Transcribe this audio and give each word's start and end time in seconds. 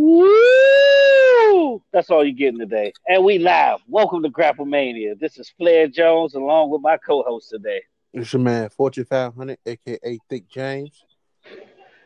Woo! 0.00 1.82
That's 1.92 2.08
all 2.08 2.24
you're 2.24 2.32
getting 2.32 2.60
today. 2.60 2.92
And 3.08 3.24
we 3.24 3.40
live. 3.40 3.80
Welcome 3.88 4.22
to 4.22 4.28
Grapple 4.28 4.64
Mania. 4.64 5.16
This 5.16 5.38
is 5.38 5.52
Flair 5.58 5.88
Jones 5.88 6.34
along 6.34 6.70
with 6.70 6.82
my 6.82 6.98
co-host 6.98 7.50
today. 7.50 7.82
It's 8.12 8.32
your 8.32 8.40
man, 8.40 8.68
Fortune 8.68 9.06
500, 9.06 9.58
aka 9.66 10.18
Thick 10.30 10.48
James. 10.48 11.04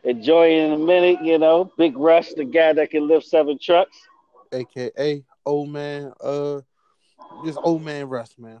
Enjoy 0.03 0.49
in 0.57 0.71
a 0.71 0.77
minute, 0.79 1.23
you 1.23 1.37
know, 1.37 1.71
Big 1.77 1.95
Rush, 1.95 2.29
the 2.33 2.45
guy 2.45 2.73
that 2.73 2.89
can 2.89 3.07
lift 3.07 3.27
seven 3.27 3.59
trucks. 3.61 3.95
aka 4.51 5.23
Old 5.45 5.69
Man, 5.69 6.11
uh, 6.19 6.61
just 7.45 7.59
Old 7.61 7.83
Man 7.83 8.09
Russ, 8.09 8.33
man. 8.39 8.57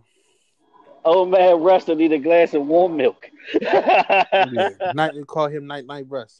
Old 1.03 1.31
man 1.31 1.59
Russ 1.59 1.85
to 1.85 1.95
need 1.95 2.11
a 2.11 2.19
glass 2.19 2.53
of 2.53 2.67
warm 2.67 2.97
milk. 2.97 3.31
Yeah. 3.59 4.69
Night, 4.93 5.13
call 5.25 5.47
him 5.47 5.65
Night 5.65 5.87
Night 5.87 6.05
Russ. 6.07 6.39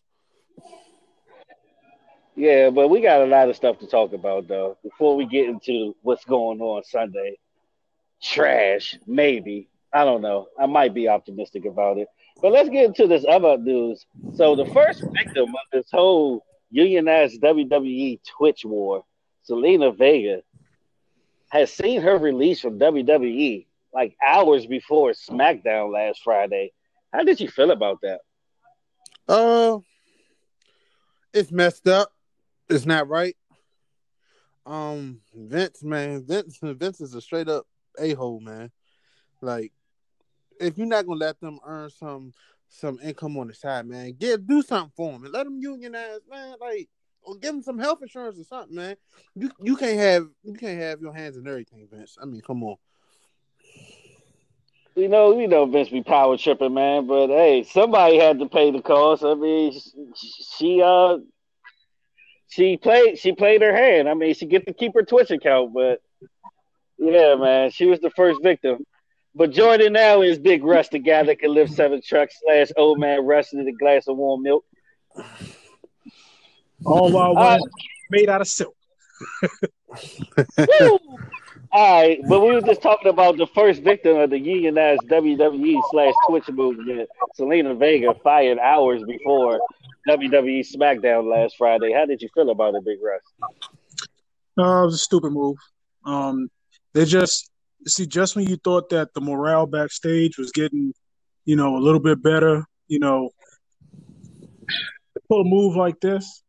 Yeah, 2.36 2.72
but 2.72 2.90
we 2.90 3.02
got 3.02 3.22
a 3.22 3.26
lot 3.26 3.50
of 3.50 3.56
stuff 3.56 3.80
to 3.80 3.88
talk 3.88 4.14
about 4.14 4.48
though. 4.48 4.78
Before 4.84 5.16
we 5.16 5.26
get 5.26 5.48
into 5.48 5.96
what's 6.02 6.26
going 6.26 6.62
on 6.62 6.84
Sunday, 6.84 7.38
trash, 8.22 8.98
maybe. 9.06 9.68
I 9.94 10.04
don't 10.06 10.22
know. 10.22 10.48
I 10.60 10.66
might 10.66 10.94
be 10.94 11.08
optimistic 11.08 11.66
about 11.66 12.00
it. 12.00 12.08
But 12.42 12.52
let's 12.52 12.70
get 12.70 12.86
into 12.86 13.08
this 13.08 13.26
other 13.30 13.58
news. 13.58 14.06
So 14.34 14.56
the 14.56 14.66
first 14.66 15.04
victim 15.14 15.50
of 15.50 15.62
this 15.72 15.86
whole 15.92 16.44
unionized 16.72 17.40
WWE 17.42 18.20
Twitch 18.38 18.66
war, 18.66 19.06
Zelina 19.48 19.96
Vega, 19.96 20.42
has 21.52 21.72
seen 21.72 22.02
her 22.02 22.18
release 22.18 22.60
from 22.62 22.80
WWE 22.80 23.68
like 23.94 24.16
hours 24.26 24.66
before 24.66 25.12
SmackDown 25.12 25.94
last 25.94 26.22
Friday. 26.24 26.72
How 27.14 27.24
did 27.24 27.40
you 27.40 27.48
feel 27.48 27.70
about 27.70 28.00
that? 28.02 28.22
Uh, 29.28 29.80
it's 31.32 31.52
messed 31.52 31.88
up. 31.88 32.12
It's 32.70 32.86
not 32.86 33.08
right. 33.08 33.36
Um, 34.66 35.20
Vince, 35.36 35.84
man, 35.84 36.26
Vince, 36.26 36.60
Vince 36.64 37.02
is 37.02 37.14
a 37.16 37.22
straight 37.22 37.50
up 37.50 37.66
a 38.00 38.14
hole, 38.14 38.40
man. 38.40 38.72
Like, 39.42 39.74
if 40.60 40.78
you're 40.78 40.88
not 40.88 41.06
gonna 41.06 41.20
let 41.20 41.40
them 41.40 41.60
earn 41.66 41.90
some 41.90 42.34
some 42.70 43.00
income 43.04 43.38
on 43.38 43.48
the 43.48 43.54
side, 43.54 43.86
man, 43.86 44.14
get 44.18 44.48
do 44.48 44.62
something 44.62 44.92
for 44.96 45.12
them 45.12 45.24
and 45.26 45.34
let 45.34 45.44
them 45.44 45.60
unionize, 45.60 46.20
man. 46.30 46.56
Like, 46.60 46.90
or 47.24 47.36
give 47.36 47.54
them 47.54 47.62
some 47.62 47.78
health 47.78 48.02
insurance 48.02 48.40
or 48.40 48.44
something, 48.44 48.76
man. 48.76 48.96
You 49.36 49.52
you 49.62 49.76
can't 49.76 50.00
have 50.00 50.28
you 50.44 50.54
can't 50.54 50.80
have 50.80 51.02
your 51.02 51.14
hands 51.14 51.38
in 51.38 51.48
everything, 51.48 51.88
Vince. 51.92 52.18
I 52.22 52.26
mean, 52.26 52.42
come 52.42 52.64
on. 52.64 52.78
You 54.96 55.10
know, 55.10 55.40
you 55.40 55.48
know 55.48 55.66
Vince 55.66 55.90
be 55.90 56.04
power 56.04 56.38
tripping, 56.38 56.74
man. 56.74 57.08
But 57.08 57.28
hey, 57.28 57.64
somebody 57.64 58.18
had 58.20 58.40
to 58.40 58.48
pay 58.48 58.72
the 58.72 58.82
cost. 58.82 59.24
I 59.24 59.34
mean, 59.34 59.74
she 60.16 60.82
uh, 60.82 61.18
she 62.54 62.78
played 62.78 63.18
she 63.18 63.32
played 63.34 63.62
her 63.64 63.76
hand. 63.76 64.08
I 64.08 64.14
mean, 64.14 64.34
she 64.36 64.46
get 64.46 64.68
to 64.68 64.74
keep 64.74 64.94
her 64.94 65.04
Twitch 65.04 65.32
account, 65.32 65.74
but 65.74 66.02
yeah, 67.00 67.36
man, 67.36 67.72
she 67.72 67.86
was 67.88 68.00
the 68.00 68.12
first 68.12 68.44
victim. 68.44 68.86
But 69.36 69.50
joining 69.52 69.94
now 69.94 70.22
is 70.22 70.38
Big 70.38 70.64
Russ, 70.64 70.90
the 70.90 71.00
guy 71.00 71.24
that 71.24 71.40
can 71.40 71.52
lift 71.52 71.74
seven 71.74 72.02
trucks 72.06 72.36
slash 72.46 72.68
old 72.78 73.00
man 73.00 73.26
Russ 73.26 73.54
in 73.54 73.68
a 73.68 73.72
glass 73.72 74.08
of 74.08 74.18
warm 74.18 74.44
milk. 74.44 74.64
All 76.86 77.12
while 77.12 77.36
Uh, 77.36 77.58
made 78.12 78.30
out 78.30 78.42
of 78.42 78.48
silk. 78.48 78.76
All 81.72 82.02
right, 82.02 82.20
but 82.30 82.42
we 82.42 82.54
were 82.54 82.62
just 82.62 82.84
talking 82.84 83.10
about 83.10 83.38
the 83.38 83.48
first 83.48 83.82
victim 83.82 84.18
of 84.18 84.30
the 84.30 84.38
unionized 84.38 85.02
WWE 85.10 85.82
slash 85.90 86.14
Twitch 86.30 86.48
movement, 86.50 87.10
Zelina 87.40 87.76
Vega, 87.76 88.14
fired 88.24 88.60
hours 88.60 89.02
before 89.08 89.60
WWE 90.08 90.66
SmackDown 90.76 91.30
last 91.30 91.56
Friday. 91.58 91.94
How 91.94 92.06
did 92.06 92.22
you 92.22 92.30
feel 92.34 92.50
about 92.50 92.76
it, 92.76 92.86
Big 92.86 92.98
Russ? 93.02 93.22
Uh, 94.58 94.84
it 94.84 94.86
was 94.86 94.96
a 94.96 94.98
stupid 94.98 95.32
move. 95.32 95.58
Um, 96.06 96.50
they 96.94 97.06
just 97.06 97.50
see 97.88 98.06
just 98.06 98.36
when 98.36 98.48
you 98.48 98.58
thought 98.58 98.90
that 98.90 99.14
the 99.14 99.22
morale 99.22 99.66
backstage 99.66 100.38
was 100.38 100.52
getting, 100.52 100.94
you 101.46 101.56
know, 101.56 101.78
a 101.78 101.80
little 101.80 102.00
bit 102.00 102.22
better, 102.22 102.66
you 102.88 103.00
know, 103.00 103.30
pull 105.30 105.42
a 105.42 105.46
move 105.46 105.76
like 105.76 106.00
this. 106.02 106.44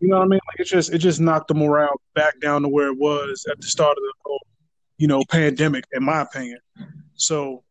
You 0.00 0.08
know 0.08 0.18
what 0.18 0.24
I 0.24 0.28
mean? 0.28 0.40
Like 0.46 0.60
it 0.60 0.64
just 0.68 0.92
it 0.92 0.98
just 0.98 1.20
knocked 1.20 1.48
the 1.48 1.54
morale 1.54 2.00
back 2.14 2.40
down 2.40 2.62
to 2.62 2.68
where 2.68 2.88
it 2.88 2.98
was 2.98 3.44
at 3.50 3.60
the 3.60 3.66
start 3.66 3.90
of 3.90 4.02
the 4.02 4.12
whole, 4.24 4.46
you 4.96 5.08
know, 5.08 5.22
pandemic, 5.28 5.84
in 5.92 6.04
my 6.04 6.20
opinion. 6.20 6.58
So 7.14 7.64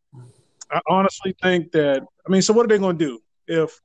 I 0.69 0.81
honestly 0.89 1.35
think 1.41 1.71
that 1.71 2.03
I 2.25 2.31
mean, 2.31 2.41
so 2.41 2.53
what 2.53 2.65
are 2.65 2.67
they 2.67 2.77
gonna 2.77 2.97
do 2.97 3.19
if 3.47 3.79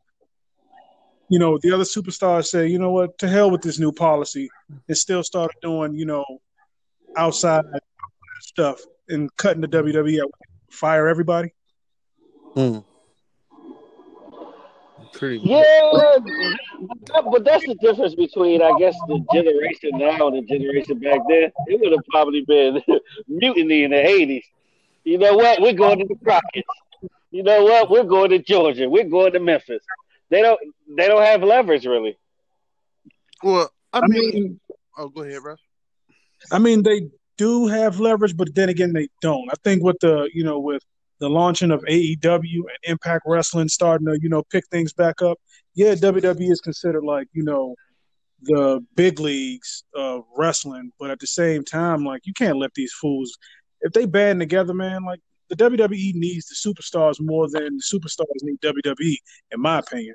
you 1.32 1.38
know 1.38 1.59
the 1.62 1.72
other 1.72 1.84
superstars 1.84 2.44
say, 2.47 2.66
you 2.69 2.78
know 2.78 2.91
what, 2.91 3.16
to 3.19 3.26
hell 3.26 3.50
with 3.50 3.62
this 3.62 3.78
new 3.78 3.91
policy 3.91 4.50
and 4.87 4.97
still 4.97 5.22
started 5.25 5.56
doing, 5.62 5.94
you 5.94 6.04
know, 6.04 6.25
outside 7.16 7.65
stuff 8.43 8.78
and 9.09 9.34
cutting 9.38 9.62
the 9.62 9.69
WWE 9.69 10.22
out, 10.22 10.31
fire 10.70 11.09
everybody? 11.09 11.54
Mm. 12.54 12.84
Pretty 15.15 15.38
Yeah, 15.43 15.91
but- 15.93 17.31
but 17.31 17.44
that's 17.44 17.64
the 17.66 17.76
difference 17.76 18.14
between, 18.14 18.60
I 18.60 18.72
guess, 18.78 18.94
the 19.09 19.25
generation 19.32 19.91
now 19.94 20.28
and 20.28 20.37
the 20.37 20.43
generation 20.43 20.99
back 20.99 21.20
then. 21.31 21.50
It 21.66 21.81
would 21.81 21.93
have 21.93 22.04
probably 22.10 22.43
been 22.43 22.82
mutiny 23.26 23.84
in 23.84 23.91
the 23.93 23.97
'80s. 23.97 24.44
You 25.04 25.16
know 25.16 25.34
what? 25.37 25.62
We're 25.62 25.72
going 25.72 25.99
to 26.00 26.04
the 26.06 26.16
Crockett's. 26.22 26.66
You 27.31 27.43
know 27.43 27.64
what? 27.64 27.91
We're 27.91 28.04
going 28.04 28.31
to 28.31 28.38
Georgia. 28.38 28.88
We're 28.88 29.09
going 29.09 29.32
to 29.32 29.41
Memphis. 29.41 29.82
They 30.32 30.41
don't. 30.41 30.59
They 30.97 31.09
don't 31.09 31.22
have 31.22 31.43
leverage 31.43 31.84
really. 31.84 32.19
Well, 33.43 33.70
I 33.93 33.98
I 33.98 34.06
mean, 34.06 34.31
mean, 34.32 34.60
oh, 34.97 35.09
go 35.09 35.22
ahead, 35.22 35.43
Russ. 35.44 35.60
I 36.50 36.59
mean, 36.59 36.82
they 36.82 37.10
do 37.37 37.66
have 37.66 38.00
leverage, 38.00 38.34
but 38.34 38.54
then 38.54 38.70
again, 38.70 38.94
they 38.94 39.09
don't. 39.20 39.47
I 39.50 39.54
think 39.62 39.82
with 39.82 39.98
the 40.00 40.31
you 40.32 40.43
know 40.43 40.59
with 40.59 40.82
the 41.20 41.28
launching 41.28 41.70
of 41.70 41.82
AEW 41.82 42.43
and 42.54 42.78
Impact 42.84 43.25
Wrestling 43.26 43.69
starting 43.69 44.06
to 44.06 44.19
you 44.22 44.31
know 44.31 44.43
pick 44.50 44.66
things 44.69 44.94
back 44.94 45.20
up, 45.20 45.38
yeah, 45.75 45.94
WWE 45.94 46.50
is 46.50 46.62
considered 46.62 47.04
like 47.04 47.28
you 47.34 47.44
know 47.44 47.75
the 48.41 48.82
big 48.97 49.20
leagues 49.20 49.84
of 49.94 50.25
wrestling, 50.34 50.93
but 50.99 51.10
at 51.10 51.19
the 51.19 51.26
same 51.26 51.62
time, 51.62 52.06
like 52.06 52.22
you 52.25 52.32
can't 52.32 52.56
let 52.56 52.72
these 52.72 52.93
fools 52.94 53.37
if 53.82 53.93
they 53.93 54.06
band 54.06 54.41
together, 54.41 54.72
man. 54.72 55.04
Like 55.04 55.20
the 55.50 55.56
WWE 55.56 56.14
needs 56.14 56.47
the 56.47 56.54
superstars 56.54 57.20
more 57.20 57.50
than 57.50 57.76
the 57.76 57.82
superstars 57.82 58.43
need 58.43 58.59
WWE, 58.62 59.16
in 59.50 59.60
my 59.60 59.81
opinion. 59.81 60.14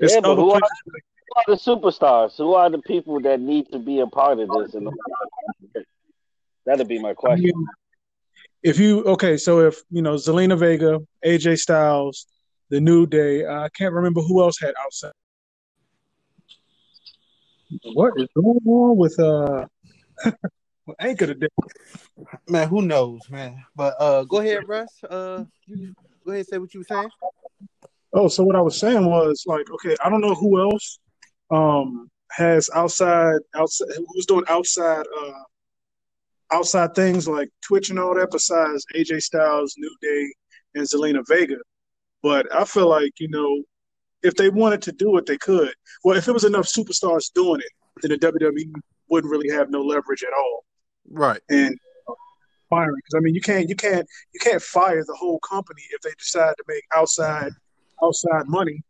There's 0.00 0.14
Yeah, 0.14 0.20
but 0.20 0.36
who 0.36 0.50
are, 0.50 0.60
who 0.60 1.34
are 1.36 1.44
the 1.46 1.52
superstars? 1.54 2.36
Who 2.38 2.54
are 2.54 2.70
the 2.70 2.78
people 2.78 3.20
that 3.20 3.38
need 3.38 3.70
to 3.70 3.78
be 3.78 4.00
a 4.00 4.06
part 4.06 4.40
of 4.40 4.48
this? 4.48 4.74
And 4.74 4.88
that'd 6.64 6.88
be 6.88 6.98
my 6.98 7.10
I 7.10 7.12
question. 7.12 7.44
mean, 7.44 7.66
if 8.62 8.78
you 8.78 9.04
okay, 9.04 9.36
so 9.36 9.60
if 9.60 9.82
you 9.90 10.00
know 10.00 10.14
Zelina 10.14 10.58
Vega, 10.58 11.00
AJ 11.24 11.58
Styles, 11.58 12.26
the 12.70 12.80
New 12.80 13.06
Day, 13.06 13.46
I 13.46 13.68
can't 13.76 13.92
remember 13.92 14.22
who 14.22 14.42
else 14.42 14.58
had 14.58 14.72
outside. 14.82 15.12
What 17.92 18.14
is 18.16 18.28
going 18.34 18.58
on 18.66 18.96
with 18.96 19.18
uh 19.20 19.66
with 20.86 20.96
Anchor 20.98 21.26
today? 21.26 21.48
Man, 22.48 22.68
who 22.68 22.80
knows, 22.82 23.20
man? 23.28 23.62
But 23.76 23.94
uh, 24.00 24.24
go 24.24 24.38
ahead, 24.38 24.66
Russ. 24.66 25.04
Uh, 25.04 25.44
you, 25.66 25.94
go 26.24 26.32
ahead, 26.32 26.40
and 26.40 26.48
say 26.48 26.58
what 26.58 26.72
you 26.72 26.80
were 26.80 26.84
saying. 26.84 27.10
Oh, 28.12 28.28
so 28.28 28.42
what 28.42 28.56
I 28.56 28.60
was 28.60 28.78
saying 28.78 29.06
was 29.06 29.44
like, 29.46 29.70
okay, 29.70 29.96
I 30.04 30.10
don't 30.10 30.20
know 30.20 30.34
who 30.34 30.60
else 30.60 30.98
um 31.52 32.08
has 32.30 32.70
outside 32.74 33.40
outside 33.56 33.88
who's 34.14 34.26
doing 34.26 34.44
outside 34.48 35.04
uh 35.20 35.42
outside 36.52 36.94
things 36.94 37.28
like 37.28 37.48
Twitch 37.62 37.90
and 37.90 37.98
all 37.98 38.14
that 38.14 38.30
besides 38.30 38.84
AJ 38.94 39.22
Styles, 39.22 39.74
New 39.78 39.94
Day, 40.00 40.32
and 40.74 40.84
Zelina 40.84 41.22
Vega. 41.28 41.56
But 42.22 42.52
I 42.54 42.64
feel 42.64 42.88
like, 42.88 43.12
you 43.18 43.28
know, 43.28 43.62
if 44.22 44.34
they 44.34 44.50
wanted 44.50 44.82
to 44.82 44.92
do 44.92 45.16
it, 45.16 45.26
they 45.26 45.38
could. 45.38 45.72
Well, 46.04 46.16
if 46.16 46.28
it 46.28 46.32
was 46.32 46.44
enough 46.44 46.66
superstars 46.66 47.32
doing 47.32 47.60
it, 47.60 47.72
then 48.02 48.10
the 48.10 48.18
WWE 48.18 48.72
wouldn't 49.08 49.30
really 49.30 49.50
have 49.50 49.70
no 49.70 49.80
leverage 49.80 50.22
at 50.22 50.32
all. 50.36 50.64
Right. 51.08 51.40
And 51.48 51.78
uh, 52.08 52.12
firing, 52.68 52.96
because 52.96 53.18
I 53.18 53.20
mean, 53.20 53.34
you 53.34 53.40
can't, 53.40 53.68
you 53.68 53.76
can't, 53.76 54.06
you 54.34 54.40
can't 54.40 54.62
fire 54.62 55.02
the 55.04 55.16
whole 55.18 55.40
company 55.40 55.82
if 55.92 56.02
they 56.02 56.10
decide 56.18 56.54
to 56.56 56.64
make 56.68 56.84
outside, 56.94 57.52
outside 58.04 58.44
money. 58.46 58.82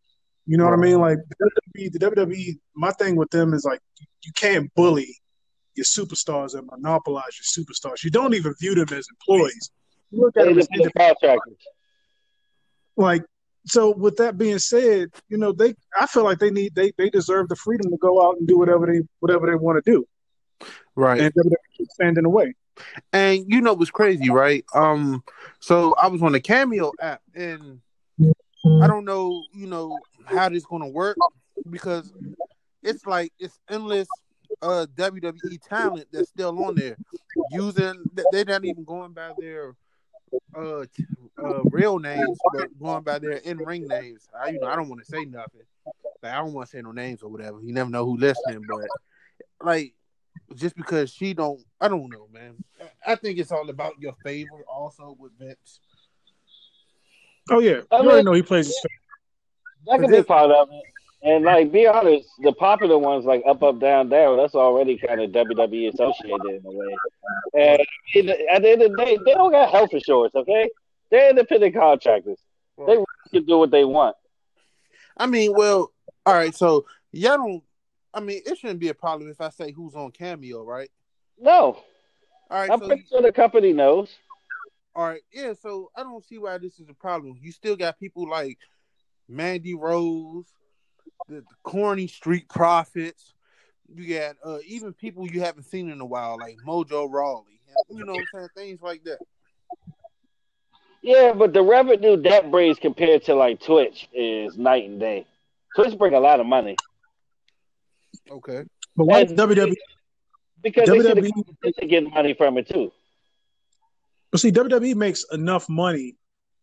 You 0.47 0.57
know 0.59 0.65
what 0.65 0.75
I 0.75 0.77
mean? 0.77 0.99
Like 1.01 1.19
the 1.39 1.51
WWE, 1.79 1.93
the 1.93 1.99
WWE. 1.99 2.59
My 2.75 2.91
thing 2.93 3.17
with 3.17 3.31
them 3.31 3.55
is 3.55 3.65
like, 3.65 3.81
you 4.25 4.33
can't 4.35 4.73
bully 4.75 5.17
your 5.77 5.85
superstars 5.85 6.55
and 6.55 6.67
monopolize 6.67 7.39
your 7.39 7.65
superstars. 7.65 8.03
You 8.03 8.11
don't 8.11 8.35
even 8.35 8.55
view 8.61 8.75
them 8.75 8.89
as 8.97 9.07
employees. 9.11 9.71
You 10.11 10.21
look 10.23 10.37
at 10.37 10.45
They 10.45 10.49
them 10.51 10.59
as 10.59 10.69
contractors. 10.97 11.57
like 12.97 13.23
so 13.67 13.91
with 13.95 14.17
that 14.17 14.39
being 14.39 14.59
said 14.59 15.09
you 15.29 15.37
know 15.37 15.53
they 15.53 15.75
i 15.99 16.07
feel 16.07 16.25
like 16.25 16.39
they 16.39 16.51
need 16.51 16.75
they 16.75 16.91
they 16.99 17.11
deserve 17.11 17.49
the 17.49 17.57
freedom 17.57 17.91
to 17.91 17.97
go 17.99 18.27
out 18.27 18.37
and 18.39 18.49
do 18.49 18.59
whatever 18.59 18.87
they 18.87 19.01
whatever 19.21 19.47
they 19.47 19.55
want 19.55 19.83
to 19.83 19.91
do 19.91 20.05
Right. 20.97 21.21
and 21.21 21.33
WWE 21.35 21.55
keeps 21.77 21.95
standing 21.95 22.25
away 22.25 22.55
And 23.13 23.45
you 23.47 23.61
know 23.61 23.75
what's 23.75 23.91
crazy, 23.91 24.31
right? 24.31 24.65
Um, 24.75 25.23
so 25.61 25.95
I 25.95 26.09
was 26.09 26.23
on 26.23 26.33
the 26.33 26.41
Cameo 26.41 26.93
app, 27.01 27.21
and 27.35 27.81
I 28.65 28.87
don't 28.87 29.05
know, 29.05 29.45
you 29.53 29.67
know, 29.67 29.99
how 30.25 30.49
this 30.49 30.65
gonna 30.65 30.89
work 30.89 31.17
because 31.69 32.13
it's 32.83 33.07
like 33.07 33.33
it's 33.39 33.59
endless 33.69 34.09
uh 34.63 34.87
WWE 34.95 35.61
talent 35.67 36.07
that's 36.13 36.29
still 36.29 36.63
on 36.65 36.75
there 36.75 36.97
using. 37.51 38.05
They're 38.33 38.45
not 38.45 38.65
even 38.65 38.85
going 38.85 39.13
by 39.13 39.33
their 39.39 39.75
uh, 40.55 40.85
uh 41.43 41.65
real 41.65 41.99
names, 41.99 42.39
but 42.53 42.69
going 42.79 43.03
by 43.03 43.19
their 43.19 43.33
in 43.33 43.59
ring 43.59 43.87
names. 43.87 44.29
I 44.39 44.51
you 44.51 44.61
know 44.61 44.67
I 44.67 44.77
don't 44.77 44.89
want 44.89 45.05
to 45.05 45.11
say 45.11 45.25
nothing. 45.25 45.63
Like 46.23 46.33
I 46.33 46.39
don't 46.39 46.53
want 46.53 46.69
to 46.69 46.77
say 46.77 46.83
no 46.83 46.93
names 46.93 47.23
or 47.23 47.31
whatever. 47.31 47.61
You 47.61 47.73
never 47.73 47.91
know 47.91 48.05
who 48.05 48.17
listening, 48.17 48.63
but 48.69 48.87
like 49.63 49.95
just 50.55 50.77
because 50.77 51.11
she 51.11 51.35
don't, 51.35 51.61
I 51.81 51.89
don't 51.89 52.11
know, 52.11 52.27
man. 52.33 52.63
I 53.07 53.15
think 53.15 53.39
it's 53.39 53.53
all 53.53 53.69
about 53.71 54.01
your 54.01 54.15
favor. 54.25 54.65
Also 54.69 55.17
with 55.19 55.33
Vince. 55.39 55.81
Oh 57.51 57.59
yeah, 57.61 57.81
I 57.91 57.97
you 57.99 58.03
mean- 58.03 58.11
already 58.11 58.25
know 58.25 58.33
he 58.33 58.43
plays 58.43 58.67
his 58.67 58.77
favorite. 58.79 58.97
That 59.87 60.01
could 60.01 60.17
be 60.17 60.23
part 60.23 60.51
of 60.51 60.69
it. 60.71 60.83
And 61.23 61.45
like, 61.45 61.71
be 61.71 61.87
honest, 61.87 62.29
the 62.39 62.53
popular 62.53 62.97
ones 62.97 63.27
like 63.27 63.43
up, 63.47 63.63
up, 63.63 63.79
down, 63.79 64.09
down. 64.09 64.39
That's 64.39 64.55
already 64.55 64.97
kind 64.97 65.21
of 65.21 65.31
WWE 65.33 65.93
associated 65.93 66.41
in 66.47 66.63
a 66.65 66.71
way. 66.71 66.97
And 67.55 67.81
I 67.83 67.85
mean, 68.15 68.29
at 68.31 68.63
the 68.63 68.71
end 68.71 68.83
of 68.83 68.91
the 68.93 68.97
day, 68.97 69.19
they 69.25 69.35
don't 69.35 69.51
got 69.51 69.71
health 69.71 69.93
insurance. 69.93 70.35
Okay, 70.35 70.71
they're 71.11 71.29
independent 71.31 71.75
contractors. 71.75 72.39
They 72.87 72.97
can 73.33 73.45
do 73.45 73.59
what 73.59 73.71
they 73.71 73.85
want. 73.85 74.17
I 75.17 75.27
mean, 75.27 75.53
well, 75.55 75.93
all 76.25 76.35
right. 76.35 76.55
So 76.55 76.87
y'all 77.13 77.37
don't. 77.37 77.63
I 78.15 78.21
mean, 78.21 78.41
it 78.47 78.57
shouldn't 78.59 78.81
be 78.81 78.89
a 78.89 78.95
problem 78.95 79.31
if 79.31 79.41
I 79.43 79.51
say 79.51 79.73
who's 79.73 79.95
on 79.95 80.13
Cameo, 80.13 80.63
right? 80.65 80.91
No, 81.39 81.53
All 81.53 81.83
right. 82.51 82.71
I'm 82.71 82.81
so 82.81 82.87
pretty 82.87 83.05
sure 83.09 83.21
the 83.23 83.33
company 83.33 83.73
knows. 83.75 84.11
All 84.95 85.07
right, 85.07 85.23
yeah. 85.33 85.53
So 85.61 85.91
I 85.97 86.03
don't 86.03 86.25
see 86.25 86.39
why 86.39 86.59
this 86.59 86.79
is 86.81 86.89
a 86.89 86.95
problem. 86.95 87.39
You 87.41 87.53
still 87.53 87.77
got 87.77 87.99
people 87.99 88.29
like 88.29 88.59
Mandy 89.29 89.75
Rose, 89.75 90.47
the, 91.29 91.37
the 91.37 91.45
corny 91.63 92.07
Street 92.07 92.49
Profits. 92.49 93.35
You 93.93 94.19
got 94.19 94.37
uh, 94.45 94.59
even 94.67 94.93
people 94.93 95.29
you 95.29 95.41
haven't 95.41 95.65
seen 95.65 95.91
in 95.91 96.01
a 96.01 96.07
while, 96.07 96.39
like 96.39 96.57
Mojo 96.67 97.11
Rawley. 97.11 97.61
You 97.89 98.05
know 98.05 98.13
what 98.13 98.21
I'm 98.21 98.27
saying? 98.35 98.49
Things 98.57 98.83
like 98.83 99.05
that. 99.05 99.19
Yeah, 101.03 101.33
but 101.33 101.53
the 101.53 101.63
revenue 101.63 102.21
that 102.23 102.51
brings 102.51 102.79
compared 102.79 103.25
to 103.25 103.35
like 103.35 103.61
Twitch 103.61 104.09
is 104.13 104.57
night 104.59 104.89
and 104.89 105.01
day. 105.01 105.27
Twitch 105.75 105.97
bring 105.97 106.15
a 106.15 106.21
lot 106.21 106.41
of 106.41 106.47
money 106.47 106.77
Okay. 108.31 108.65
But 108.97 109.07
why 109.07 109.25
WWE? 109.25 109.75
because 110.63 110.89
they 110.89 111.01
see 111.01 111.03
the 111.03 111.21
WWE 111.21 111.33
competition 111.33 111.89
getting 111.89 112.11
money 112.11 112.35
from 112.35 112.59
it 112.59 112.69
too. 112.69 112.93
But 114.31 114.41
see, 114.41 114.53
WWE 114.53 114.95
makes 114.95 115.25
enough 115.33 115.69
money. 115.69 116.17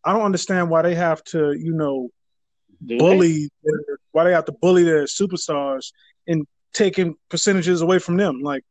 I 0.04 0.12
don't 0.12 0.22
understand 0.22 0.70
why 0.70 0.82
they 0.82 0.94
have 0.94 1.22
to, 1.24 1.52
you 1.52 1.72
know, 1.74 2.08
Do 2.86 2.94
they? 2.94 2.98
bully. 2.98 3.50
Their, 3.62 3.98
why 4.12 4.24
they 4.24 4.32
have 4.32 4.46
to 4.46 4.52
bully 4.52 4.84
their 4.84 5.04
superstars 5.04 5.92
and 6.26 6.46
taking 6.72 7.14
percentages 7.28 7.82
away 7.82 7.98
from 7.98 8.16
them. 8.16 8.40
Like, 8.40 8.64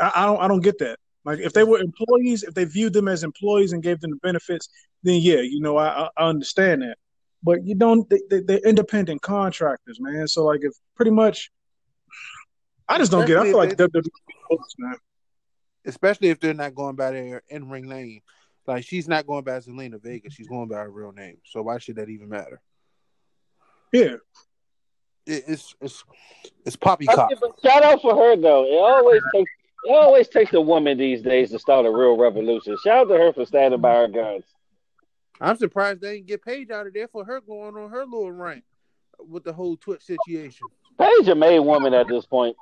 I, 0.00 0.12
I 0.16 0.26
don't, 0.26 0.40
I 0.42 0.48
don't 0.48 0.60
get 0.60 0.78
that. 0.78 0.98
Like, 1.24 1.40
if 1.40 1.52
they 1.52 1.64
were 1.64 1.78
employees, 1.78 2.42
if 2.44 2.54
they 2.54 2.64
viewed 2.64 2.92
them 2.92 3.08
as 3.08 3.24
employees 3.24 3.72
and 3.72 3.82
gave 3.82 4.00
them 4.00 4.10
the 4.12 4.18
benefits, 4.22 4.68
then 5.02 5.20
yeah, 5.20 5.40
you 5.40 5.60
know, 5.60 5.76
I, 5.76 6.08
I- 6.16 6.28
understand 6.28 6.82
that. 6.82 6.98
But 7.42 7.64
you 7.64 7.74
don't. 7.74 8.08
They, 8.08 8.20
they, 8.28 8.40
they're 8.40 8.58
independent 8.58 9.22
contractors, 9.22 10.00
man. 10.00 10.26
So 10.26 10.44
like, 10.44 10.60
if 10.62 10.72
pretty 10.96 11.10
much, 11.12 11.50
I 12.88 12.98
just 12.98 13.10
don't 13.12 13.26
get. 13.26 13.36
It. 13.36 13.40
I 13.40 13.44
feel 13.44 13.56
like 13.56 13.76
WWE, 13.76 14.58
man. 14.78 14.96
Especially 15.86 16.28
if 16.28 16.40
they're 16.40 16.54
not 16.54 16.74
going 16.74 16.96
by 16.96 17.12
their 17.12 17.42
in 17.48 17.70
ring 17.70 17.88
name. 17.88 18.20
Like 18.66 18.84
she's 18.84 19.06
not 19.08 19.26
going 19.26 19.44
by 19.44 19.58
Zelina 19.58 20.02
Vega. 20.02 20.30
She's 20.30 20.48
going 20.48 20.68
by 20.68 20.78
her 20.78 20.90
real 20.90 21.12
name. 21.12 21.38
So 21.44 21.62
why 21.62 21.78
should 21.78 21.96
that 21.96 22.08
even 22.08 22.28
matter? 22.28 22.60
Yeah, 23.92 24.16
It, 25.26 25.44
it's 25.46 25.74
it's 25.80 26.04
it's 26.64 26.76
poppy 26.76 27.08
I 27.08 27.14
but 27.14 27.60
shout 27.62 27.84
out 27.84 28.02
for 28.02 28.14
her 28.16 28.36
though. 28.36 28.64
It 28.64 28.78
always 28.78 29.22
takes 29.34 29.50
it 29.84 29.92
always 29.92 30.28
takes 30.28 30.52
a 30.54 30.60
woman 30.60 30.98
these 30.98 31.22
days 31.22 31.50
to 31.52 31.60
start 31.60 31.86
a 31.86 31.90
real 31.90 32.16
revolution. 32.16 32.76
Shout 32.82 33.06
out 33.06 33.08
to 33.08 33.14
her 33.14 33.32
for 33.32 33.46
standing 33.46 33.80
by 33.80 33.94
her 33.94 34.08
guns. 34.08 34.44
I'm 35.40 35.56
surprised 35.56 36.00
they 36.00 36.16
didn't 36.16 36.26
get 36.26 36.42
Paige 36.42 36.70
out 36.70 36.86
of 36.86 36.94
there 36.94 37.08
for 37.08 37.24
her 37.24 37.40
going 37.40 37.76
on 37.76 37.90
her 37.90 38.04
little 38.04 38.32
rant 38.32 38.64
with 39.18 39.44
the 39.44 39.52
whole 39.52 39.76
Twitch 39.76 40.02
situation. 40.02 40.66
Paige 40.98 41.28
a 41.28 41.34
made 41.34 41.60
woman 41.60 41.94
at 41.94 42.08
this 42.08 42.26
point. 42.26 42.56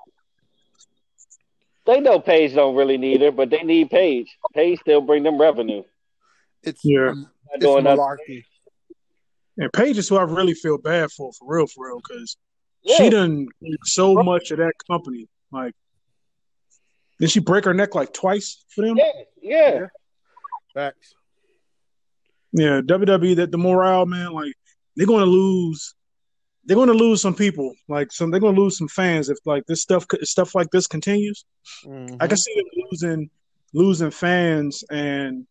They 1.86 2.00
know 2.00 2.18
Paige 2.18 2.54
don't 2.54 2.74
really 2.76 2.96
need 2.96 3.20
her, 3.20 3.30
but 3.30 3.50
they 3.50 3.62
need 3.62 3.90
Paige. 3.90 4.34
Paige 4.54 4.80
still 4.80 5.00
bring 5.02 5.22
them 5.22 5.38
revenue. 5.40 5.82
It's 6.62 6.80
Yeah. 6.84 7.10
Um, 7.10 7.22
Not 7.22 7.30
it's 7.56 7.64
doing 7.64 7.84
malarkey. 7.84 8.44
and 9.58 9.72
Paige 9.72 9.98
is 9.98 10.08
who 10.08 10.16
I 10.16 10.22
really 10.22 10.54
feel 10.54 10.78
bad 10.78 11.10
for, 11.12 11.32
for 11.34 11.46
real, 11.56 11.66
for 11.66 11.86
real, 11.88 11.98
because 12.06 12.36
Yeah. 12.82 12.96
she 12.96 13.10
done 13.10 13.48
so 13.84 14.14
much 14.14 14.50
of 14.50 14.58
that 14.58 14.72
company. 14.90 15.28
Like, 15.52 15.74
did 17.20 17.30
she 17.30 17.40
break 17.40 17.64
her 17.66 17.74
neck 17.74 17.94
like 17.94 18.12
twice 18.12 18.64
for 18.74 18.82
them? 18.82 18.96
Yeah, 18.96 19.12
yeah. 19.42 19.86
Facts. 20.72 21.14
Yeah, 22.52 22.80
WWE. 22.80 23.36
That 23.36 23.50
the 23.52 23.58
morale, 23.58 24.06
man. 24.06 24.32
Like, 24.32 24.54
they're 24.96 25.06
going 25.06 25.24
to 25.24 25.30
lose. 25.30 25.94
They're 26.66 26.76
going 26.76 26.88
to 26.88 26.94
lose 26.94 27.20
some 27.20 27.34
people. 27.34 27.74
Like, 27.88 28.10
some 28.12 28.30
they're 28.30 28.40
going 28.40 28.54
to 28.54 28.60
lose 28.60 28.78
some 28.78 28.88
fans 28.88 29.28
if 29.28 29.38
like 29.44 29.66
this 29.66 29.82
stuff 29.82 30.06
stuff 30.22 30.54
like 30.54 30.70
this 30.70 30.86
continues. 30.86 31.44
Mhm. 31.84 32.16
I 32.20 32.26
can 32.26 32.36
see 32.36 32.54
them 32.54 32.64
losing 32.90 33.30
losing 33.72 34.10
fans. 34.10 34.82
And 34.90 35.46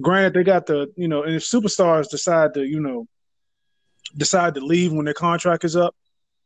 granted, 0.00 0.34
they 0.34 0.44
got 0.44 0.66
the 0.66 0.90
you 0.96 1.08
know, 1.08 1.22
and 1.24 1.34
if 1.34 1.42
superstars 1.44 2.08
decide 2.08 2.54
to 2.54 2.64
you 2.64 2.80
know 2.80 3.06
decide 4.16 4.54
to 4.54 4.60
leave 4.60 4.92
when 4.92 5.04
their 5.04 5.14
contract 5.14 5.64
is 5.64 5.76
up 5.76 5.94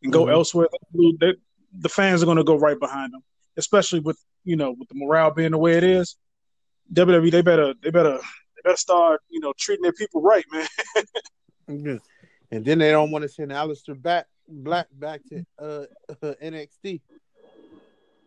and 0.02 0.12
go 0.12 0.24
Mhm. 0.26 0.32
elsewhere, 0.32 0.68
they, 0.94 1.12
they, 1.20 1.34
the 1.78 1.88
fans 1.88 2.22
are 2.22 2.26
going 2.26 2.38
to 2.38 2.44
go 2.44 2.56
right 2.58 2.78
behind 2.78 3.12
them. 3.12 3.22
Especially 3.56 4.00
with 4.00 4.18
you 4.44 4.56
know 4.56 4.72
with 4.72 4.88
the 4.88 4.94
morale 4.96 5.30
being 5.30 5.52
the 5.52 5.58
way 5.58 5.74
it 5.76 5.84
is. 5.84 6.16
WWE, 6.92 7.30
they 7.30 7.42
better 7.42 7.72
they 7.80 7.90
better 7.90 8.16
they 8.18 8.62
better 8.64 8.76
start 8.76 9.20
you 9.28 9.38
know 9.40 9.52
treating 9.56 9.82
their 9.82 9.92
people 9.92 10.22
right, 10.22 10.44
man. 10.50 10.66
Yeah. 12.52 12.56
And 12.56 12.64
then 12.64 12.78
they 12.78 12.90
don't 12.90 13.10
want 13.10 13.22
to 13.22 13.28
send 13.28 13.50
Aleister 13.50 14.00
back 14.00 14.26
Black 14.48 14.86
back 14.92 15.20
to 15.28 15.44
uh, 15.58 15.84
NXT. 16.42 17.00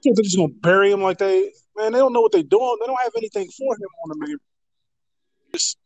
They're 0.04 0.14
just 0.24 0.38
gonna 0.38 0.50
bury 0.50 0.92
him 0.92 1.02
like 1.02 1.18
they 1.18 1.52
man. 1.76 1.92
They 1.92 2.00
don't 2.00 2.14
know 2.14 2.22
what 2.22 2.32
they're 2.32 2.44
doing. 2.44 2.78
They 2.80 2.88
don't 2.88 3.02
have 3.02 3.12
anything 3.18 3.50
for 3.58 3.76
him 3.76 3.88
on 4.04 4.10
the 4.10 4.28
main. 4.28 4.38
Just, 5.54 5.78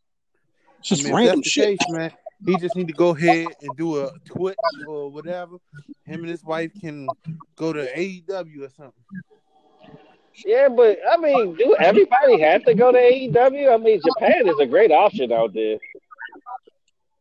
it's 0.78 0.88
just 0.88 1.02
I 1.02 1.06
mean, 1.06 1.14
random 1.16 1.42
shit. 1.42 1.78
case, 1.78 1.88
man. 1.90 2.12
He 2.46 2.56
just 2.56 2.76
need 2.76 2.88
to 2.88 2.94
go 2.94 3.10
ahead 3.10 3.48
and 3.60 3.76
do 3.76 4.02
a 4.02 4.10
Twitch 4.24 4.56
or 4.86 5.10
whatever. 5.10 5.56
Him 6.04 6.20
and 6.20 6.28
his 6.30 6.42
wife 6.42 6.70
can 6.80 7.06
go 7.56 7.72
to 7.72 7.86
AEW 7.94 8.62
or 8.62 8.70
something. 8.70 8.92
Yeah, 10.46 10.68
but 10.68 10.98
I 11.10 11.16
mean, 11.18 11.54
do 11.56 11.76
everybody 11.78 12.40
have 12.40 12.64
to 12.64 12.74
go 12.74 12.92
to 12.92 12.98
AEW? 12.98 13.72
I 13.72 13.76
mean, 13.76 14.00
Japan 14.00 14.48
is 14.48 14.58
a 14.58 14.66
great 14.66 14.90
option 14.90 15.32
out 15.32 15.52
there. 15.52 15.78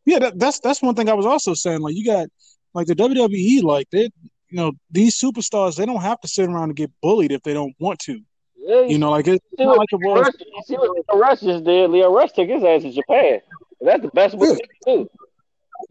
Yeah, 0.09 0.19
that, 0.19 0.39
that's 0.39 0.59
that's 0.59 0.81
one 0.81 0.95
thing 0.95 1.07
I 1.07 1.13
was 1.13 1.27
also 1.27 1.53
saying. 1.53 1.81
Like 1.81 1.95
you 1.95 2.03
got 2.03 2.27
like 2.73 2.87
the 2.87 2.95
WWE, 2.95 3.61
like 3.61 3.87
they, 3.91 4.09
you 4.49 4.57
know, 4.57 4.71
these 4.89 5.19
superstars, 5.19 5.75
they 5.75 5.85
don't 5.85 6.01
have 6.01 6.19
to 6.21 6.27
sit 6.27 6.49
around 6.49 6.69
and 6.69 6.75
get 6.75 6.91
bullied 7.01 7.31
if 7.31 7.43
they 7.43 7.53
don't 7.53 7.75
want 7.79 7.99
to. 7.99 8.19
Yeah, 8.57 8.81
You 8.81 8.97
know, 8.97 9.11
like 9.11 9.27
it's 9.27 9.43
not 9.59 9.77
like 9.77 9.87
it 9.91 9.99
Lio 9.99 10.15
was. 10.15 10.25
Rush, 10.25 10.33
you 10.39 10.61
see 10.65 10.75
what 10.75 10.89
Lio 10.91 11.19
Rush 11.19 11.41
just 11.41 11.63
did? 11.63 11.91
Lio 11.91 12.11
Rush 12.11 12.31
took 12.31 12.47
his 12.47 12.63
ass 12.63 12.81
to 12.81 12.91
Japan. 12.91 13.39
That's 13.81 14.01
the 14.01 14.09
best 14.09 14.35
way 14.35 14.55
to 14.55 14.61
do. 14.85 15.09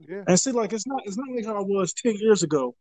Yeah. 0.00 0.24
And 0.26 0.38
see, 0.38 0.50
like 0.50 0.72
it's 0.72 0.86
not 0.86 1.00
it's 1.04 1.16
not 1.16 1.28
like 1.34 1.46
how 1.46 1.60
it 1.60 1.66
was 1.68 1.92
ten 1.92 2.16
years 2.16 2.42
ago, 2.42 2.74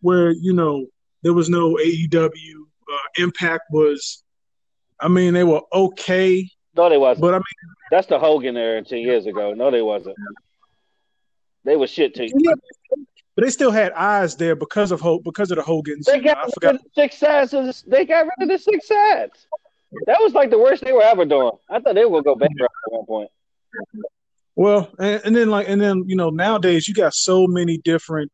where 0.00 0.30
you 0.30 0.52
know 0.52 0.86
there 1.22 1.34
was 1.34 1.48
no 1.50 1.74
AEW. 1.74 2.28
Uh, 2.36 3.22
Impact 3.24 3.64
was, 3.70 4.22
I 5.00 5.08
mean, 5.08 5.32
they 5.34 5.42
were 5.42 5.62
okay, 5.72 6.48
No, 6.76 6.88
they 6.90 6.98
wasn't. 6.98 7.22
but 7.22 7.32
I 7.34 7.38
mean, 7.38 7.44
That's 7.90 8.06
the 8.06 8.18
Hogan 8.18 8.56
era 8.56 8.82
ten 8.84 8.98
years 8.98 9.26
ago. 9.26 9.54
No, 9.54 9.70
they 9.70 9.82
wasn't. 9.82 10.16
They 11.64 11.76
were 11.76 11.86
shit 11.86 12.14
too. 12.14 12.28
yeah, 12.36 12.54
but 13.34 13.44
they 13.44 13.50
still 13.50 13.70
had 13.70 13.92
eyes 13.92 14.36
there 14.36 14.54
because 14.54 14.92
of 14.92 15.00
Hope, 15.00 15.24
because 15.24 15.50
of 15.50 15.56
the 15.56 15.62
Hogans. 15.62 16.06
They 16.06 16.20
got 16.20 16.46
rid 16.62 16.74
of 16.74 16.80
the 16.82 16.90
six 16.94 17.18
sides. 17.18 17.84
They 17.86 18.04
got 18.04 18.26
rid 18.26 18.42
of 18.42 18.48
the 18.48 18.58
six 18.58 18.88
sides. 18.88 19.46
That 20.06 20.18
was 20.20 20.34
like 20.34 20.50
the 20.50 20.58
worst 20.58 20.84
they 20.84 20.92
were 20.92 21.02
ever 21.02 21.24
doing. 21.24 21.52
I 21.70 21.80
thought 21.80 21.94
they 21.94 22.04
were 22.04 22.22
gonna 22.22 22.22
go 22.22 22.34
bankrupt 22.36 22.74
at 22.86 22.92
one 22.92 23.06
point. 23.06 23.30
Well, 24.56 24.90
and, 24.98 25.20
and 25.24 25.36
then 25.36 25.50
like 25.50 25.68
and 25.68 25.80
then 25.80 26.04
you 26.06 26.16
know 26.16 26.30
nowadays 26.30 26.86
you 26.88 26.94
got 26.94 27.14
so 27.14 27.46
many 27.46 27.78
different 27.78 28.30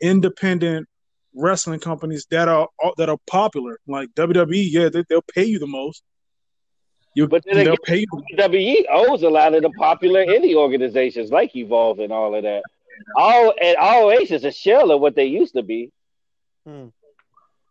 independent 0.00 0.88
wrestling 1.34 1.80
companies 1.80 2.26
that 2.30 2.48
are 2.48 2.68
that 2.96 3.08
are 3.08 3.18
popular. 3.28 3.78
Like 3.86 4.10
WWE, 4.14 4.66
yeah, 4.70 4.88
they, 4.88 5.04
they'll 5.08 5.22
pay 5.22 5.44
you 5.44 5.58
the 5.58 5.66
most. 5.66 6.02
You, 7.14 7.26
But 7.26 7.42
then 7.44 7.56
they'll 7.56 7.72
again- 7.74 7.76
pay 7.84 7.98
you. 8.00 8.06
WWE 8.36 8.84
owes 8.90 9.22
a 9.22 9.30
lot 9.30 9.54
of 9.54 9.62
the 9.62 9.70
popular 9.70 10.24
indie 10.24 10.54
organizations 10.54 11.30
like 11.30 11.54
Evolve 11.56 11.98
and 11.98 12.12
all 12.12 12.34
of 12.34 12.42
that. 12.44 12.62
All 13.16 13.52
and 13.60 13.76
all 13.78 14.10
H 14.12 14.30
is 14.30 14.44
a 14.44 14.52
shell 14.52 14.90
of 14.90 15.00
what 15.00 15.16
they 15.16 15.24
used 15.24 15.54
to 15.54 15.62
be. 15.62 15.90
Hmm. 16.66 16.88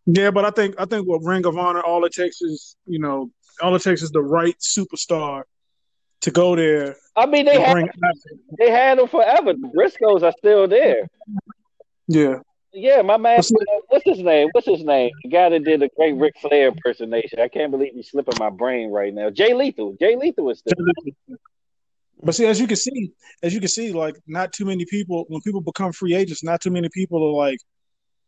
Yeah, 0.05 0.31
but 0.31 0.43
I 0.43 0.50
think 0.50 0.75
I 0.79 0.86
think 0.86 1.08
what 1.08 1.22
Ring 1.24 1.46
of 1.46 1.58
Honor, 1.58 1.81
all 1.81 2.03
it 2.05 2.12
takes 2.13 2.41
is 2.41 2.75
you 2.88 3.00
know, 3.00 3.29
all 3.62 3.75
it 3.75 3.81
takes 3.84 4.01
is 4.01 4.10
the 4.12 4.22
right 4.24 4.55
superstar 4.60 5.43
to 6.22 6.31
go 6.31 6.55
there 6.55 6.96
I 7.15 7.25
mean, 7.27 7.46
they 7.46 7.55
and 7.55 7.63
had 7.63 7.74
bring. 7.74 7.89
they 8.58 8.72
had 8.72 8.98
them 8.98 9.08
forever. 9.08 9.53
The 9.53 9.72
Briscoes 9.75 10.24
are 10.24 10.34
still 10.38 10.67
there. 10.67 11.08
Yeah, 12.08 12.39
Yeah, 12.73 13.01
my 13.01 13.17
man. 13.17 13.38
What's 13.38 13.49
his- 13.49 13.57
uh, 13.61 13.79
What's 13.88 14.05
his 14.05 14.19
name? 14.19 14.49
What's 14.51 14.67
his 14.67 14.83
name? 14.83 15.11
The 15.23 15.29
guy 15.29 15.49
that 15.49 15.63
did 15.63 15.81
a 15.81 15.89
great 15.97 16.13
Ric 16.15 16.35
Flair 16.39 16.67
impersonation. 16.67 17.39
I 17.39 17.47
can't 17.47 17.71
believe 17.71 17.93
he's 17.95 18.11
slipping 18.11 18.38
my 18.38 18.49
brain 18.51 18.91
right 18.91 19.13
now. 19.13 19.29
Jay 19.31 19.53
Lethal. 19.53 19.95
Jay 19.99 20.15
Lethal 20.15 20.49
is 20.51 20.59
still. 20.59 20.73
But 22.21 22.35
see, 22.35 22.45
as 22.45 22.59
you 22.59 22.67
can 22.67 22.75
see, 22.75 23.11
as 23.41 23.53
you 23.53 23.59
can 23.59 23.69
see, 23.69 23.93
like 23.93 24.15
not 24.27 24.51
too 24.53 24.65
many 24.65 24.85
people 24.85 25.25
when 25.29 25.41
people 25.41 25.61
become 25.61 25.91
free 25.93 26.13
agents, 26.13 26.43
not 26.43 26.61
too 26.61 26.69
many 26.69 26.89
people 26.93 27.23
are 27.25 27.31
like, 27.47 27.57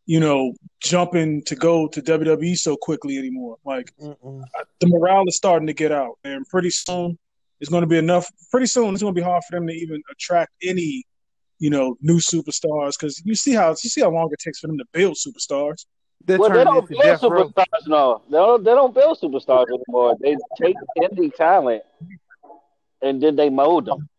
you 0.06 0.20
know, 0.20 0.54
jumping 0.80 1.44
to 1.44 1.56
go 1.56 1.88
to 1.90 2.02
WWE 2.02 2.58
so 2.58 2.76
quickly 2.78 3.18
anymore. 3.18 3.58
Like 3.66 3.92
Mm-mm. 4.02 4.42
the 4.80 4.88
morale 4.88 5.26
is 5.28 5.36
starting 5.36 5.68
to 5.68 5.74
get 5.74 5.92
out, 5.92 6.18
and 6.24 6.48
pretty 6.48 6.70
soon 6.70 7.20
it's 7.60 7.70
going 7.70 7.82
to 7.82 7.88
be 7.88 7.98
enough. 7.98 8.32
Pretty 8.50 8.66
soon 8.66 8.94
it's 8.94 9.04
going 9.04 9.14
to 9.14 9.20
be 9.22 9.24
hard 9.24 9.44
for 9.48 9.58
them 9.58 9.68
to 9.68 9.74
even 9.74 10.02
attract 10.10 10.52
any, 10.64 11.04
you 11.62 11.70
know, 11.70 11.96
new 12.02 12.18
superstars 12.18 12.98
because 13.00 13.22
you 13.24 13.36
see 13.36 13.54
how 13.54 13.70
you 13.70 13.76
see 13.76 14.02
how 14.02 14.10
long 14.10 14.28
it 14.32 14.40
takes 14.40 14.60
for 14.60 14.68
them 14.68 14.80
to 14.80 14.86
build 14.92 15.16
superstars. 15.16 15.86
They're 16.26 16.40
Well, 16.40 16.50
they 16.50 16.64
don't 16.64 16.90
build 16.90 17.04
Jeff 17.04 17.22
Rowe. 17.22 17.50
superstars. 17.50 17.88
No, 17.88 18.22
they 18.30 18.38
don't. 18.38 18.64
They 18.64 18.72
don't 18.72 18.94
build 18.94 19.20
superstars 19.22 19.68
anymore. 19.70 20.18
They 20.20 20.36
take 20.60 20.76
indie 20.98 21.34
talent 21.34 21.84
and 23.04 23.22
then 23.22 23.36
they 23.36 23.50
mold 23.50 23.86
them. 23.86 24.10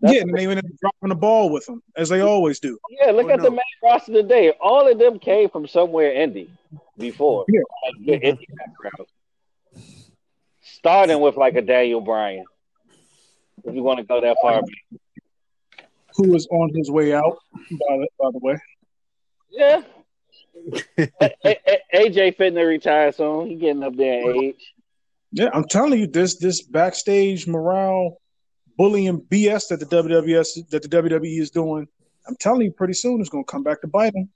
That's 0.00 0.14
yeah, 0.14 0.22
and 0.22 0.34
they 0.34 0.44
even 0.44 0.60
dropping 0.80 1.10
the 1.10 1.14
ball 1.14 1.50
with 1.50 1.66
them 1.66 1.82
as 1.94 2.08
they 2.08 2.20
always 2.22 2.58
do. 2.58 2.78
Yeah, 2.88 3.10
look 3.10 3.26
Oh, 3.26 3.30
at 3.34 3.42
the 3.42 3.50
no. 3.50 3.56
main 3.56 3.76
roster 3.82 4.12
today. 4.14 4.52
All 4.60 4.90
of 4.90 4.98
them 4.98 5.18
came 5.18 5.50
from 5.50 5.66
somewhere 5.66 6.10
indie 6.12 6.48
before. 6.96 7.44
Yeah. 7.48 7.60
Like 7.84 8.06
good 8.06 8.22
indie 8.22 8.46
background. 8.56 9.08
Starting 10.62 11.20
with 11.20 11.36
like 11.36 11.54
a 11.56 11.62
Daniel 11.62 12.00
Bryan. 12.00 12.46
If 13.64 13.74
you 13.74 13.82
want 13.82 13.98
to 13.98 14.04
go 14.04 14.20
that 14.20 14.36
far. 14.40 14.62
Who 16.20 16.34
is 16.34 16.46
on 16.50 16.70
his 16.74 16.90
way 16.90 17.14
out? 17.14 17.38
By 17.54 17.96
the, 17.96 18.08
by 18.18 18.30
the 18.32 18.38
way, 18.38 18.58
Yeah. 19.50 19.82
AJ 21.94 22.36
fitting 22.36 22.54
to 22.56 22.64
retire 22.64 23.12
soon. 23.12 23.46
He 23.46 23.54
getting 23.56 23.82
up 23.82 23.96
there 23.96 24.30
age. 24.34 24.74
yeah, 25.32 25.48
I'm 25.52 25.64
telling 25.64 25.98
you, 25.98 26.06
this 26.06 26.36
this 26.36 26.62
backstage 26.62 27.46
morale 27.46 28.18
bullying 28.76 29.20
BS 29.22 29.68
that 29.68 29.80
the 29.80 29.86
WWS 29.86 30.68
that 30.70 30.82
the 30.82 30.88
WWE 30.88 31.40
is 31.40 31.50
doing. 31.50 31.86
I'm 32.28 32.36
telling 32.36 32.62
you, 32.62 32.72
pretty 32.72 32.92
soon 32.94 33.20
it's 33.20 33.30
going 33.30 33.44
to 33.44 33.50
come 33.50 33.62
back 33.62 33.80
to 33.80 33.86
bite 33.88 34.12
them. 34.12 34.28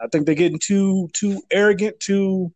I 0.00 0.08
think 0.08 0.26
they're 0.26 0.34
getting 0.34 0.58
too 0.58 1.08
too 1.12 1.40
arrogant, 1.50 2.00
too 2.00 2.52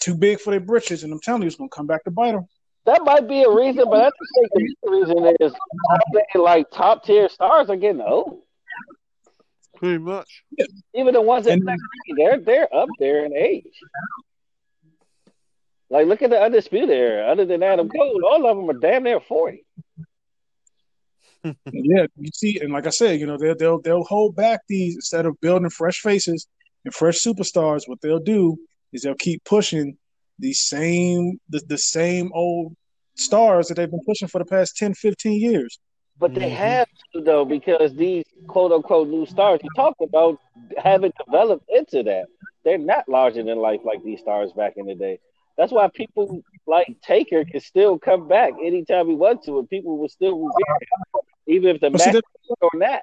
too 0.00 0.14
big 0.14 0.38
for 0.38 0.50
their 0.50 0.60
britches, 0.60 1.02
and 1.02 1.12
I'm 1.12 1.20
telling 1.20 1.42
you, 1.42 1.48
it's 1.48 1.56
going 1.56 1.70
to 1.70 1.74
come 1.74 1.86
back 1.86 2.04
to 2.04 2.10
bite 2.10 2.32
them. 2.32 2.46
That 2.86 3.02
might 3.04 3.26
be 3.26 3.42
a 3.42 3.50
reason, 3.50 3.84
but 3.88 4.00
I 4.00 4.10
just 4.10 4.52
think 4.52 4.74
the 4.82 4.90
reason 4.90 5.36
is 5.40 5.52
all 5.90 5.98
they 6.12 6.38
like 6.40 6.70
top 6.70 7.04
tier 7.04 7.28
stars 7.28 7.70
are 7.70 7.76
getting 7.76 8.02
old. 8.02 8.42
Pretty 9.76 9.98
much. 9.98 10.44
Even 10.94 11.14
the 11.14 11.22
ones 11.22 11.46
that 11.46 11.54
And- 11.54 11.68
they're 12.16 12.38
they're 12.40 12.74
up 12.74 12.88
there 12.98 13.24
in 13.24 13.34
age. 13.34 13.64
Like 15.90 16.06
look 16.06 16.22
at 16.22 16.30
the 16.30 16.40
undisputed 16.40 16.90
era. 16.90 17.26
Other 17.30 17.44
than 17.44 17.62
Adam 17.62 17.88
Cole, 17.88 18.20
all 18.26 18.46
of 18.46 18.56
them 18.56 18.68
are 18.70 18.78
damn 18.78 19.02
near 19.04 19.20
forty. 19.20 19.64
Yeah, 21.70 22.06
you 22.16 22.30
see, 22.32 22.58
and 22.60 22.72
like 22.72 22.86
I 22.86 22.90
said, 22.90 23.20
you 23.20 23.26
know, 23.26 23.36
they'll 23.36 23.54
they'll 23.54 23.80
they'll 23.80 24.04
hold 24.04 24.34
back 24.34 24.60
these 24.66 24.94
instead 24.94 25.26
of 25.26 25.38
building 25.42 25.68
fresh 25.68 26.00
faces 26.00 26.46
and 26.86 26.94
fresh 26.94 27.22
superstars. 27.22 27.82
What 27.86 28.00
they'll 28.00 28.18
do 28.18 28.56
is 28.94 29.02
they'll 29.02 29.14
keep 29.14 29.44
pushing 29.44 29.98
the 30.38 30.52
same 30.52 31.38
the, 31.48 31.60
the 31.68 31.78
same 31.78 32.30
old 32.34 32.74
stars 33.16 33.68
that 33.68 33.74
they've 33.74 33.90
been 33.90 34.04
pushing 34.04 34.28
for 34.28 34.38
the 34.40 34.44
past 34.44 34.76
10, 34.76 34.94
15 34.94 35.40
years. 35.40 35.78
But 36.18 36.34
they 36.34 36.50
Mhm. 36.50 36.56
have 36.56 36.88
to 37.14 37.20
though, 37.20 37.44
because 37.44 37.94
these 37.94 38.24
quote 38.48 38.72
unquote 38.72 39.08
new 39.08 39.26
stars 39.26 39.60
you 39.62 39.70
talked 39.76 40.00
about 40.00 40.38
haven't 40.76 41.14
developed 41.24 41.68
into 41.68 42.02
that. 42.04 42.26
They're 42.64 42.78
not 42.78 43.08
larger 43.08 43.42
than 43.42 43.58
life 43.58 43.80
like 43.84 44.02
these 44.02 44.20
stars 44.20 44.52
back 44.52 44.74
in 44.76 44.86
the 44.86 44.94
day. 44.94 45.18
That's 45.56 45.70
why 45.72 45.88
people 45.88 46.42
like 46.66 46.96
Taker 47.02 47.44
can 47.44 47.60
still 47.60 47.98
come 47.98 48.26
back 48.26 48.54
anytime 48.62 49.06
he 49.06 49.14
wants 49.14 49.46
to, 49.46 49.58
and 49.58 49.68
people 49.68 49.98
will 49.98 50.08
still 50.08 50.36
revere 50.38 50.78
him, 50.80 51.20
even 51.46 51.74
if 51.76 51.80
the 51.80 51.90
But 51.90 52.00
see, 52.00 52.06
match 52.12 52.14
that- 52.14 52.56
or 52.62 52.70
not. 52.74 53.02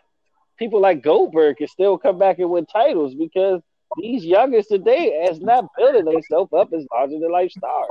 People 0.58 0.80
like 0.80 1.02
Goldberg 1.02 1.58
can 1.58 1.68
still 1.68 1.98
come 1.98 2.18
back 2.18 2.40
and 2.40 2.50
win 2.50 2.66
titles 2.66 3.16
because 3.16 3.62
these 4.00 4.24
youngest 4.26 4.70
today 4.70 5.26
has 5.28 5.40
not 5.40 5.66
building 5.78 6.06
themselves 6.06 6.52
up 6.54 6.72
as 6.74 6.86
larger 6.94 7.20
than 7.20 7.32
life 7.32 7.52
stars 7.52 7.88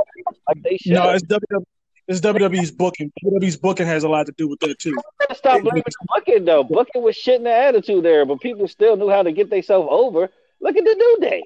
like 0.49 0.62
they 0.62 0.76
should. 0.78 0.92
no, 0.92 1.11
it's 1.11 1.25
WWE. 1.25 1.62
It's 2.09 2.21
WWE's 2.21 2.71
booking. 2.73 3.12
WWE's 3.25 3.57
booking 3.57 3.87
has 3.87 4.02
a 4.02 4.09
lot 4.09 4.26
to 4.26 4.33
do 4.37 4.49
with 4.49 4.59
that 4.61 4.78
too. 4.78 4.95
stop 5.35 5.62
blaming 5.62 5.83
the 5.87 6.07
booking 6.14 6.45
though. 6.45 6.64
Booking 6.64 7.02
was 7.02 7.14
shit 7.16 7.37
in 7.37 7.45
the 7.45 7.54
attitude 7.54 8.04
there, 8.04 8.25
but 8.26 8.40
people 8.40 8.66
still 8.66 8.97
knew 8.97 9.09
how 9.11 9.23
to 9.23 9.30
get 9.33 9.49
themselves 9.50 9.88
over. 9.90 10.28
Look 10.61 10.76
at 10.76 10.85
the 10.85 10.95
New 10.95 11.19
Day. 11.28 11.42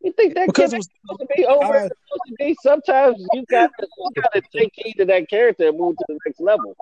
You 0.00 0.12
think 0.12 0.34
that 0.34 0.46
Because 0.46 0.70
kid 0.70 0.76
it 0.76 0.78
was 0.78 0.88
supposed 1.02 1.20
to 1.20 1.26
be 1.36 1.44
over? 1.44 1.64
I- 1.64 1.84
It's 1.86 1.94
supposed 2.06 2.22
to 2.28 2.34
be. 2.38 2.56
Sometimes 2.62 3.26
you 3.34 3.44
got 3.50 3.70
to 3.80 3.86
you 3.98 4.22
got 4.22 4.32
to 4.32 4.42
take 4.56 4.70
heed 4.74 4.94
to 4.94 5.04
that 5.06 5.28
character 5.28 5.68
and 5.68 5.78
move 5.78 5.96
to 5.98 6.04
the 6.08 6.18
next 6.24 6.40
level. 6.40 6.74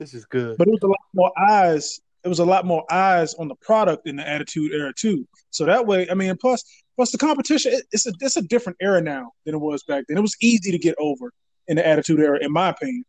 This 0.00 0.12
is 0.14 0.24
good. 0.24 0.56
but 0.58 0.66
it 0.66 0.70
was 0.72 0.82
a 0.82 0.86
lot 0.88 0.98
more 1.12 1.32
eyes. 1.50 2.00
It 2.24 2.28
was 2.28 2.38
a 2.38 2.44
lot 2.44 2.64
more 2.64 2.84
eyes 2.90 3.34
on 3.34 3.48
the 3.48 3.54
product 3.56 4.08
in 4.08 4.16
the 4.16 4.26
Attitude 4.26 4.72
Era 4.72 4.92
too. 4.96 5.26
So 5.50 5.66
that 5.66 5.86
way, 5.86 6.08
I 6.10 6.14
mean, 6.14 6.36
plus 6.36 6.64
plus 6.96 7.10
the 7.10 7.18
competition, 7.18 7.72
it, 7.72 7.84
it's 7.92 8.06
a 8.06 8.12
it's 8.20 8.36
a 8.36 8.42
different 8.42 8.78
era 8.80 9.00
now 9.00 9.32
than 9.44 9.54
it 9.54 9.60
was 9.60 9.82
back 9.82 10.04
then. 10.08 10.16
It 10.16 10.22
was 10.22 10.36
easy 10.40 10.72
to 10.72 10.78
get 10.78 10.94
over 10.98 11.32
in 11.68 11.76
the 11.76 11.86
Attitude 11.86 12.20
Era, 12.20 12.38
in 12.40 12.52
my 12.52 12.70
opinion, 12.70 13.04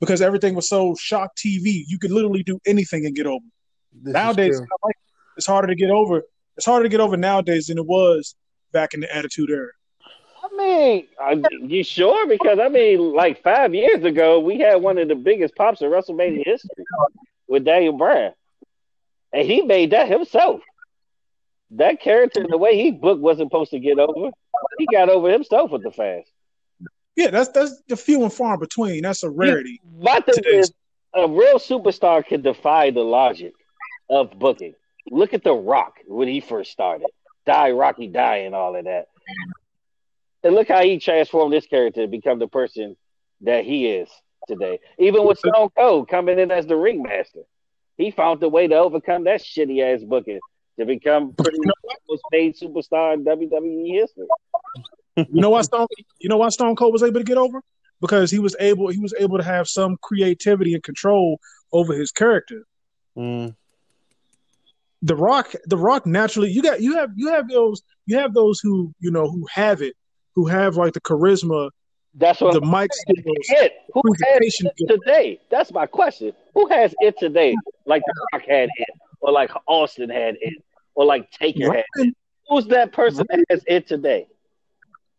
because 0.00 0.22
everything 0.22 0.54
was 0.54 0.68
so 0.68 0.94
shock 0.94 1.32
TV. 1.36 1.82
You 1.86 1.98
could 1.98 2.10
literally 2.10 2.42
do 2.42 2.58
anything 2.66 3.06
and 3.06 3.14
get 3.14 3.26
over. 3.26 3.44
This 3.92 4.14
nowadays, 4.14 4.50
it's, 4.50 4.58
true. 4.58 4.66
like, 4.84 4.96
it's 5.36 5.46
harder 5.46 5.68
to 5.68 5.74
get 5.74 5.90
over. 5.90 6.22
It's 6.56 6.66
harder 6.66 6.84
to 6.84 6.88
get 6.88 7.00
over 7.00 7.16
nowadays 7.16 7.66
than 7.66 7.78
it 7.78 7.86
was 7.86 8.34
back 8.72 8.94
in 8.94 9.00
the 9.00 9.14
Attitude 9.14 9.50
Era. 9.50 9.70
I 10.42 10.56
mean, 10.56 11.06
I, 11.20 11.42
you 11.62 11.82
sure? 11.82 12.26
Because 12.26 12.58
I 12.58 12.68
mean, 12.68 13.12
like 13.12 13.42
five 13.42 13.74
years 13.74 14.04
ago, 14.04 14.40
we 14.40 14.58
had 14.58 14.76
one 14.76 14.98
of 14.98 15.08
the 15.08 15.14
biggest 15.14 15.54
pops 15.54 15.80
in 15.80 15.88
WrestleMania 15.88 16.44
history 16.44 16.84
with 17.48 17.64
Daniel 17.64 17.96
Bryan, 17.96 18.32
and 19.32 19.46
he 19.46 19.62
made 19.62 19.90
that 19.92 20.08
himself. 20.08 20.60
That 21.72 22.00
character, 22.00 22.46
the 22.48 22.58
way 22.58 22.76
he 22.76 22.90
booked, 22.90 23.20
wasn't 23.20 23.50
supposed 23.50 23.70
to 23.70 23.78
get 23.78 23.98
over. 23.98 24.30
He 24.78 24.86
got 24.92 25.08
over 25.08 25.30
himself 25.30 25.70
with 25.70 25.82
the 25.82 25.90
fast. 25.90 26.30
Yeah, 27.16 27.30
that's 27.30 27.48
that's 27.50 27.82
the 27.88 27.96
few 27.96 28.22
and 28.22 28.32
far 28.32 28.58
between. 28.58 29.02
That's 29.02 29.22
a 29.22 29.30
rarity. 29.30 29.80
My 29.98 30.20
thing 30.20 30.44
is, 30.46 30.72
a 31.14 31.28
real 31.28 31.58
superstar 31.58 32.24
can 32.24 32.42
defy 32.42 32.90
the 32.90 33.00
logic 33.00 33.52
of 34.08 34.38
booking. 34.38 34.74
Look 35.10 35.34
at 35.34 35.44
The 35.44 35.52
Rock 35.52 35.94
when 36.06 36.28
he 36.28 36.40
first 36.40 36.72
started. 36.72 37.06
Die, 37.44 37.70
Rocky, 37.72 38.06
die, 38.06 38.38
and 38.38 38.54
all 38.54 38.76
of 38.76 38.84
that. 38.84 39.06
And 40.44 40.54
look 40.54 40.68
how 40.68 40.82
he 40.82 40.98
transformed 40.98 41.52
this 41.52 41.66
character 41.66 42.02
to 42.02 42.08
become 42.08 42.38
the 42.38 42.48
person 42.48 42.96
that 43.42 43.64
he 43.64 43.86
is 43.88 44.08
today. 44.48 44.80
Even 44.98 45.26
with 45.26 45.38
Stone 45.38 45.70
Cold 45.76 46.08
coming 46.08 46.38
in 46.38 46.50
as 46.50 46.66
the 46.66 46.76
ringmaster, 46.76 47.40
he 47.96 48.10
found 48.10 48.40
the 48.40 48.48
way 48.48 48.66
to 48.66 48.74
overcome 48.74 49.24
that 49.24 49.40
shitty 49.42 49.82
ass 49.82 50.02
booking 50.02 50.40
to 50.78 50.86
become 50.86 51.32
pretty 51.34 51.58
much 51.64 51.74
the 51.82 51.98
most 52.08 52.22
paid 52.30 52.56
superstar 52.56 53.14
in 53.14 53.24
WWE 53.24 53.92
history. 53.92 54.26
You 55.16 55.26
know 55.40 55.50
why 55.50 55.62
Stone? 55.62 55.88
You 56.20 56.28
know 56.28 56.38
why 56.38 56.48
Stone 56.48 56.76
Cold 56.76 56.92
was 56.92 57.02
able 57.02 57.20
to 57.20 57.24
get 57.24 57.36
over? 57.36 57.62
Because 58.00 58.30
he 58.30 58.38
was 58.38 58.56
able 58.58 58.88
he 58.88 58.98
was 58.98 59.14
able 59.18 59.38
to 59.38 59.44
have 59.44 59.68
some 59.68 59.96
creativity 60.02 60.74
and 60.74 60.82
control 60.82 61.38
over 61.72 61.94
his 61.94 62.10
character. 62.12 62.64
Mm. 63.16 63.54
The 65.02 65.16
Rock, 65.16 65.52
The 65.66 65.76
Rock, 65.76 66.06
naturally 66.06 66.50
you 66.50 66.62
got 66.62 66.80
you 66.80 66.94
have 66.94 67.10
you 67.14 67.28
have 67.28 67.48
those 67.48 67.82
you 68.06 68.18
have 68.18 68.32
those 68.32 68.60
who 68.60 68.94
you 69.00 69.10
know 69.10 69.30
who 69.30 69.46
have 69.52 69.82
it, 69.82 69.94
who 70.34 70.46
have 70.46 70.76
like 70.76 70.94
the 70.94 71.00
charisma, 71.00 71.70
That's 72.14 72.40
what 72.40 72.52
the 72.54 72.60
I'm 72.62 72.70
mic 72.70 72.90
skills. 72.92 73.24
it. 73.26 73.72
Who 73.94 74.02
has 74.24 74.38
it 74.60 74.72
today? 74.86 75.40
That's 75.50 75.72
my 75.72 75.86
question. 75.86 76.32
Who 76.54 76.66
has 76.68 76.94
it 77.00 77.18
today? 77.18 77.54
Like 77.86 78.02
The 78.06 78.26
Rock 78.32 78.42
had 78.46 78.68
it, 78.76 78.88
or 79.20 79.32
like 79.32 79.50
Austin 79.66 80.10
had 80.10 80.36
it, 80.40 80.62
or 80.94 81.04
like 81.06 81.30
Taker 81.30 81.72
had 81.72 81.84
it. 81.96 82.14
Who's 82.48 82.66
that 82.66 82.92
person 82.92 83.26
that 83.30 83.44
has 83.48 83.64
it 83.66 83.86
today? 83.86 84.26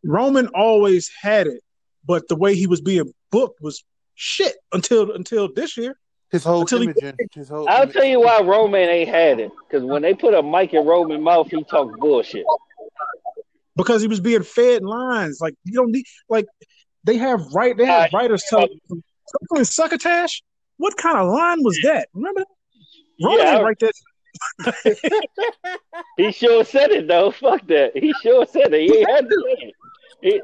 Roman 0.03 0.47
always 0.49 1.09
had 1.19 1.47
it, 1.47 1.61
but 2.05 2.27
the 2.27 2.35
way 2.35 2.53
he 2.55 2.67
was 2.67 2.81
being 2.81 3.11
booked 3.31 3.59
was 3.61 3.83
shit 4.15 4.53
until 4.71 5.11
until 5.13 5.51
this 5.51 5.75
year. 5.77 5.97
His 6.31 6.43
whole 6.43 6.61
Until 6.61 6.81
he- 6.81 6.93
His 7.33 7.49
whole 7.49 7.69
I'll 7.69 7.83
image- 7.83 7.93
tell 7.93 8.05
you 8.05 8.19
why 8.21 8.41
Roman 8.41 8.89
ain't 8.89 9.09
had 9.09 9.39
it. 9.39 9.51
Because 9.67 9.83
when 9.83 10.01
they 10.01 10.13
put 10.15 10.33
a 10.33 10.41
mic 10.41 10.73
in 10.73 10.83
Roman 10.85 11.21
mouth, 11.21 11.47
he 11.49 11.63
talk 11.63 11.95
bullshit. 11.99 12.43
because 13.75 14.01
he 14.01 14.07
was 14.07 14.19
being 14.19 14.43
fed 14.43 14.83
lines. 14.83 15.39
Like 15.41 15.55
you 15.63 15.73
don't 15.73 15.91
need 15.91 16.05
like 16.29 16.45
they 17.03 17.17
have 17.17 17.41
right 17.53 17.75
they 17.77 17.85
have 17.85 18.13
Uh, 18.13 18.17
writers 18.17 18.43
tell 18.49 18.67
something 18.87 19.63
succotash. 19.63 20.41
What 20.77 20.97
kind 20.97 21.17
of 21.17 21.27
line 21.27 21.63
was 21.63 21.79
that? 21.83 22.07
Remember 22.13 22.41
that? 22.41 22.47
Yeah, 23.17 23.35
didn't 23.37 23.63
write 23.63 23.79
that. 23.79 23.93
He 26.17 26.31
sure 26.31 26.63
said 26.65 26.91
it 26.91 27.07
though. 27.07 27.31
Fuck 27.31 27.67
that. 27.67 27.95
He 27.95 28.13
sure 28.21 28.45
said 28.45 28.73
it. 28.73 28.89
He 28.91 28.99
had 29.01 29.29
to 29.29 29.43
say 29.45 29.67
it. 29.67 29.73
He, 30.21 30.31
had 30.33 30.41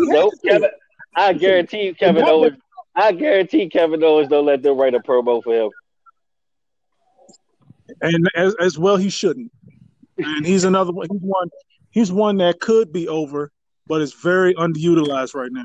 nope, 0.00 0.32
to 0.32 0.36
say 0.36 0.48
it. 0.48 0.52
Kevin. 0.52 0.70
I 1.16 1.32
guarantee 1.32 1.84
you, 1.84 1.94
Kevin 1.94 2.24
Owens. 2.24 2.58
I 2.94 3.12
guarantee 3.12 3.68
Kevin 3.68 4.02
Owens 4.04 4.28
don't 4.28 4.44
let 4.46 4.62
them 4.62 4.76
write 4.78 4.94
a 4.94 5.00
promo 5.00 5.42
for 5.42 5.54
him. 5.54 5.70
and 8.02 8.28
as 8.34 8.54
as 8.56 8.78
well 8.78 8.96
he 8.96 9.08
shouldn't. 9.10 9.50
And 10.18 10.46
he's 10.46 10.64
another 10.64 10.92
one. 10.92 11.06
He's 11.10 11.20
one. 11.20 11.50
He's 11.90 12.12
one 12.12 12.36
that 12.38 12.60
could 12.60 12.92
be 12.92 13.08
over, 13.08 13.50
but 13.86 14.02
is 14.02 14.12
very 14.12 14.54
underutilized 14.54 15.34
right 15.34 15.50
now. 15.50 15.64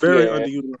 Very 0.00 0.24
Yeah. 0.24 0.38
underutilized. 0.38 0.76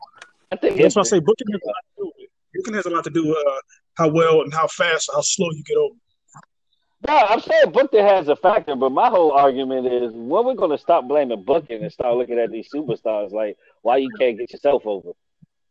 I 0.52 0.56
think 0.56 0.80
That's 0.80 0.96
why 0.96 1.00
I 1.00 1.04
say 1.04 1.18
booking 1.18 1.48
has 1.52 1.60
a 1.64 1.66
lot 1.66 1.74
to 1.82 2.02
do 2.02 2.06
with 2.06 2.14
it. 2.18 2.30
Booking 2.54 2.74
has 2.74 2.86
a 2.86 2.90
lot 2.90 3.04
to 3.04 3.10
do 3.10 3.28
with 3.28 3.46
uh, 3.46 3.60
how 3.94 4.08
well 4.08 4.42
and 4.42 4.52
how 4.52 4.66
fast, 4.66 5.10
how 5.12 5.20
slow 5.20 5.48
you 5.50 5.62
get 5.64 5.76
over. 5.76 5.94
No, 7.06 7.14
I'm 7.14 7.40
saying 7.40 7.72
Booking 7.72 8.04
has 8.04 8.28
a 8.28 8.36
factor, 8.36 8.74
but 8.74 8.90
my 8.90 9.08
whole 9.08 9.32
argument 9.32 9.86
is 9.86 10.12
when 10.14 10.44
we're 10.44 10.54
going 10.54 10.70
to 10.70 10.78
stop 10.78 11.06
blaming 11.06 11.44
Booking 11.44 11.82
and 11.82 11.92
start 11.92 12.16
looking 12.16 12.38
at 12.38 12.50
these 12.50 12.68
superstars 12.74 13.32
like 13.32 13.56
why 13.82 13.98
you 13.98 14.10
can't 14.18 14.38
get 14.38 14.50
yourself 14.52 14.82
over. 14.86 15.10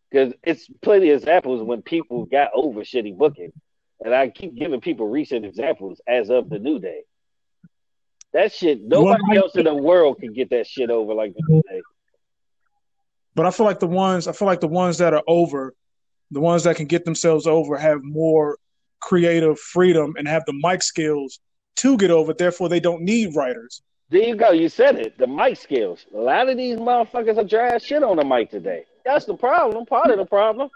Because 0.09 0.33
it's 0.43 0.69
plenty 0.81 1.09
of 1.09 1.17
examples 1.17 1.63
when 1.63 1.81
people 1.81 2.25
got 2.25 2.51
over 2.53 2.81
shitty 2.81 3.17
booking. 3.17 3.51
And 4.03 4.13
I 4.13 4.29
keep 4.29 4.55
giving 4.55 4.81
people 4.81 5.07
recent 5.07 5.45
examples 5.45 5.99
as 6.07 6.29
of 6.29 6.49
the 6.49 6.59
New 6.59 6.79
Day. 6.79 7.01
That 8.33 8.53
shit, 8.53 8.81
nobody 8.83 9.35
else 9.35 9.55
in 9.55 9.63
the 9.63 9.73
world 9.73 10.19
can 10.19 10.31
get 10.33 10.51
that 10.51 10.67
shit 10.67 10.89
over 10.89 11.13
like 11.13 11.33
the 11.33 11.41
New 11.47 11.61
Day. 11.63 11.81
But 13.35 13.45
I 13.45 13.51
feel 13.51 13.65
like 13.65 13.79
the 13.79 13.87
ones 13.87 14.27
I 14.27 14.31
feel 14.31 14.47
like 14.47 14.61
the 14.61 14.67
ones 14.67 14.97
that 14.97 15.13
are 15.13 15.23
over, 15.27 15.73
the 16.31 16.39
ones 16.39 16.63
that 16.63 16.77
can 16.77 16.87
get 16.87 17.05
themselves 17.05 17.45
over 17.45 17.77
have 17.77 18.03
more 18.03 18.57
creative 18.99 19.59
freedom 19.59 20.15
and 20.17 20.27
have 20.27 20.45
the 20.45 20.53
mic 20.53 20.81
skills 20.81 21.39
to 21.77 21.97
get 21.97 22.11
over. 22.11 22.33
Therefore, 22.33 22.69
they 22.69 22.79
don't 22.79 23.01
need 23.01 23.35
writers. 23.35 23.81
There 24.09 24.23
you 24.23 24.35
go. 24.35 24.51
You 24.51 24.69
said 24.69 24.97
it. 24.97 25.17
The 25.17 25.27
mic 25.27 25.57
skills. 25.57 26.05
A 26.13 26.17
lot 26.17 26.47
of 26.47 26.57
these 26.57 26.77
motherfuckers 26.77 27.37
are 27.37 27.43
dry 27.43 27.69
as 27.69 27.83
shit 27.83 28.03
on 28.03 28.17
the 28.17 28.23
mic 28.23 28.49
today. 28.51 28.85
That's 29.03 29.25
the 29.25 29.35
problem. 29.35 29.85
Part 29.85 30.09
of 30.09 30.17
the 30.17 30.25
problem. 30.25 30.69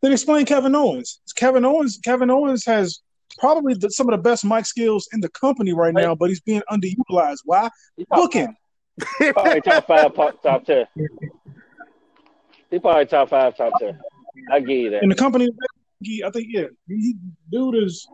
Then 0.00 0.12
explain 0.12 0.46
Kevin 0.46 0.74
Owens. 0.74 1.20
Kevin 1.36 1.64
Owens. 1.64 1.98
Kevin 2.02 2.30
Owens 2.30 2.64
has 2.64 3.00
probably 3.38 3.74
the, 3.74 3.90
some 3.90 4.08
of 4.08 4.16
the 4.16 4.22
best 4.22 4.44
mic 4.44 4.66
skills 4.66 5.08
in 5.12 5.20
the 5.20 5.28
company 5.30 5.72
right 5.72 5.94
now, 5.94 6.14
but 6.14 6.28
he's 6.28 6.40
being 6.40 6.62
underutilized. 6.70 7.38
Why? 7.44 7.68
Booking. 8.10 8.56
Probably 9.32 9.60
top 9.60 9.86
five, 9.86 10.14
top, 10.14 10.42
top 10.42 10.64
ten. 10.64 10.86
He 12.70 12.78
probably 12.78 13.06
top 13.06 13.30
five, 13.30 13.56
top 13.56 13.72
ten. 13.78 13.98
I 14.50 14.60
give 14.60 14.70
you 14.70 14.90
that. 14.90 15.02
In 15.02 15.08
the 15.08 15.14
company, 15.14 15.48
I 16.24 16.30
think 16.30 16.48
yeah, 16.50 16.66
he, 16.88 17.16
dude 17.50 17.82
is 17.82 18.06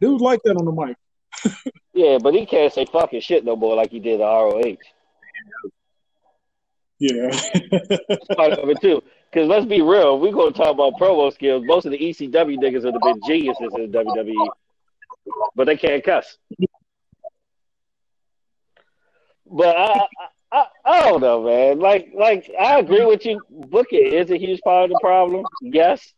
dude 0.00 0.20
like 0.20 0.40
that 0.44 0.56
on 0.56 0.64
the 0.64 0.72
mic. 0.72 0.96
Yeah, 1.96 2.18
but 2.20 2.34
he 2.34 2.44
can't 2.44 2.72
say 2.72 2.86
fucking 2.86 3.20
shit 3.20 3.44
no 3.44 3.54
more 3.54 3.76
like 3.76 3.92
he 3.92 4.00
did 4.00 4.20
at 4.20 4.26
ROH. 4.26 4.76
Yeah. 6.98 7.30
Part 8.36 8.52
of 8.54 8.68
it 8.68 8.80
too. 8.80 9.00
Because 9.30 9.48
let's 9.48 9.66
be 9.66 9.80
real, 9.80 10.18
we're 10.18 10.32
gonna 10.32 10.50
talk 10.50 10.74
about 10.74 10.94
promo 10.94 11.32
skills. 11.32 11.64
Most 11.64 11.86
of 11.86 11.92
the 11.92 11.98
ECW 11.98 12.56
niggas 12.58 12.84
would 12.84 12.94
have 12.94 13.02
been 13.02 13.20
geniuses 13.26 13.72
in 13.76 13.92
WWE, 13.92 14.48
but 15.54 15.66
they 15.66 15.76
can't 15.76 16.02
cuss. 16.02 16.36
But 19.50 19.76
I, 19.76 19.92
I, 19.92 20.06
I, 20.52 20.66
I 20.84 21.08
don't 21.08 21.20
know, 21.20 21.42
man. 21.42 21.78
Like, 21.78 22.08
like 22.14 22.50
I 22.58 22.78
agree 22.78 23.04
with 23.04 23.24
you. 23.26 23.44
Booking 23.50 24.12
is 24.12 24.30
a 24.30 24.38
huge 24.38 24.60
part 24.62 24.84
of 24.84 24.90
the 24.90 24.98
problem. 25.00 25.44
Yes, 25.60 26.12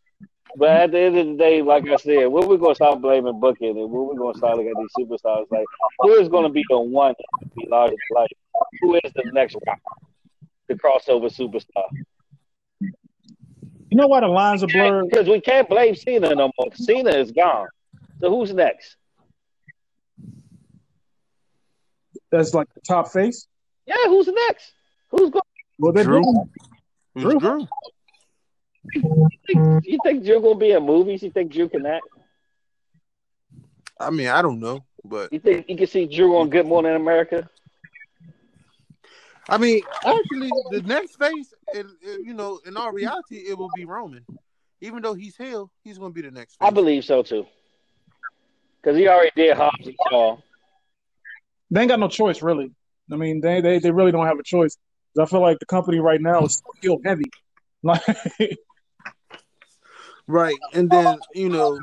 but 0.55 0.69
at 0.69 0.91
the 0.91 0.99
end 0.99 1.17
of 1.17 1.27
the 1.27 1.33
day, 1.35 1.61
like 1.61 1.87
I 1.87 1.97
said, 1.97 2.27
when 2.27 2.47
we're 2.47 2.57
gonna 2.57 2.75
stop 2.75 3.01
blaming 3.01 3.39
booking 3.39 3.77
and 3.77 3.91
when 3.91 4.07
we're 4.07 4.15
gonna 4.15 4.37
start 4.37 4.57
looking 4.57 4.71
at 4.71 4.77
these 4.77 5.07
superstars, 5.07 5.45
like 5.51 5.65
who 5.99 6.13
is 6.13 6.29
gonna 6.29 6.49
be 6.49 6.63
the 6.69 6.79
one 6.79 7.13
to 7.15 7.49
be 7.55 7.67
larger 7.69 7.91
than 7.91 8.15
life? 8.15 8.31
Who 8.81 8.95
is 8.95 9.11
the 9.15 9.23
next 9.33 9.55
rock? 9.67 9.79
The 10.67 10.75
crossover 10.75 11.29
superstar. 11.29 11.85
you 12.79 13.97
know 13.97 14.07
why 14.07 14.21
the 14.21 14.27
lines 14.27 14.63
are 14.63 14.67
blurred? 14.67 15.09
Because 15.09 15.27
we 15.27 15.41
can't 15.41 15.69
blame 15.69 15.95
Cena 15.95 16.33
no 16.33 16.51
more. 16.57 16.73
Cena 16.73 17.11
is 17.11 17.31
gone. 17.31 17.67
So 18.19 18.29
who's 18.29 18.53
next? 18.53 18.97
That's 22.31 22.53
like 22.53 22.73
the 22.73 22.81
top 22.81 23.11
face. 23.11 23.47
Yeah, 23.85 23.95
who's 24.05 24.27
next? 24.27 24.73
Who's 25.09 25.29
going? 25.29 25.41
Well, 25.79 25.93
they're 25.93 26.03
Drew. 26.03 26.23
doing- 26.23 26.49
Who's 27.15 27.35
Drew? 27.35 27.67
You 28.93 29.99
think 30.03 30.23
Drew 30.23 30.41
gonna 30.41 30.55
be 30.55 30.71
in 30.71 30.83
movies? 30.85 31.23
You 31.23 31.31
think 31.31 31.51
Drew 31.51 31.69
can 31.69 31.85
act? 31.85 32.05
I 33.99 34.09
mean, 34.11 34.27
I 34.27 34.41
don't 34.41 34.59
know, 34.59 34.85
but 35.03 35.31
You 35.33 35.39
think 35.39 35.65
you 35.69 35.75
can 35.77 35.87
see 35.87 36.05
Drew 36.05 36.37
on 36.37 36.49
Good 36.49 36.67
Morning 36.67 36.95
America? 36.95 37.49
I 39.49 39.57
mean, 39.57 39.81
actually, 40.05 40.51
the 40.71 40.81
next 40.85 41.15
face, 41.15 41.53
it, 41.73 41.85
it- 42.01 42.25
you 42.25 42.33
know, 42.33 42.59
in 42.65 42.75
our 42.77 42.93
reality, 42.93 43.37
it 43.47 43.57
will 43.57 43.71
be 43.75 43.85
Roman. 43.85 44.25
Even 44.81 45.01
though 45.01 45.13
he's 45.15 45.35
heel, 45.35 45.71
he's 45.83 45.97
going 45.97 46.11
to 46.11 46.15
be 46.15 46.21
the 46.21 46.29
next. 46.31 46.57
I 46.61 46.69
believe 46.69 47.03
so 47.05 47.23
too. 47.23 47.47
Because 48.81 48.95
he 48.97 49.07
already 49.07 49.31
did 49.35 49.57
Hobbs 49.57 49.87
and 49.87 49.95
Shaw. 50.09 50.37
They 51.71 51.81
ain't 51.81 51.89
got 51.89 51.99
no 51.99 52.07
choice 52.07 52.41
really. 52.41 52.71
I 53.11 53.15
mean, 53.15 53.41
they 53.41 53.61
they, 53.61 53.79
they 53.79 53.91
really 53.91 54.11
don't 54.11 54.25
have 54.25 54.39
a 54.39 54.43
choice. 54.43 54.77
I 55.19 55.25
feel 55.25 55.41
like 55.41 55.59
the 55.59 55.65
company 55.65 55.99
right 55.99 56.21
now 56.21 56.43
is 56.45 56.61
still 56.77 56.99
heavy. 57.03 57.25
Like 57.83 58.01
Right, 60.27 60.57
and 60.73 60.89
then 60.89 61.19
you 61.33 61.47
know, 61.49 61.79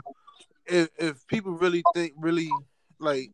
if 0.66 0.88
if 0.98 1.26
people 1.28 1.52
really 1.52 1.82
think, 1.94 2.12
really 2.18 2.50
like, 2.98 3.30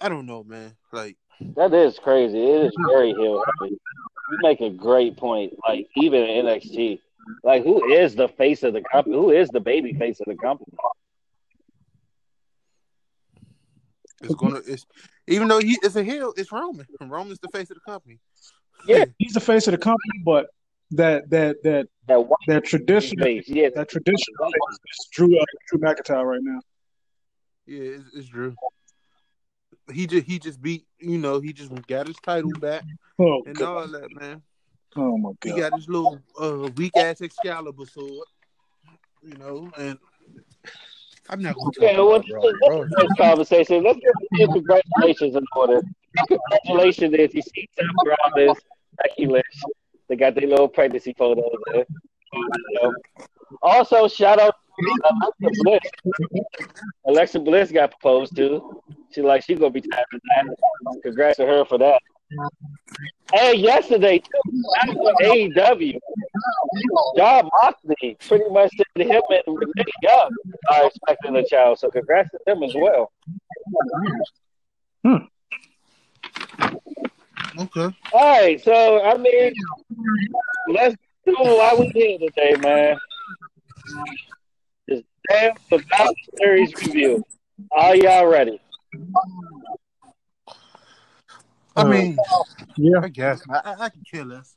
I 0.00 0.08
don't 0.08 0.26
know, 0.26 0.44
man. 0.44 0.76
Like, 0.92 1.16
That 1.56 1.74
is 1.74 1.98
crazy. 1.98 2.38
It 2.38 2.66
is 2.66 2.72
very 2.88 3.12
heel 3.12 3.42
heavy. 3.44 3.72
You 3.72 4.38
make 4.40 4.60
a 4.60 4.70
great 4.70 5.16
point. 5.16 5.54
Like 5.66 5.88
even 5.96 6.22
NXT, 6.22 7.00
like 7.42 7.64
who 7.64 7.92
is 7.92 8.14
the 8.14 8.28
face 8.28 8.62
of 8.62 8.72
the 8.72 8.82
company? 8.82 9.16
Who 9.16 9.30
is 9.30 9.50
the 9.50 9.60
baby 9.60 9.94
face 9.94 10.20
of 10.20 10.26
the 10.26 10.36
company? 10.36 10.72
It's 14.22 14.34
gonna, 14.34 14.60
it's 14.66 14.86
even 15.26 15.48
though 15.48 15.60
he 15.60 15.78
is 15.82 15.96
a 15.96 16.04
heel, 16.04 16.32
it's 16.36 16.52
Roman. 16.52 16.86
Roman's 17.00 17.38
the 17.40 17.48
face 17.48 17.70
of 17.70 17.76
the 17.76 17.90
company. 17.92 18.18
Yeah. 18.86 19.04
he's 19.18 19.32
the 19.32 19.40
face 19.40 19.66
of 19.66 19.72
the 19.72 19.78
company, 19.78 20.22
but 20.24 20.46
that 20.92 21.30
that 21.30 21.62
that 21.62 21.88
That 22.08 22.20
one 22.20 22.38
that 22.48 22.64
tradition. 22.64 23.18
Yeah, 23.46 23.68
that 23.74 23.88
tradition 23.88 24.34
is 24.44 25.08
Drew 25.12 25.38
uh, 25.38 25.44
Drew 25.68 25.78
McIntyre 25.80 26.24
right 26.24 26.40
now. 26.42 26.60
Yeah, 27.66 27.82
it's, 27.82 28.04
it's 28.14 28.28
Drew. 28.28 28.54
He 29.92 30.06
just 30.06 30.26
he 30.26 30.38
just 30.38 30.60
beat, 30.60 30.84
you 30.98 31.18
know, 31.18 31.40
he 31.40 31.52
just 31.52 31.70
got 31.86 32.06
his 32.06 32.16
title 32.22 32.50
back 32.50 32.84
Oh 33.18 33.42
and 33.46 33.56
god. 33.56 33.68
all 33.68 33.88
that, 33.88 34.12
man. 34.12 34.42
Oh 34.96 35.16
my 35.16 35.30
God! 35.40 35.54
He 35.54 35.60
got 35.60 35.72
his 35.72 35.88
little 35.88 36.20
uh, 36.40 36.68
weak 36.76 36.96
ass 36.96 37.20
Excalibur 37.22 37.86
sword, 37.86 38.26
you 39.22 39.36
know, 39.36 39.70
and 39.78 39.98
I'm 41.30 41.40
not 41.42 41.54
going 41.54 41.72
to 41.72 41.80
talk 41.80 41.90
Yeah, 41.92 41.98
well. 41.98 42.22
Raw. 42.32 42.42
let's 42.72 42.90
this 42.98 43.12
conversation. 43.16 43.82
Let's 43.84 43.98
get 44.36 44.48
congratulations 44.52 45.36
in 45.36 45.44
order. 45.56 45.82
Congratulations 46.28 47.14
if 47.14 47.34
you 47.34 47.42
see 47.42 47.68
Seth 47.76 47.86
Rollins, 48.34 48.58
Becky 49.02 49.26
Lynch. 49.26 49.44
They 50.08 50.16
got 50.16 50.34
their 50.34 50.46
little 50.48 50.68
pregnancy 50.68 51.14
photos 51.16 51.44
there. 51.72 51.84
Also, 53.62 54.08
shout 54.08 54.40
out 54.40 54.54
to 54.80 54.90
uh, 55.04 55.12
Alexa 55.22 55.62
Bliss. 55.64 55.80
Alexa 57.06 57.40
Bliss 57.40 57.72
got 57.72 57.90
proposed 57.92 58.34
to. 58.36 58.82
She 59.10 59.22
like 59.22 59.44
she 59.44 59.54
gonna 59.54 59.70
be 59.70 59.80
tired 59.82 60.04
of 60.12 60.20
that. 60.20 61.00
Congrats 61.02 61.36
to 61.36 61.46
her 61.46 61.64
for 61.64 61.78
that. 61.78 62.00
And 63.34 63.58
yesterday 63.58 64.18
too, 64.18 64.62
back 64.74 64.96
AEW, 65.22 65.98
Jon 67.16 67.48
Moxley 67.62 68.16
pretty 68.20 68.48
much 68.50 68.70
said 68.76 68.86
to 68.96 69.04
him 69.04 69.22
and 69.30 69.42
Renee 69.46 69.84
Young 70.02 70.30
are 70.70 70.86
expecting 70.86 71.36
a 71.36 71.44
child. 71.46 71.78
So 71.78 71.90
congrats 71.90 72.30
to 72.32 72.38
them 72.46 72.62
as 72.62 72.74
well. 72.74 73.12
Hmm. 75.04 75.16
Okay. 77.58 77.94
All 78.12 78.40
right, 78.40 78.60
so 78.62 79.02
I 79.02 79.16
mean, 79.18 79.52
let's 80.68 80.96
do 81.26 81.34
why 81.38 81.74
we 81.78 81.88
here 81.88 82.18
today, 82.18 82.54
man. 82.60 82.96
This 84.88 85.02
damn 85.28 85.54
Survivor 85.68 86.12
Series 86.38 86.74
review. 86.76 87.24
Are 87.72 87.96
y'all 87.96 88.26
ready? 88.26 88.60
I 91.76 91.84
mean, 91.84 92.16
Yeah. 92.76 93.00
I 93.02 93.08
guess 93.08 93.42
I, 93.48 93.60
I, 93.64 93.84
I 93.84 93.88
can 93.88 94.02
kill 94.10 94.28
this. 94.28 94.56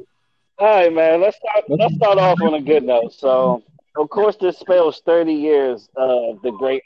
All 0.58 0.67
right, 0.67 0.93
man. 0.93 1.21
Let's 1.21 1.38
start. 1.38 1.65
Let's 1.67 1.95
start 1.95 2.17
off 2.17 2.41
on 2.41 2.54
a 2.54 2.62
good 2.62 2.84
note. 2.84 3.13
So, 3.13 3.63
of 3.97 4.10
course, 4.10 4.38
this 4.38 4.58
spells 4.58 5.01
thirty 5.06 5.34
years 5.34 5.89
of 5.97 6.41
the 6.43 6.51
great, 6.51 6.82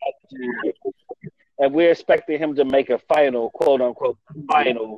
and 1.60 1.74
we're 1.74 1.92
expecting 1.92 2.40
him 2.40 2.56
to 2.56 2.66
make 2.66 2.90
a 2.90 2.98
final, 2.98 3.52
quote 3.52 3.82
unquote, 3.82 4.18
final 4.52 4.98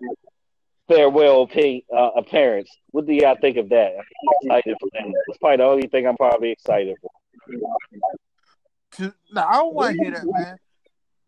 farewell 0.87 1.49
uh, 1.95 2.09
appearance. 2.15 2.69
What 2.91 3.07
do 3.07 3.13
y'all 3.13 3.37
think 3.39 3.57
of 3.57 3.69
that? 3.69 3.93
I'm 3.95 4.03
excited 4.41 4.77
for 4.79 4.89
that. 4.93 5.13
That's 5.27 5.37
probably 5.39 5.57
the 5.57 5.63
only 5.63 5.87
thing 5.87 6.07
I'm 6.07 6.17
probably 6.17 6.51
excited 6.51 6.95
for. 7.01 7.11
To, 8.97 9.13
no, 9.31 9.41
I 9.43 9.53
don't 9.53 9.73
want 9.73 9.97
to 9.97 10.03
hear 10.03 10.11
that, 10.11 10.25
man. 10.25 10.57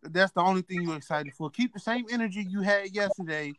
That's 0.04 0.34
the 0.34 0.42
only 0.42 0.62
thing 0.62 0.82
you're 0.84 0.98
excited 0.98 1.34
for. 1.34 1.50
Keep 1.50 1.74
the 1.74 1.80
same 1.80 2.06
energy 2.12 2.46
you 2.50 2.62
had 2.62 2.94
yesterday 2.94 3.54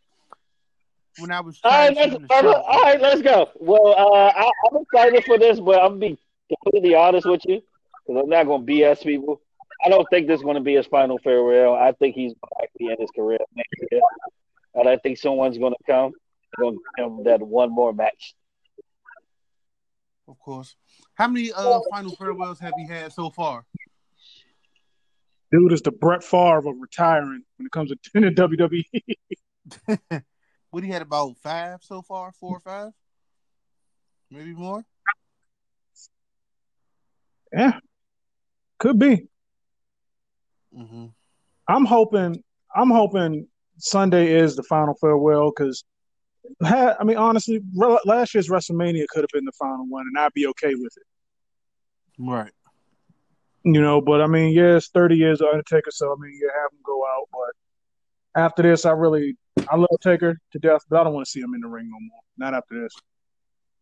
when 1.18 1.30
I 1.30 1.40
was 1.40 1.60
All 1.64 1.70
right, 1.70 1.94
let's, 1.94 2.12
the 2.14 2.26
show. 2.28 2.54
all 2.54 2.82
right, 2.82 3.00
let's 3.00 3.22
go. 3.22 3.50
Well, 3.56 3.88
uh, 3.88 4.32
I, 4.34 4.50
I'm 4.70 4.82
excited 4.82 5.24
for 5.24 5.38
this, 5.38 5.60
but 5.60 5.82
I'm 5.82 5.98
gonna 5.98 6.14
be 6.14 6.18
completely 6.48 6.94
honest 6.94 7.26
with 7.26 7.42
you 7.46 7.62
because 8.06 8.22
I'm 8.22 8.28
not 8.28 8.46
gonna 8.46 8.64
BS 8.64 9.02
people. 9.02 9.40
I 9.84 9.88
don't 9.88 10.06
think 10.10 10.26
this 10.26 10.38
is 10.38 10.42
going 10.42 10.54
to 10.54 10.62
be 10.62 10.74
his 10.74 10.86
final 10.86 11.18
farewell. 11.18 11.74
I 11.74 11.92
think 11.92 12.14
he's 12.14 12.32
going 12.32 12.68
to 12.78 12.90
end 12.90 12.96
his 13.00 13.10
career 13.10 13.38
next 13.54 13.74
year, 13.90 14.00
and 14.74 14.88
I 14.88 14.96
think 14.96 15.18
someone's 15.18 15.58
going 15.58 15.74
to 15.74 15.84
come 15.86 16.06
and 16.06 16.12
going 16.58 16.74
to 16.76 16.80
give 16.96 17.06
him 17.06 17.24
that 17.24 17.42
one 17.42 17.70
more 17.70 17.92
match. 17.92 18.34
Of 20.26 20.38
course. 20.38 20.74
How 21.14 21.28
many 21.28 21.52
uh 21.52 21.80
final 21.90 22.16
farewells 22.16 22.58
have 22.60 22.72
you 22.78 22.88
had 22.88 23.12
so 23.12 23.28
far? 23.28 23.66
Dude 25.52 25.72
is 25.72 25.82
the 25.82 25.92
Brett 25.92 26.24
Favre 26.24 26.58
of 26.58 26.76
retiring 26.80 27.42
when 27.58 27.66
it 27.66 27.72
comes 27.72 27.90
to 27.90 27.98
the 28.14 28.30
WWE. 28.30 28.84
what 30.74 30.82
he 30.82 30.90
had 30.90 31.02
about 31.02 31.36
five 31.36 31.78
so 31.82 32.02
far, 32.02 32.32
four 32.32 32.56
or 32.56 32.60
five, 32.60 32.90
maybe 34.28 34.52
more. 34.52 34.84
Yeah, 37.52 37.78
could 38.80 38.98
be. 38.98 39.28
Mm-hmm. 40.76 41.06
I'm 41.68 41.84
hoping. 41.84 42.42
I'm 42.74 42.90
hoping 42.90 43.46
Sunday 43.78 44.32
is 44.32 44.56
the 44.56 44.64
final 44.64 44.94
farewell 45.00 45.52
because, 45.56 45.84
I 46.60 47.04
mean, 47.04 47.18
honestly, 47.18 47.60
last 48.04 48.34
year's 48.34 48.48
WrestleMania 48.48 49.06
could 49.06 49.22
have 49.22 49.30
been 49.32 49.44
the 49.44 49.52
final 49.52 49.86
one, 49.88 50.06
and 50.08 50.18
I'd 50.18 50.32
be 50.32 50.48
okay 50.48 50.74
with 50.74 50.92
it. 50.96 51.06
Right. 52.18 52.50
You 53.62 53.80
know, 53.80 54.00
but 54.00 54.20
I 54.20 54.26
mean, 54.26 54.52
yeah, 54.52 54.76
it's 54.76 54.88
30 54.88 55.14
years 55.14 55.40
of 55.40 55.50
Undertaker, 55.52 55.92
so 55.92 56.10
I 56.10 56.16
mean, 56.20 56.32
you 56.34 56.50
have 56.52 56.72
him 56.72 56.80
go 56.84 57.06
out. 57.06 57.28
But 57.30 58.42
after 58.42 58.64
this, 58.64 58.84
I 58.84 58.90
really, 58.90 59.36
I 59.70 59.76
love 59.76 59.88
Taker 60.02 60.38
to 60.52 60.58
death, 60.58 60.82
but 60.88 61.00
I 61.00 61.04
don't 61.04 61.14
want 61.14 61.26
to 61.26 61.30
see 61.30 61.40
him 61.40 61.54
in 61.54 61.60
the 61.60 61.68
ring 61.68 61.88
no 61.90 61.98
more. 62.00 62.20
Not 62.36 62.54
after 62.54 62.82
this. 62.82 62.94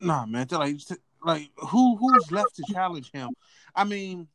Nah, 0.00 0.26
man. 0.26 0.46
Like, 0.50 0.76
like 1.24 1.50
who 1.56 1.96
who's 1.96 2.30
left 2.30 2.56
to 2.56 2.72
challenge 2.72 3.10
him? 3.12 3.30
I 3.74 3.84
mean, 3.84 4.28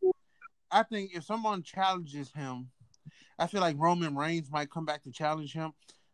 I 0.71 0.83
think 0.83 1.11
if 1.15 1.23
someone 1.23 1.63
challenges 1.63 2.31
him, 2.31 2.69
I 3.39 3.47
feel 3.47 3.61
like 3.61 3.75
Roman 3.77 4.15
Reigns 4.15 4.51
might 4.51 4.71
come 4.71 4.85
back 4.85 5.03
to 5.03 5.11
challenge 5.11 5.53
him 5.53 5.73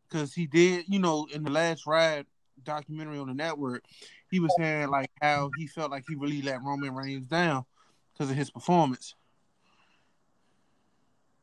because 0.10 0.34
he 0.34 0.46
did, 0.46 0.86
you 0.88 1.00
know, 1.00 1.28
in 1.34 1.43
the 1.43 1.52
last 1.52 1.86
ride 1.88 2.26
documentary 2.63 3.17
on 3.17 3.28
the 3.28 3.34
network, 3.34 3.84
he 4.30 4.39
was 4.39 4.54
saying 4.58 4.89
like 4.89 5.10
how 5.22 5.50
he 5.58 5.67
felt 5.67 5.91
like 5.91 6.04
he 6.08 6.15
really 6.15 6.41
let 6.41 6.63
Roman 6.63 6.93
Reigns 6.93 7.28
down 7.28 7.65
because 8.13 8.30
of 8.30 8.36
his 8.36 8.52
performance. 8.52 9.15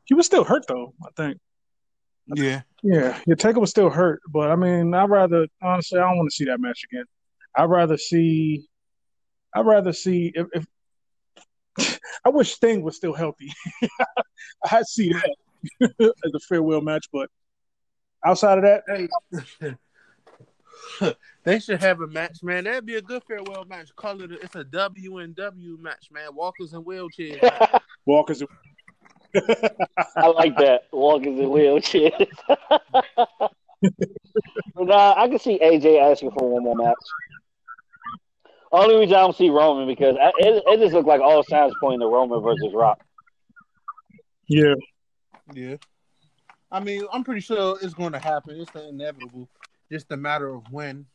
He 0.05 0.15
was 0.15 0.27
still 0.27 0.45
hurt 0.45 0.67
though, 0.67 0.95
I 1.05 1.11
think. 1.17 1.39
Yeah. 2.35 2.63
Yeah. 2.83 3.19
Your 3.27 3.37
Taker 3.37 3.61
was 3.61 3.71
still 3.71 3.91
hurt, 3.91 4.21
but 4.29 4.51
I 4.51 4.57
mean, 4.57 4.95
I'd 4.95 5.11
rather 5.11 5.47
honestly, 5.63 5.99
I 5.99 6.03
don't 6.03 6.17
want 6.17 6.31
to 6.31 6.37
see 6.37 6.45
that 6.47 6.61
match 6.61 6.85
again. 6.91 7.05
I'd 7.55 7.71
rather 7.71 7.97
see. 7.97 8.67
I'd 9.55 9.67
rather 9.67 9.93
see 9.93 10.33
if. 10.35 10.47
if 10.53 10.67
I 12.25 12.29
wish 12.29 12.53
Sting 12.53 12.83
was 12.83 12.97
still 12.97 13.15
healthy. 13.15 13.53
I'd 14.71 14.87
see 14.87 15.13
that 15.13 15.37
as 16.25 16.35
a 16.35 16.41
farewell 16.49 16.81
match, 16.81 17.07
but 17.13 17.29
outside 18.25 18.59
of 18.59 18.65
that, 18.65 18.83
hey, 18.87 19.75
they 21.45 21.59
should 21.59 21.81
have 21.81 22.01
a 22.01 22.07
match, 22.07 22.43
man. 22.43 22.65
That'd 22.65 22.87
be 22.87 22.97
a 22.97 23.03
good 23.03 23.23
farewell 23.27 23.65
match. 23.65 23.95
Call 23.97 24.21
it. 24.23 24.33
A, 24.33 24.35
it's 24.41 24.57
a 24.57 24.65
W 24.65 25.19
and 25.19 25.35
W 25.37 25.79
match, 25.81 26.09
man. 26.11 26.35
Walkers 26.35 26.73
and 26.73 26.85
wheelchairs. 26.85 27.81
Walkers. 28.07 28.43
I 30.17 30.27
like 30.29 30.57
that. 30.59 30.83
Walkers 30.93 31.39
in 31.39 31.47
wheelchairs. 31.47 32.29
but 34.75 34.91
uh, 34.91 35.15
I 35.17 35.29
can 35.29 35.39
see 35.39 35.59
AJ 35.59 36.01
asking 36.01 36.33
for 36.33 36.49
one 36.49 36.65
more 36.65 36.77
match. 36.77 36.97
Only 38.73 38.97
reason 38.97 39.17
I 39.17 39.21
don't 39.21 39.37
see 39.37 39.51
Roman 39.51 39.87
because 39.87 40.17
I, 40.21 40.29
it, 40.39 40.63
it 40.67 40.81
just 40.81 40.95
looks 40.95 41.07
like 41.07 41.21
all 41.21 41.43
signs 41.43 41.73
pointing 41.81 42.01
to 42.01 42.07
Roman 42.07 42.41
versus 42.41 42.73
Rock. 42.73 43.01
Yeah. 44.49 44.75
Yeah. 45.53 45.77
I 46.71 46.81
mean, 46.81 47.05
I'm 47.13 47.25
pretty 47.25 47.41
sure 47.41 47.79
it's 47.83 47.95
going 47.95 48.13
to 48.13 48.19
happen. 48.19 48.61
It's 48.61 48.71
inevitable. 48.75 49.49
Just 49.91 50.13
a 50.13 50.17
matter 50.17 50.49
of 50.49 50.63
when. 50.71 51.07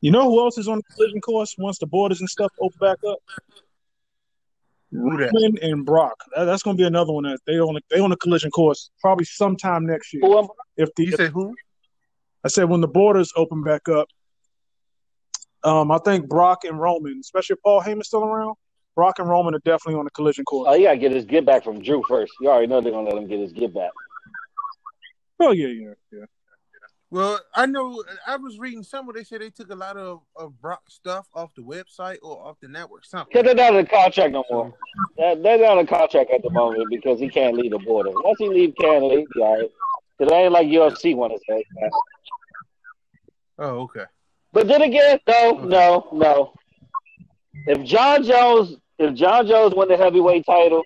You 0.00 0.10
know 0.10 0.24
who 0.24 0.40
else 0.40 0.58
is 0.58 0.66
on 0.66 0.78
the 0.78 0.94
collision 0.94 1.20
course 1.20 1.54
once 1.58 1.78
the 1.78 1.86
borders 1.86 2.20
and 2.20 2.28
stuff 2.28 2.52
open 2.60 2.76
back 2.80 2.98
up? 3.08 3.18
Roman 4.94 5.58
and 5.62 5.84
Brock. 5.84 6.16
That, 6.36 6.44
that's 6.44 6.62
going 6.62 6.76
to 6.76 6.80
be 6.80 6.86
another 6.86 7.12
one 7.12 7.24
that 7.24 7.40
they 7.46 7.58
on 7.58 7.76
a, 7.76 7.80
they 7.90 8.00
on 8.00 8.12
a 8.12 8.16
collision 8.16 8.50
course 8.50 8.90
probably 9.00 9.24
sometime 9.24 9.86
next 9.86 10.12
year. 10.12 10.22
Who 10.22 10.48
if 10.76 10.94
the 10.94 11.04
you 11.04 11.10
if, 11.10 11.16
said 11.16 11.30
who? 11.30 11.54
I 12.44 12.48
said 12.48 12.64
when 12.64 12.80
the 12.80 12.88
borders 12.88 13.32
open 13.36 13.62
back 13.62 13.88
up. 13.88 14.08
Um, 15.62 15.90
I 15.90 15.98
think 15.98 16.28
Brock 16.28 16.64
and 16.64 16.78
Roman, 16.78 17.18
especially 17.20 17.54
if 17.54 17.62
Paul 17.62 17.80
Heyman's 17.80 18.08
still 18.08 18.22
around, 18.22 18.54
Brock 18.94 19.18
and 19.18 19.28
Roman 19.28 19.54
are 19.54 19.60
definitely 19.60 19.98
on 19.98 20.04
the 20.04 20.10
collision 20.10 20.44
course. 20.44 20.68
Oh, 20.70 20.74
you 20.74 20.84
gotta 20.84 20.98
get 20.98 21.12
his 21.12 21.24
get 21.24 21.46
back 21.46 21.64
from 21.64 21.82
Drew 21.82 22.02
first. 22.06 22.32
You 22.40 22.50
already 22.50 22.66
know 22.66 22.80
they're 22.80 22.92
gonna 22.92 23.08
let 23.08 23.16
him 23.16 23.26
get 23.26 23.40
his 23.40 23.52
get 23.52 23.72
back. 23.72 23.90
Oh 25.40 25.52
yeah, 25.52 25.68
yeah, 25.68 25.94
yeah. 26.12 26.24
Well, 27.14 27.38
I 27.54 27.66
know 27.66 28.02
I 28.26 28.34
was 28.34 28.58
reading 28.58 28.82
somewhere 28.82 29.14
they 29.14 29.22
said 29.22 29.40
they 29.40 29.48
took 29.48 29.70
a 29.70 29.74
lot 29.76 29.96
of, 29.96 30.22
of 30.34 30.60
Brock 30.60 30.82
stuff 30.88 31.28
off 31.32 31.54
the 31.54 31.62
website 31.62 32.16
or 32.24 32.44
off 32.44 32.58
the 32.60 32.66
network. 32.66 33.04
Something. 33.04 33.28
Because 33.32 33.44
they're 33.46 33.70
not 33.70 33.78
in 33.78 33.86
contract 33.86 34.32
no 34.32 34.42
more. 34.50 34.74
They're, 35.16 35.36
they're 35.36 35.58
not 35.60 35.78
in 35.78 35.86
contract 35.86 36.32
at 36.32 36.42
the 36.42 36.50
moment 36.50 36.86
because 36.90 37.20
he 37.20 37.28
can't 37.28 37.56
leave 37.56 37.70
the 37.70 37.78
border. 37.78 38.10
Once 38.12 38.38
he 38.40 38.48
leave 38.48 38.74
Canada, 38.80 39.14
he'll 39.14 39.26
be 39.32 39.40
all 39.42 39.60
right. 39.60 39.70
Because 40.18 40.32
ain't 40.32 40.50
like 40.50 40.66
UFC 40.66 41.14
want 41.14 41.32
to 41.34 41.38
say. 41.48 41.64
Oh, 43.60 43.82
okay. 43.82 44.06
But 44.52 44.66
then 44.66 44.82
again, 44.82 45.20
no, 45.28 45.52
no, 45.52 46.08
no. 46.10 46.52
If 47.68 47.84
Jon 47.84 48.24
Jones, 48.24 48.74
if 48.98 49.14
Jon 49.14 49.46
Jones 49.46 49.72
won 49.72 49.86
the 49.86 49.96
heavyweight 49.96 50.46
title, 50.46 50.82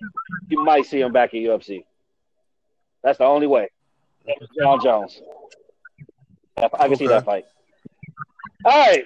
you 0.47 0.63
might 0.63 0.85
see 0.85 1.01
him 1.01 1.11
back 1.11 1.33
in 1.33 1.41
UFC. 1.41 1.85
That's 3.03 3.17
the 3.17 3.25
only 3.25 3.47
way. 3.47 3.71
Jon 4.61 4.79
Jones. 4.83 5.23
I 6.63 6.67
can 6.67 6.81
okay. 6.81 6.95
see 6.95 7.07
that 7.07 7.25
fight. 7.25 7.45
All 8.65 8.71
right. 8.71 9.05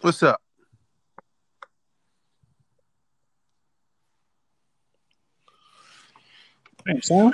What's 0.00 0.22
up? 0.22 0.40
Thanks, 6.86 7.08
Sam. 7.08 7.32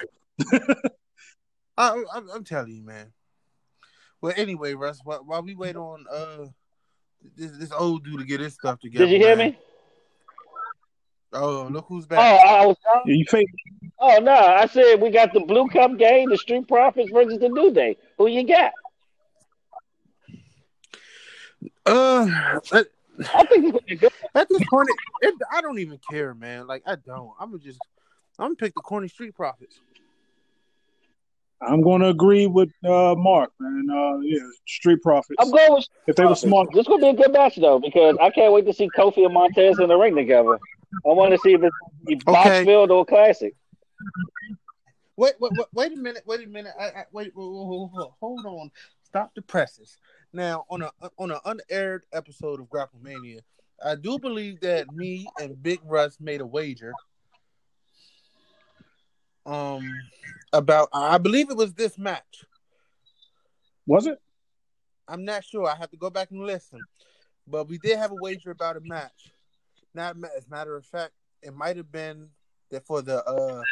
I, 1.77 2.03
am 2.15 2.45
telling 2.45 2.75
you, 2.75 2.83
man. 2.83 3.13
Well, 4.23 4.33
anyway, 4.37 4.73
Russ, 4.73 5.01
while, 5.05 5.23
while 5.27 5.43
we 5.43 5.55
wait 5.55 5.77
on 5.77 6.07
uh 6.11 6.47
this, 7.37 7.51
this, 7.53 7.73
old 7.73 8.05
dude 8.05 8.21
to 8.21 8.25
get 8.25 8.41
his 8.41 8.55
stuff 8.55 8.81
together. 8.81 9.05
Did 9.05 9.13
you 9.13 9.19
hear 9.19 9.37
man. 9.37 9.51
me? 9.51 9.59
Oh, 11.33 11.69
look 11.71 11.87
who's 11.89 12.05
Oh, 12.05 12.09
back. 12.09 12.47
I 12.47 12.67
was. 12.67 12.77
Yeah, 13.07 13.15
you 13.15 13.25
fake. 13.29 13.49
Oh 13.99 14.19
no, 14.19 14.33
I 14.35 14.67
said 14.67 15.01
we 15.01 15.11
got 15.11 15.33
the 15.33 15.41
Blue 15.41 15.69
Cup 15.69 15.97
game, 15.97 16.29
the 16.29 16.37
Street 16.37 16.69
Profits 16.69 17.11
versus 17.13 17.39
the 17.39 17.49
New 17.49 17.73
Day. 17.73 17.97
Who 18.19 18.27
you 18.27 18.47
got? 18.47 18.73
Uh, 21.87 22.59
at, 22.73 22.87
I 23.35 23.45
think 23.45 23.65
it's 23.65 23.73
gonna 23.73 23.79
be 23.87 23.97
good. 23.97 24.13
at 24.35 24.49
this 24.49 24.63
point, 24.71 24.89
it, 25.23 25.29
it, 25.29 25.35
I 25.53 25.61
don't 25.61 25.79
even 25.79 25.99
care, 26.11 26.35
man. 26.35 26.67
Like 26.67 26.83
I 26.87 26.97
don't. 26.97 27.33
I'm 27.41 27.51
gonna 27.51 27.63
just, 27.63 27.81
I'm 28.39 28.47
gonna 28.47 28.57
pick 28.57 28.75
the 28.75 28.81
corny 28.81 29.09
Street 29.09 29.35
Profits. 29.35 29.81
I'm 31.65 31.81
going 31.81 32.01
to 32.01 32.09
agree 32.09 32.49
with 32.49 32.71
uh, 32.85 33.15
Mark, 33.17 33.53
man. 33.61 33.87
Uh, 33.89 34.19
yeah, 34.19 34.41
Street 34.67 35.01
Profits. 35.01 35.37
I'm 35.39 35.49
going 35.49 35.75
with 35.75 35.87
if 36.09 36.17
they 36.17 36.27
were 36.27 36.35
smart. 36.35 36.69
This 36.75 36.89
gonna 36.89 37.01
be 37.01 37.09
a 37.11 37.15
good 37.15 37.33
match 37.33 37.55
though 37.57 37.79
because 37.79 38.17
I 38.21 38.31
can't 38.31 38.53
wait 38.53 38.67
to 38.67 38.73
see 38.73 38.89
Kofi 38.97 39.25
and 39.25 39.33
Montez 39.33 39.79
in 39.79 39.89
the 39.89 39.97
ring 39.97 40.17
together. 40.17 40.59
I 41.07 41.09
want 41.09 41.33
to 41.33 41.39
see 41.39 41.55
if 41.55 41.63
it's 41.63 42.25
Okay. 42.29 42.65
Boxfield 42.65 42.91
or 42.91 43.05
Classic. 43.05 43.55
Wait, 45.17 45.35
wait, 45.41 45.53
wait, 45.57 45.67
wait 45.73 45.93
a 45.93 45.97
minute. 45.97 46.23
Wait 46.27 46.45
a 46.45 46.49
minute. 46.49 46.73
I, 46.79 46.85
I, 46.85 47.05
wait, 47.13 47.33
wait, 47.35 47.47
wait, 47.47 47.91
wait, 47.93 48.09
hold 48.21 48.47
on. 48.47 48.71
Stop 49.05 49.35
the 49.35 49.43
presses. 49.43 49.99
Now, 50.33 50.65
on 50.71 50.83
a 50.83 50.91
on 51.19 51.31
an 51.31 51.39
unaired 51.45 52.05
episode 52.13 52.61
of 52.61 52.67
Grapplemania, 52.67 53.41
I 53.85 53.95
do 53.95 54.19
believe 54.19 54.61
that 54.61 54.93
me 54.95 55.27
and 55.39 55.63
Big 55.63 55.81
Russ 55.85 56.19
made 56.21 56.41
a 56.41 56.47
wager. 56.47 56.93
Um, 59.45 59.93
about 60.53 60.89
I 60.93 61.19
believe 61.19 61.51
it 61.51 61.57
was 61.57 61.75
this 61.75 61.99
match. 61.99 62.45
Was 63.87 64.07
it? 64.07 64.21
I'm 65.09 65.25
not 65.25 65.45
sure. 65.45 65.69
I 65.69 65.77
have 65.77 65.91
to 65.91 65.97
go 65.97 66.09
back 66.11 66.31
and 66.31 66.41
listen. 66.41 66.81
But 67.47 67.69
we 67.69 67.79
did 67.79 67.99
have 67.99 68.13
a 68.13 68.17
wager 68.17 68.51
about 68.51 68.77
a 68.77 68.81
match. 68.81 69.33
Not 69.95 70.17
as 70.37 70.47
a 70.47 70.51
matter 70.51 70.77
of 70.77 70.87
fact, 70.87 71.13
it 71.43 71.55
might 71.55 71.77
have 71.77 71.91
been 71.93 72.29
that 72.71 72.87
for 72.87 73.03
the 73.03 73.23
uh, 73.25 73.63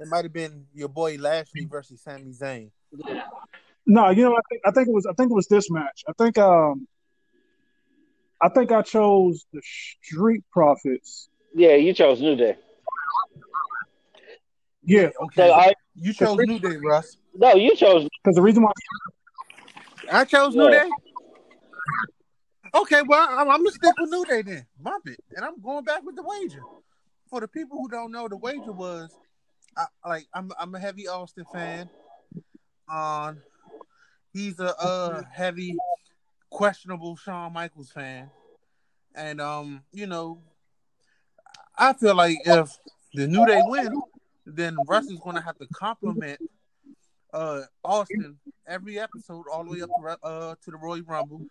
it 0.00 0.08
might 0.08 0.24
have 0.24 0.32
been 0.32 0.66
your 0.74 0.88
boy 0.88 1.16
Lashley 1.18 1.64
versus 1.64 2.02
Sami 2.02 2.32
Zayn. 2.32 2.70
No, 3.86 4.10
you 4.10 4.24
know, 4.24 4.34
I 4.34 4.40
think 4.50 4.62
I 4.66 4.70
think 4.72 4.88
it 4.88 4.94
was 4.94 5.06
I 5.06 5.12
think 5.14 5.30
it 5.30 5.34
was 5.34 5.46
this 5.46 5.70
match. 5.70 6.04
I 6.08 6.12
think 6.18 6.36
um, 6.38 6.86
I 8.42 8.48
think 8.48 8.72
I 8.72 8.82
chose 8.82 9.46
the 9.52 9.60
Street 9.64 10.44
Profits. 10.52 11.28
Yeah, 11.54 11.74
you 11.74 11.92
chose 11.92 12.20
New 12.20 12.36
Day. 12.36 12.56
Yeah, 14.84 15.10
Okay, 15.20 15.48
So 15.48 15.52
I 15.52 15.72
you 15.94 16.12
chose 16.12 16.38
New 16.38 16.58
Day, 16.58 16.76
Russ. 16.76 17.16
no, 17.34 17.54
you 17.54 17.74
chose 17.76 18.06
because 18.22 18.34
the 18.36 18.42
reason 18.42 18.62
why 18.62 18.72
I 20.10 20.24
chose 20.24 20.54
New 20.54 20.64
Yeah. 20.70 20.84
Day. 20.84 20.90
Okay, 22.74 23.02
well, 23.06 23.28
I'm, 23.30 23.48
I'm 23.50 23.58
gonna 23.58 23.70
stick 23.70 23.94
with 23.98 24.10
New 24.10 24.24
Day 24.24 24.42
then. 24.42 24.66
Bump 24.80 25.06
it, 25.06 25.22
and 25.34 25.44
I'm 25.44 25.60
going 25.60 25.84
back 25.84 26.02
with 26.04 26.16
the 26.16 26.22
wager. 26.22 26.62
For 27.30 27.40
the 27.40 27.48
people 27.48 27.78
who 27.78 27.88
don't 27.88 28.10
know, 28.10 28.28
the 28.28 28.36
wager 28.36 28.72
was, 28.72 29.10
I, 29.76 29.86
like, 30.06 30.26
I'm 30.34 30.50
I'm 30.58 30.74
a 30.74 30.78
heavy 30.78 31.08
Austin 31.08 31.44
fan. 31.52 31.90
On, 32.88 33.40
he's 34.32 34.58
a 34.60 34.74
uh 34.78 35.22
heavy, 35.30 35.76
questionable 36.50 37.16
Shawn 37.16 37.52
Michaels 37.52 37.90
fan, 37.90 38.30
and 39.14 39.40
um, 39.40 39.82
you 39.92 40.06
know, 40.06 40.40
I 41.76 41.92
feel 41.92 42.14
like 42.14 42.38
if 42.44 42.70
the 43.14 43.26
New 43.26 43.46
Day 43.46 43.60
win, 43.64 44.00
then 44.46 44.76
Russ 44.86 45.06
is 45.06 45.20
gonna 45.20 45.42
have 45.42 45.58
to 45.58 45.66
compliment 45.72 46.40
uh 47.32 47.62
Austin 47.84 48.38
every 48.66 48.98
episode 48.98 49.44
all 49.52 49.64
the 49.64 49.70
way 49.70 49.82
up 49.82 49.90
to 50.00 50.26
uh 50.26 50.54
to 50.64 50.70
the 50.70 50.76
Royal 50.78 51.02
Rumble. 51.02 51.42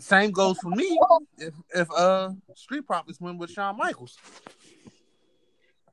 Same 0.00 0.30
goes 0.30 0.58
for 0.58 0.70
me 0.70 0.98
if 1.38 1.54
if 1.74 1.90
uh 1.92 2.30
Street 2.54 2.86
Profits 2.86 3.20
win 3.20 3.38
with 3.38 3.50
Shawn 3.50 3.76
Michaels. 3.76 4.16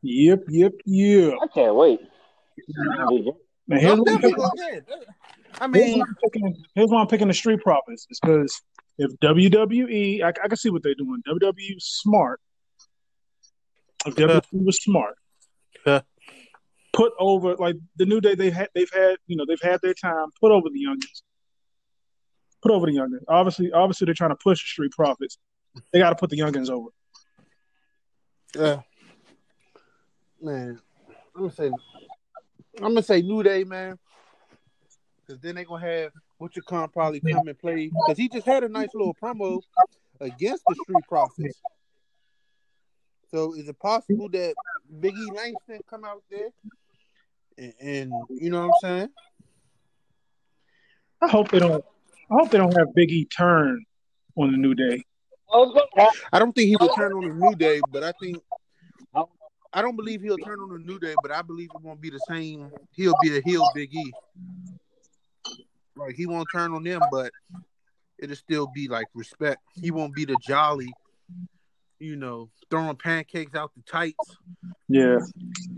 Yep, 0.02 0.44
yep, 0.50 0.74
yep. 0.86 1.34
I 1.42 1.48
can't 1.48 1.76
wait. 1.76 2.00
Now, 3.68 3.80
here's 3.80 3.94
I'm 3.94 4.00
what 4.00 4.10
I'm 4.12 4.22
picking. 4.22 4.38
gonna 4.38 4.52
get 4.56 4.74
it. 4.76 5.08
I 5.60 5.68
Here's 5.74 5.88
mean, 5.88 6.00
why 6.00 6.06
I'm 6.08 6.16
picking, 6.24 6.64
here's 6.76 6.90
why 6.90 7.02
I'm 7.02 7.08
picking 7.08 7.28
the 7.28 7.34
Street 7.34 7.62
Profits. 7.62 8.06
Is 8.10 8.20
because 8.22 8.62
if 8.98 9.12
WWE, 9.20 10.22
I, 10.24 10.28
I 10.30 10.48
can 10.48 10.58
see 10.58 10.70
what 10.70 10.84
they're 10.84 10.96
doing. 10.96 11.22
WWE 11.28 11.76
smart. 11.80 12.40
If 14.06 14.16
WWE 14.16 14.66
was 14.66 14.84
smart, 14.84 15.16
put 16.94 17.14
over 17.20 17.56
like 17.56 17.76
the 17.96 18.06
New 18.06 18.22
Day. 18.22 18.36
They 18.36 18.52
had, 18.52 18.70
they've 18.76 18.92
had, 18.94 19.18
you 19.28 19.36
know, 19.36 19.46
they've 19.48 19.62
had 19.62 19.80
their 19.82 19.94
time. 19.96 20.28
Put 20.40 20.52
over 20.52 20.68
the 20.72 20.84
youngins. 20.86 21.22
Put 22.65 22.73
over 22.73 22.88
the 22.88 22.93
youngins. 22.93 23.23
Obviously, 23.28 23.71
obviously, 23.71 24.06
they're 24.06 24.15
trying 24.15 24.32
to 24.32 24.36
push 24.38 24.60
the 24.63 24.65
Street 24.65 24.91
Profits. 24.91 25.38
They 25.93 25.99
got 25.99 26.10
to 26.10 26.15
put 26.15 26.32
the 26.32 26.39
youngins 26.39 26.71
over. 26.71 26.89
Yeah, 28.56 28.82
man, 30.41 30.82
I'm 31.36 31.41
gonna 31.41 31.51
say, 31.51 31.67
I'm 32.78 32.93
gonna 32.95 33.04
say 33.04 33.21
New 33.21 33.43
Day, 33.43 33.65
man, 33.65 33.99
because 35.19 35.39
then 35.43 35.54
they 35.54 35.63
gonna 35.63 35.86
have 35.86 36.12
Butcher 36.39 36.62
Khan 36.67 36.89
probably 36.89 37.19
come 37.19 37.47
and 37.47 37.60
play 37.60 37.91
because 38.08 38.17
he 38.17 38.30
just 38.30 38.47
had 38.47 38.63
a 38.63 38.69
nice 38.69 38.89
little 38.95 39.15
promo 39.21 39.62
against 40.19 40.63
the 40.67 40.75
Street 40.82 41.04
Profits. 41.08 41.62
So 43.30 43.54
is 43.54 43.67
it 43.67 43.78
possible 43.78 44.28
that 44.30 44.56
Big 45.01 45.13
E 45.13 45.32
Langston 45.36 45.82
come 45.88 46.04
out 46.04 46.23
there 46.32 46.49
and, 47.60 47.73
and 47.80 48.12
you 48.30 48.49
know 48.49 48.69
what 48.69 48.73
I'm 48.84 48.89
saying? 48.97 49.10
I 51.21 51.28
hope 51.28 51.51
they 51.51 51.60
don't. 51.60 51.86
I 52.32 52.34
hope 52.34 52.50
they 52.50 52.58
don't 52.58 52.76
have 52.78 52.94
Big 52.96 53.12
E 53.12 53.26
turn 53.26 53.84
on 54.36 54.52
the 54.52 54.58
New 54.58 54.74
Day. 54.74 55.04
I 55.54 55.58
was 55.58 55.74
gonna- 55.96 56.10
I 56.34 56.40
don't 56.40 56.54
think 56.54 56.68
he 56.70 56.76
will 56.76 56.90
turn 56.90 57.14
on 57.14 57.28
the 57.28 57.34
New 57.34 57.56
Day, 57.56 57.82
but 57.92 58.04
I 58.04 58.12
think 58.14 58.44
I 59.74 59.82
don't 59.82 59.98
believe 59.98 60.22
he'll 60.22 60.38
turn 60.38 60.60
on 60.62 60.70
the 60.70 60.80
New 60.80 61.00
Day, 61.00 61.16
but 61.22 61.32
I 61.32 61.42
believe 61.42 61.70
it 61.74 61.82
won't 61.82 62.00
be 62.00 62.10
the 62.10 62.20
same. 62.22 62.72
He'll 62.94 63.14
be 63.22 63.38
a 63.38 63.42
heel 63.42 63.70
Big 63.76 63.94
E. 63.94 64.14
Like 65.98 66.16
he 66.16 66.26
won't 66.26 66.48
turn 66.50 66.74
on 66.74 66.84
them, 66.84 67.02
but 67.12 67.32
it'll 68.18 68.36
still 68.38 68.68
be 68.68 68.88
like 68.88 69.08
respect. 69.14 69.62
He 69.82 69.92
won't 69.92 70.16
be 70.16 70.24
the 70.24 70.38
jolly, 70.38 70.94
you 72.00 72.16
know, 72.16 72.50
throwing 72.70 72.96
pancakes 72.96 73.54
out 73.54 73.72
the 73.76 73.82
tights, 73.84 74.38
Yeah, 74.88 75.18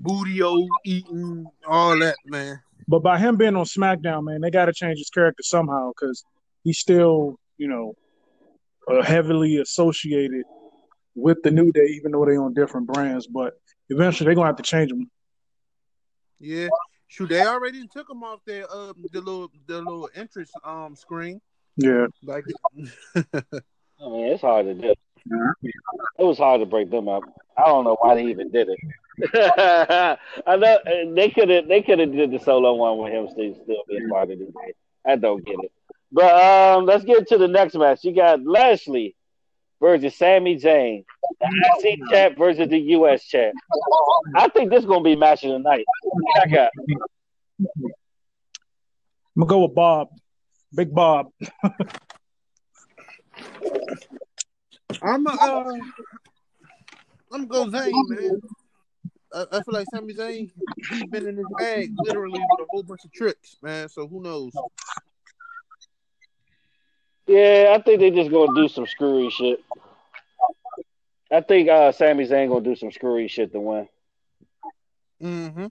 bootio 0.01 0.67
eating, 0.85 1.49
all 1.67 1.97
that, 1.99 2.17
man. 2.25 2.61
but 2.87 2.99
by 2.99 3.17
him 3.17 3.35
being 3.35 3.55
on 3.55 3.65
SmackDown, 3.65 4.25
man, 4.25 4.41
they 4.41 4.51
got 4.51 4.65
to 4.65 4.73
change 4.73 4.99
his 4.99 5.09
character 5.09 5.41
somehow 5.43 5.89
because 5.89 6.23
he's 6.67 6.79
still, 6.79 7.39
you 7.57 7.67
know, 7.67 7.95
uh, 8.91 9.01
heavily 9.01 9.57
associated 9.57 10.43
with 11.15 11.37
the 11.43 11.51
New 11.51 11.71
Day, 11.71 11.85
even 11.95 12.11
though 12.11 12.25
they 12.25 12.35
on 12.35 12.53
different 12.53 12.87
brands. 12.87 13.25
But 13.25 13.53
eventually, 13.89 14.25
they're 14.25 14.35
gonna 14.35 14.47
have 14.47 14.57
to 14.57 14.63
change 14.63 14.91
him. 14.91 15.09
Yeah. 16.39 16.67
Shoot, 17.09 17.29
they 17.29 17.45
already 17.45 17.87
took 17.87 18.09
him 18.09 18.21
off 18.21 18.41
their 18.45 18.65
uh 18.69 18.91
the 19.13 19.21
little 19.21 19.49
the 19.65 19.77
little 19.77 20.09
entrance 20.13 20.51
um 20.63 20.95
screen. 20.95 21.39
Yeah, 21.77 22.07
Like 22.21 22.43
I 23.15 23.21
mean, 24.01 24.25
it's 24.25 24.41
hard 24.41 24.65
to 24.65 24.73
do. 24.73 24.93
It 25.63 25.73
was 26.23 26.37
hard 26.37 26.59
to 26.61 26.65
break 26.65 26.91
them 26.91 27.07
up. 27.07 27.23
I 27.57 27.65
don't 27.65 27.85
know 27.85 27.97
why 28.01 28.15
they 28.15 28.25
even 28.25 28.51
did 28.51 28.67
it. 28.69 28.79
I 30.45 30.55
know 30.57 30.75
uh, 30.75 31.13
they 31.15 31.29
could 31.29 31.49
have 31.49 31.67
they 31.67 31.81
could 31.81 31.99
have 31.99 32.11
did 32.11 32.31
the 32.31 32.39
solo 32.39 32.73
one 32.73 32.97
with 32.97 33.13
him 33.13 33.29
still 33.29 33.55
still 33.63 33.83
being 33.87 34.09
part 34.09 34.29
of 34.31 34.39
the 34.39 34.45
game. 34.45 34.53
I 35.05 35.15
don't 35.15 35.45
get 35.45 35.55
it. 35.63 35.71
But 36.11 36.33
um, 36.33 36.85
let's 36.85 37.03
get 37.03 37.27
to 37.29 37.37
the 37.37 37.47
next 37.47 37.75
match. 37.75 38.03
You 38.03 38.15
got 38.15 38.43
Lashley 38.43 39.15
versus 39.81 40.15
Sami 40.15 40.59
Zayn, 40.59 41.03
the 41.39 41.79
IC 41.83 41.99
champ 42.09 42.37
versus 42.37 42.69
the 42.69 42.79
US 42.79 43.23
champ. 43.25 43.53
I 44.35 44.47
think 44.49 44.69
this 44.69 44.79
is 44.81 44.85
gonna 44.85 45.03
be 45.03 45.15
match 45.15 45.43
of 45.43 45.51
the 45.51 45.59
night. 45.59 45.85
Check 46.37 46.53
out. 46.53 46.71
I'm 47.59 49.43
gonna 49.43 49.49
go 49.49 49.59
with 49.63 49.75
Bob, 49.75 50.09
Big 50.75 50.93
Bob. 50.93 51.27
I'm 55.01 55.27
a, 55.27 55.29
uh, 55.29 55.73
I'm 57.31 57.45
gonna 57.45 57.45
go 57.45 57.65
Zayn, 57.65 57.91
man. 58.09 58.41
I, 59.33 59.45
I 59.51 59.61
feel 59.63 59.73
like 59.73 59.87
Sami 59.93 60.13
Zayn, 60.13 60.49
he's 60.89 61.05
been 61.05 61.27
in 61.27 61.35
his 61.35 61.45
bag 61.59 61.91
literally 61.97 62.39
with 62.39 62.61
a 62.61 62.65
whole 62.69 62.83
bunch 62.83 63.01
of 63.03 63.11
tricks, 63.11 63.57
man. 63.61 63.89
So 63.89 64.07
who 64.07 64.23
knows? 64.23 64.53
Yeah, 67.27 67.75
I 67.77 67.81
think 67.81 67.99
they're 67.99 68.11
just 68.11 68.31
gonna 68.31 68.55
do 68.55 68.69
some 68.69 68.87
screwy 68.87 69.29
shit. 69.29 69.63
I 71.31 71.41
think 71.41 71.69
uh 71.69 71.91
Sami 71.91 72.25
Zayn 72.25 72.49
gonna 72.49 72.61
do 72.61 72.75
some 72.75 72.91
screwy 72.91 73.27
shit 73.27 73.51
to 73.51 73.59
win. 73.59 73.89
Mm-hmm. 75.21 75.67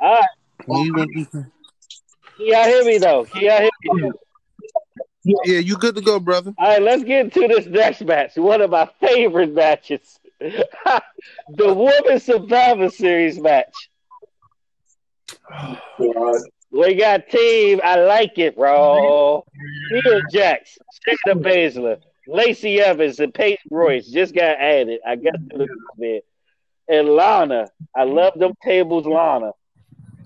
All 0.00 0.20
right, 0.20 0.28
He 0.66 0.90
gonna 0.92 1.06
do 1.06 1.26
can 2.40 2.48
y'all 2.48 2.64
hear 2.64 2.84
me 2.84 2.96
though? 2.96 3.24
Can 3.26 3.42
y'all 3.42 3.58
hear 3.58 3.70
me? 3.94 4.12
Yeah, 5.24 5.58
you 5.58 5.76
good 5.76 5.94
to 5.96 6.00
go, 6.00 6.18
brother. 6.18 6.54
All 6.56 6.68
right, 6.68 6.80
let's 6.80 7.04
get 7.04 7.26
into 7.26 7.46
this 7.48 7.66
next 7.66 8.00
match. 8.00 8.36
One 8.36 8.62
of 8.62 8.70
my 8.70 8.88
favorite 8.98 9.52
matches, 9.52 10.18
the 10.40 11.02
Women's 11.50 12.22
Survivor 12.22 12.88
Series 12.88 13.38
match. 13.38 13.90
We 16.72 16.94
got 16.94 17.28
team. 17.28 17.80
I 17.82 17.96
like 17.96 18.38
it, 18.38 18.56
bro. 18.56 19.44
Nia 19.90 20.22
Jax, 20.30 20.78
Shayna 21.08 21.34
Baszler, 21.42 21.98
Lacey 22.28 22.80
Evans, 22.80 23.18
and 23.18 23.34
Peyton 23.34 23.58
Royce 23.70 24.06
just 24.06 24.34
got 24.34 24.58
added. 24.58 25.00
I 25.06 25.16
got 25.16 25.34
to 25.50 25.58
the 25.58 25.68
bit. 25.98 26.24
And 26.88 27.08
Lana, 27.08 27.68
I 27.94 28.04
love 28.04 28.38
them 28.38 28.52
tables, 28.62 29.06
Lana, 29.06 29.52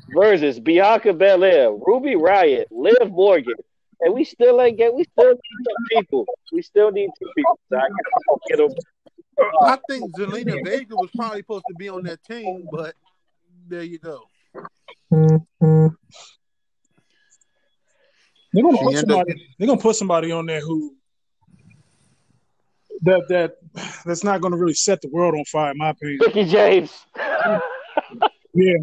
versus 0.09 0.61
Bianca 0.61 1.12
Belair, 1.14 1.72
Ruby 1.72 2.14
Riott, 2.14 2.66
Liv 2.70 3.11
Morgan, 3.11 3.54
and 4.00 4.14
we 4.14 4.24
still 4.24 4.61
ain't 4.61 4.76
get. 4.76 4.92
We 4.94 5.04
still 5.04 5.33
need 5.33 5.64
two 5.66 5.74
people. 5.90 6.26
We 6.52 6.62
still 6.62 6.90
need 6.90 7.09
two 7.18 7.30
people. 7.35 7.59
So 7.70 7.78
I 7.78 7.80
gotta 7.80 8.40
get 8.48 8.59
them. 8.59 8.70
I 9.62 9.78
think 9.88 10.14
Zelina 10.14 10.62
Vega 10.64 10.94
was 10.94 11.11
probably 11.16 11.40
supposed 11.40 11.64
to 11.68 11.74
be 11.74 11.88
on 11.88 12.04
that 12.04 12.22
team, 12.22 12.68
but 12.70 12.94
there 13.66 13.83
you 13.83 13.98
go. 13.98 14.28
They're 18.53 18.62
gonna 18.62 18.79
put 18.79 18.96
somebody. 18.96 19.46
They're 19.59 19.66
gonna 19.66 19.81
put 19.81 19.96
somebody 19.96 20.33
on 20.33 20.46
there 20.46 20.61
who 20.61 20.94
that 23.03 23.22
that 23.29 23.57
that's 24.05 24.24
not 24.24 24.40
gonna 24.40 24.57
really 24.57 24.74
set 24.74 25.00
the 25.03 25.09
world 25.09 25.35
on 25.35 25.44
fire, 25.44 25.72
in 25.72 25.79
my 25.79 25.90
opinion. 25.90 26.18
Mickie 26.20 26.44
James. 26.44 27.05
Yeah, 28.57 28.74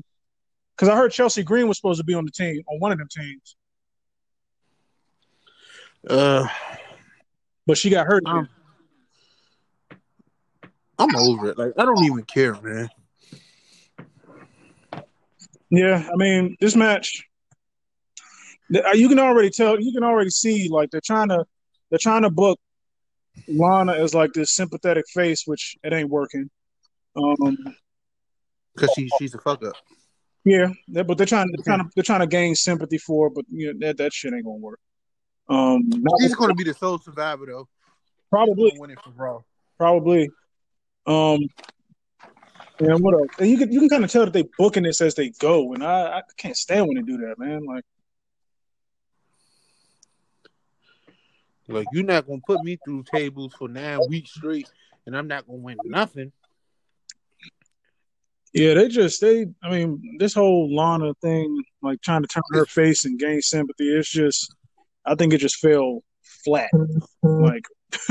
because 0.76 0.90
I 0.90 0.98
heard 0.98 1.14
Chelsea 1.14 1.44
Green 1.44 1.66
was 1.70 1.78
supposed 1.78 2.02
to 2.02 2.04
be 2.04 2.14
on 2.14 2.26
the 2.26 2.32
team 2.32 2.62
on 2.68 2.80
one 2.82 2.92
of 2.92 2.98
them 2.98 3.08
teams, 3.10 3.56
Uh, 6.10 6.46
but 7.66 7.78
she 7.78 7.90
got 7.90 8.06
hurt. 8.06 8.22
Um, 8.26 8.50
I'm 11.00 11.16
over 11.16 11.52
it. 11.52 11.58
Like 11.58 11.72
I 11.78 11.86
don't 11.86 12.04
even 12.04 12.24
care, 12.24 12.60
man. 12.62 12.90
Yeah, 15.72 16.08
I 16.12 16.16
mean 16.18 16.58
this 16.60 16.76
match, 16.76 17.24
uh, 18.76 18.92
you 18.92 19.10
can 19.10 19.20
already 19.20 19.50
tell. 19.50 19.80
You 19.80 19.94
can 19.94 20.04
already 20.04 20.30
see 20.30 20.70
like 20.70 20.92
they're 20.92 21.02
trying 21.04 21.30
to 21.30 21.46
they're 21.90 22.00
trying 22.00 22.24
to 22.24 22.30
book 22.30 22.60
Lana 23.48 23.94
as 23.94 24.14
like 24.14 24.34
this 24.34 24.54
sympathetic 24.54 25.06
face, 25.14 25.44
which 25.46 25.78
it 25.84 25.94
ain't 25.94 26.10
working. 26.10 26.50
Um, 27.16 27.58
Cause 28.78 28.90
she 28.96 29.10
she's 29.18 29.34
a 29.34 29.40
fuck 29.40 29.64
up. 29.64 29.74
yeah, 30.46 30.68
but 30.88 31.18
they're 31.18 31.26
trying 31.26 31.50
they're 31.54 31.64
trying 31.64 31.80
to 31.80 31.90
they're 31.96 32.04
trying 32.04 32.22
to 32.22 32.28
gain 32.28 32.54
sympathy 32.56 32.98
for, 32.98 33.28
her, 33.28 33.34
but 33.34 33.46
you 33.50 33.74
know 33.74 33.88
that 33.88 33.98
that 33.98 34.14
shit 34.14 34.34
ain't 34.34 34.46
gonna 34.46 34.58
work. 34.58 34.80
Um, 35.50 35.90
She's 36.20 36.36
gonna 36.36 36.54
be 36.54 36.64
the 36.64 36.74
sole 36.74 37.00
survivor 37.00 37.46
though. 37.46 37.68
probably 38.30 38.74
Winning 38.78 38.98
for 39.04 39.12
Raw. 39.12 39.40
probably. 39.78 40.30
Um, 41.06 41.40
yeah, 42.82 42.96
what 42.96 43.14
else? 43.14 43.30
And 43.38 43.48
you 43.48 43.58
can 43.60 43.72
you 43.72 43.80
can 43.80 43.90
kind 43.90 44.04
of 44.04 44.12
tell 44.12 44.26
that 44.26 44.34
they 44.34 44.44
booking 44.58 44.84
this 44.84 45.02
as 45.02 45.14
they 45.14 45.30
go, 45.30 45.74
and 45.74 45.84
I, 45.84 46.18
I 46.18 46.22
can't 46.38 46.58
stand 46.58 46.88
when 46.88 46.98
they 46.98 47.04
do 47.04 47.18
that, 47.18 47.38
man. 47.38 47.64
Like, 47.64 47.84
like 51.68 51.88
you're 51.94 52.04
not 52.04 52.26
gonna 52.26 52.42
put 52.46 52.64
me 52.64 52.80
through 52.84 53.04
tables 53.04 53.54
for 53.54 53.70
nine 53.70 54.00
weeks 54.10 54.32
straight, 54.32 54.68
and 55.06 55.16
I'm 55.16 55.28
not 55.28 55.46
gonna 55.46 55.60
win 55.60 55.78
nothing. 55.86 56.32
Yeah, 58.54 58.74
they 58.74 58.88
just 58.88 59.22
they. 59.22 59.46
I 59.62 59.70
mean, 59.70 60.18
this 60.18 60.34
whole 60.34 60.76
Lana 60.76 61.14
thing, 61.22 61.64
like 61.84 62.02
trying 62.02 62.24
to 62.24 62.28
turn 62.28 62.44
her 62.54 62.66
face 62.66 63.06
and 63.06 63.20
gain 63.20 63.42
sympathy, 63.42 63.96
it's 63.96 64.10
just. 64.10 64.56
I 65.06 65.16
think 65.16 65.34
it 65.34 65.40
just 65.40 65.58
fell 65.58 66.04
flat. 66.46 66.70
Like, 67.24 67.66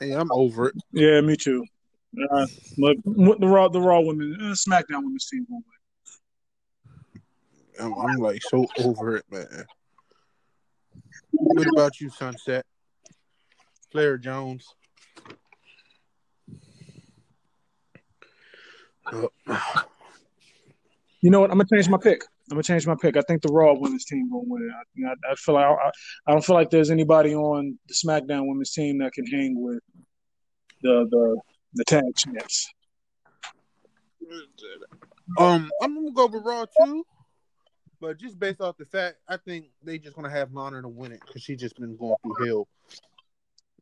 hey, 0.00 0.12
I'm 0.12 0.30
over 0.30 0.68
it. 0.68 0.74
Yeah, 0.92 1.20
me 1.20 1.36
too. 1.36 1.64
Uh, 2.30 2.46
but 2.78 2.96
the 3.04 3.46
raw, 3.48 3.68
the 3.68 3.80
raw 3.80 4.00
women, 4.00 4.36
uh, 4.40 4.54
SmackDown 4.54 5.02
women's 5.02 5.28
team 5.28 5.46
won't 5.48 5.64
win. 5.66 7.22
I'm, 7.80 7.92
I'm 7.98 8.16
like 8.18 8.40
so 8.42 8.66
over 8.78 9.16
it, 9.16 9.24
man. 9.30 9.64
What 11.32 11.66
about 11.76 12.00
you, 12.00 12.10
Sunset? 12.10 12.64
Flair 13.90 14.18
Jones. 14.18 14.66
Oh, 19.12 19.28
You 21.24 21.30
know 21.30 21.40
what? 21.40 21.50
I'm 21.50 21.56
gonna 21.56 21.68
change 21.72 21.88
my 21.88 21.96
pick. 21.96 22.22
I'm 22.50 22.56
gonna 22.56 22.62
change 22.64 22.86
my 22.86 22.96
pick. 23.00 23.16
I 23.16 23.22
think 23.22 23.40
the 23.40 23.48
Raw 23.48 23.72
women's 23.72 24.04
team 24.04 24.28
will 24.30 24.44
win. 24.46 24.70
I, 24.70 25.08
I, 25.08 25.32
I 25.32 25.34
feel 25.36 25.54
like 25.54 25.64
I, 25.64 25.90
I 26.26 26.32
don't 26.32 26.44
feel 26.44 26.54
like 26.54 26.68
there's 26.68 26.90
anybody 26.90 27.34
on 27.34 27.78
the 27.88 27.94
SmackDown 27.94 28.46
women's 28.46 28.72
team 28.72 28.98
that 28.98 29.14
can 29.14 29.26
hang 29.26 29.54
with 29.58 29.80
the 30.82 31.06
the 31.10 31.40
the 31.74 31.84
tag 31.84 32.04
champs. 32.16 32.72
um, 35.38 35.70
I'm 35.82 35.94
gonna 35.94 36.12
go 36.12 36.26
with 36.26 36.44
Raw 36.44 36.64
too, 36.64 37.04
but 38.00 38.18
just 38.18 38.38
based 38.38 38.60
off 38.60 38.76
the 38.76 38.86
fact, 38.86 39.16
I 39.28 39.36
think 39.36 39.66
they 39.82 39.98
just 39.98 40.16
gonna 40.16 40.30
have 40.30 40.52
Lana 40.52 40.82
to 40.82 40.88
win 40.88 41.12
it 41.12 41.20
because 41.26 41.42
she 41.42 41.56
just 41.56 41.76
been 41.76 41.96
going 41.96 42.16
through 42.22 42.46
hell 42.46 42.68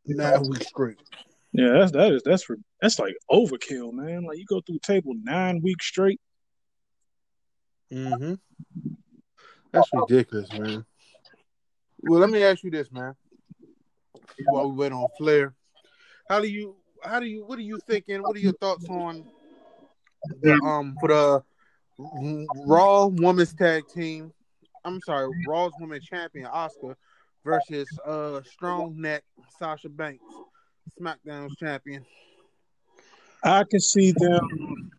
nine 0.06 0.42
weeks 0.48 0.68
straight. 0.68 0.98
Yeah, 1.52 1.72
that's 1.72 1.92
that 1.92 2.12
is 2.12 2.22
that's 2.24 2.44
for 2.44 2.56
that's 2.80 2.98
like 2.98 3.14
overkill, 3.30 3.92
man. 3.92 4.24
Like 4.24 4.38
you 4.38 4.46
go 4.46 4.60
through 4.60 4.78
table 4.82 5.12
nine 5.22 5.60
weeks 5.62 5.86
straight. 5.86 6.20
Mm-hmm. 7.92 8.34
That's 9.70 9.88
ridiculous, 9.92 10.50
man. 10.52 10.84
Well, 12.00 12.20
let 12.20 12.30
me 12.30 12.42
ask 12.42 12.62
you 12.64 12.70
this, 12.70 12.90
man. 12.90 13.14
While 14.46 14.70
we 14.70 14.76
wait 14.76 14.92
on 14.92 15.06
Flair, 15.18 15.54
how 16.28 16.40
do 16.40 16.48
you, 16.48 16.76
how 17.02 17.20
do 17.20 17.26
you, 17.26 17.44
what 17.44 17.58
are 17.58 17.62
you 17.62 17.78
thinking? 17.88 18.22
What 18.22 18.36
are 18.36 18.40
your 18.40 18.52
thoughts 18.54 18.88
on 18.88 19.24
the 20.40 20.52
um 20.64 20.96
for 21.00 21.08
the 21.08 21.42
Raw 22.66 23.06
Women's 23.06 23.54
Tag 23.54 23.84
Team? 23.88 24.32
I'm 24.84 25.00
sorry, 25.00 25.28
Raw's 25.46 25.72
Women 25.80 26.00
Champion 26.00 26.46
Asuka 26.46 26.94
versus 27.44 27.88
uh 28.06 28.40
Strong 28.44 29.00
Neck 29.00 29.24
Sasha 29.58 29.88
Banks, 29.88 30.24
SmackDown's 31.00 31.56
champion. 31.56 32.04
I 33.44 33.64
can 33.64 33.80
see 33.80 34.12
them. 34.12 34.90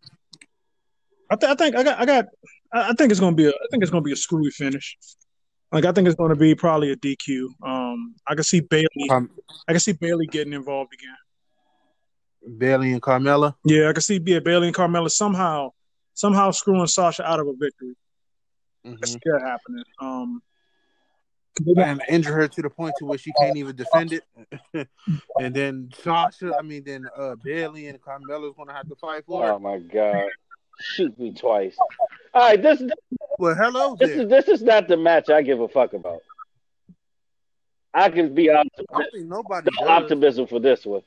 I, 1.29 1.35
th- 1.35 1.51
I 1.51 1.55
think 1.55 1.75
I 1.75 1.83
got 1.83 1.99
I 1.99 2.05
got 2.05 2.25
I 2.73 2.89
I 2.89 2.93
think 2.93 3.11
it's 3.11 3.19
gonna 3.19 3.35
be 3.35 3.45
a 3.45 3.49
I 3.49 3.67
think 3.71 3.83
it's 3.83 3.91
gonna 3.91 4.01
be 4.01 4.11
a 4.11 4.17
screwy 4.17 4.51
finish. 4.51 4.97
Like 5.71 5.85
I 5.85 5.91
think 5.91 6.07
it's 6.07 6.15
gonna 6.15 6.35
be 6.35 6.53
probably 6.53 6.91
a 6.91 6.95
DQ. 6.95 7.47
Um, 7.65 8.15
I 8.27 8.35
can 8.35 8.43
see 8.43 8.59
Bayley. 8.59 9.09
Um, 9.09 9.31
I 9.67 9.71
can 9.71 9.79
see 9.79 9.93
Bayley 9.93 10.27
getting 10.27 10.53
involved 10.53 10.93
again. 10.93 11.15
Bayley 12.57 12.93
and 12.93 13.01
Carmella. 13.01 13.55
Yeah, 13.65 13.89
I 13.89 13.93
can 13.93 14.01
see 14.01 14.19
yeah, 14.25 14.39
Bayley 14.39 14.67
and 14.67 14.75
Carmella 14.75 15.09
somehow 15.09 15.71
somehow 16.13 16.51
screwing 16.51 16.85
Sasha 16.87 17.23
out 17.27 17.39
of 17.39 17.47
a 17.47 17.53
victory. 17.53 17.95
I 18.85 18.89
Mhm. 18.89 19.07
see 19.07 19.19
that 19.25 19.41
happening. 19.41 19.83
Um, 19.99 20.43
'cause 21.55 21.65
they 21.65 21.73
got- 21.73 21.87
and 21.87 22.01
injure 22.09 22.33
her 22.33 22.47
to 22.47 22.61
the 22.61 22.69
point 22.69 22.93
to 22.99 23.05
where 23.05 23.17
she 23.17 23.31
can't 23.39 23.55
even 23.57 23.75
defend 23.75 24.11
it. 24.13 24.23
and 25.39 25.53
then 25.55 25.89
Sasha, 26.01 26.53
I 26.57 26.61
mean, 26.61 26.83
then 26.83 27.05
uh, 27.15 27.35
Bayley 27.43 27.87
and 27.87 27.99
Carmella's 28.01 28.53
gonna 28.57 28.73
have 28.73 28.87
to 28.89 28.95
fight 28.95 29.25
for 29.25 29.45
Oh 29.49 29.55
it. 29.55 29.59
my 29.59 29.77
god. 29.79 30.27
Shoot 30.81 31.17
me 31.19 31.33
twice. 31.33 31.77
All 32.33 32.49
right, 32.49 32.61
this 32.61 32.81
Well, 33.39 33.55
hello 33.55 33.95
this 33.95 34.09
there. 34.09 34.21
is 34.23 34.29
this 34.29 34.47
is 34.47 34.61
not 34.63 34.87
the 34.87 34.97
match 34.97 35.29
I 35.29 35.41
give 35.43 35.59
a 35.61 35.67
fuck 35.69 35.93
about. 35.93 36.19
I 37.93 38.09
can 38.09 38.33
be 38.33 38.49
optimistic, 38.49 38.87
don't 38.91 39.11
think 39.13 39.27
nobody 39.27 39.69
no 39.79 39.85
does. 39.87 40.03
optimism 40.03 40.47
for 40.47 40.59
this 40.59 40.83
one. 40.85 41.03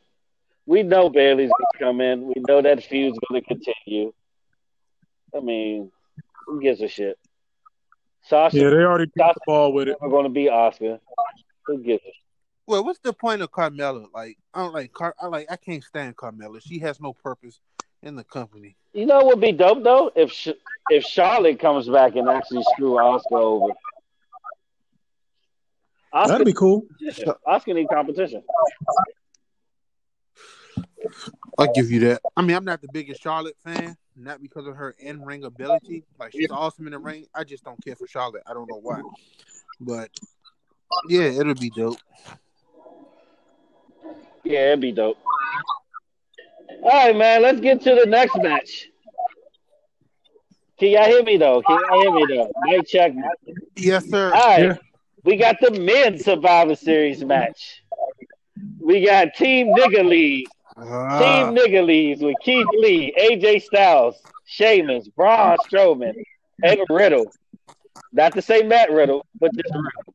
We 0.66 0.82
know 0.82 1.08
Bayley's 1.08 1.50
gonna 1.50 1.90
come 1.90 2.00
in. 2.00 2.26
We 2.26 2.34
know 2.48 2.60
that 2.60 2.84
feud's 2.84 3.18
gonna 3.28 3.42
continue. 3.42 4.12
I 5.34 5.40
mean, 5.40 5.90
who 6.46 6.60
gives 6.60 6.80
a 6.80 6.88
shit? 6.88 7.18
Sasha 8.22 8.56
yeah, 8.56 8.70
they 8.70 8.76
already 8.76 9.10
dropped 9.16 9.36
the 9.36 9.40
ball 9.46 9.72
with 9.72 9.88
it. 9.88 9.96
We're 10.00 10.10
gonna 10.10 10.28
be 10.28 10.46
Asuka. 10.46 10.98
Who 11.66 11.78
gives 11.78 12.02
a 12.02 12.06
shit? 12.06 12.14
Well, 12.66 12.84
what's 12.84 12.98
the 12.98 13.12
point 13.12 13.42
of 13.42 13.52
Carmella? 13.52 14.06
Like, 14.12 14.38
I 14.52 14.62
don't 14.62 14.74
like 14.74 14.92
Car. 14.92 15.14
I 15.20 15.28
like. 15.28 15.46
I 15.48 15.56
can't 15.56 15.84
stand 15.84 16.16
Carmella. 16.16 16.60
She 16.60 16.80
has 16.80 17.00
no 17.00 17.12
purpose 17.12 17.60
in 18.02 18.16
the 18.16 18.24
company. 18.24 18.76
You 18.92 19.06
know 19.06 19.18
what 19.18 19.26
would 19.26 19.40
be 19.40 19.52
dope 19.52 19.84
though? 19.84 20.10
If 20.16 20.32
Sh- 20.32 20.48
if 20.90 21.04
Charlotte 21.04 21.60
comes 21.60 21.88
back 21.88 22.16
and 22.16 22.28
actually 22.28 22.64
screw 22.72 22.92
Asuka 22.92 23.22
over. 23.32 23.72
Asuka, 26.12 26.28
That'd 26.28 26.46
be 26.46 26.52
cool. 26.52 26.82
Asuka 27.46 27.74
need 27.74 27.88
competition. 27.88 28.42
I'll 31.58 31.72
give 31.72 31.90
you 31.90 32.00
that. 32.00 32.20
I 32.36 32.42
mean, 32.42 32.56
I'm 32.56 32.64
not 32.64 32.80
the 32.82 32.88
biggest 32.92 33.22
Charlotte 33.22 33.56
fan, 33.64 33.96
not 34.16 34.40
because 34.42 34.66
of 34.66 34.76
her 34.76 34.94
in 34.98 35.22
ring 35.22 35.44
ability. 35.44 36.04
Like, 36.18 36.32
she's 36.32 36.50
awesome 36.50 36.86
in 36.86 36.92
the 36.92 36.98
ring. 36.98 37.26
I 37.34 37.44
just 37.44 37.64
don't 37.64 37.82
care 37.84 37.96
for 37.96 38.06
Charlotte. 38.06 38.42
I 38.46 38.54
don't 38.54 38.68
know 38.68 38.80
why. 38.80 39.00
But 39.80 40.10
yeah, 41.08 41.22
it'll 41.22 41.54
be 41.54 41.70
dope. 41.70 41.98
Yeah, 44.44 44.68
it'd 44.68 44.80
be 44.80 44.92
dope. 44.92 45.18
All 46.82 46.90
right, 46.90 47.16
man. 47.16 47.42
Let's 47.42 47.60
get 47.60 47.82
to 47.82 47.94
the 47.94 48.06
next 48.06 48.36
match. 48.36 48.88
Can 50.78 50.90
y'all 50.90 51.04
hear 51.06 51.22
me 51.22 51.36
though? 51.38 51.62
Can 51.62 51.80
y'all 51.90 52.00
hear 52.02 52.12
me 52.12 52.26
though? 52.36 52.52
Mic 52.64 52.86
check. 52.86 53.12
Yes, 53.76 54.08
sir. 54.08 54.32
All 54.34 54.46
right, 54.46 54.62
Yeah. 54.62 54.76
we 55.24 55.36
got 55.36 55.56
the 55.60 55.70
men's 55.70 56.24
Survivor 56.24 56.76
Series 56.76 57.24
match. 57.24 57.82
We 58.78 59.04
got 59.04 59.34
Team 59.34 59.72
Nigga 59.74 60.06
League. 60.06 60.46
Ah, 60.76 61.18
Team 61.18 61.54
Nigga 61.54 61.84
Leagues 61.84 62.20
with 62.20 62.36
Keith 62.42 62.68
Lee, 62.70 63.14
AJ 63.18 63.62
Styles, 63.62 64.16
Sheamus, 64.44 65.08
Braun 65.08 65.56
Strowman, 65.58 66.14
and 66.62 66.80
Riddle. 66.90 67.32
Not 68.12 68.34
to 68.34 68.42
say 68.42 68.62
Matt 68.62 68.90
Riddle, 68.90 69.24
but 69.40 69.54
just 69.54 69.74
Riddle. 69.74 70.14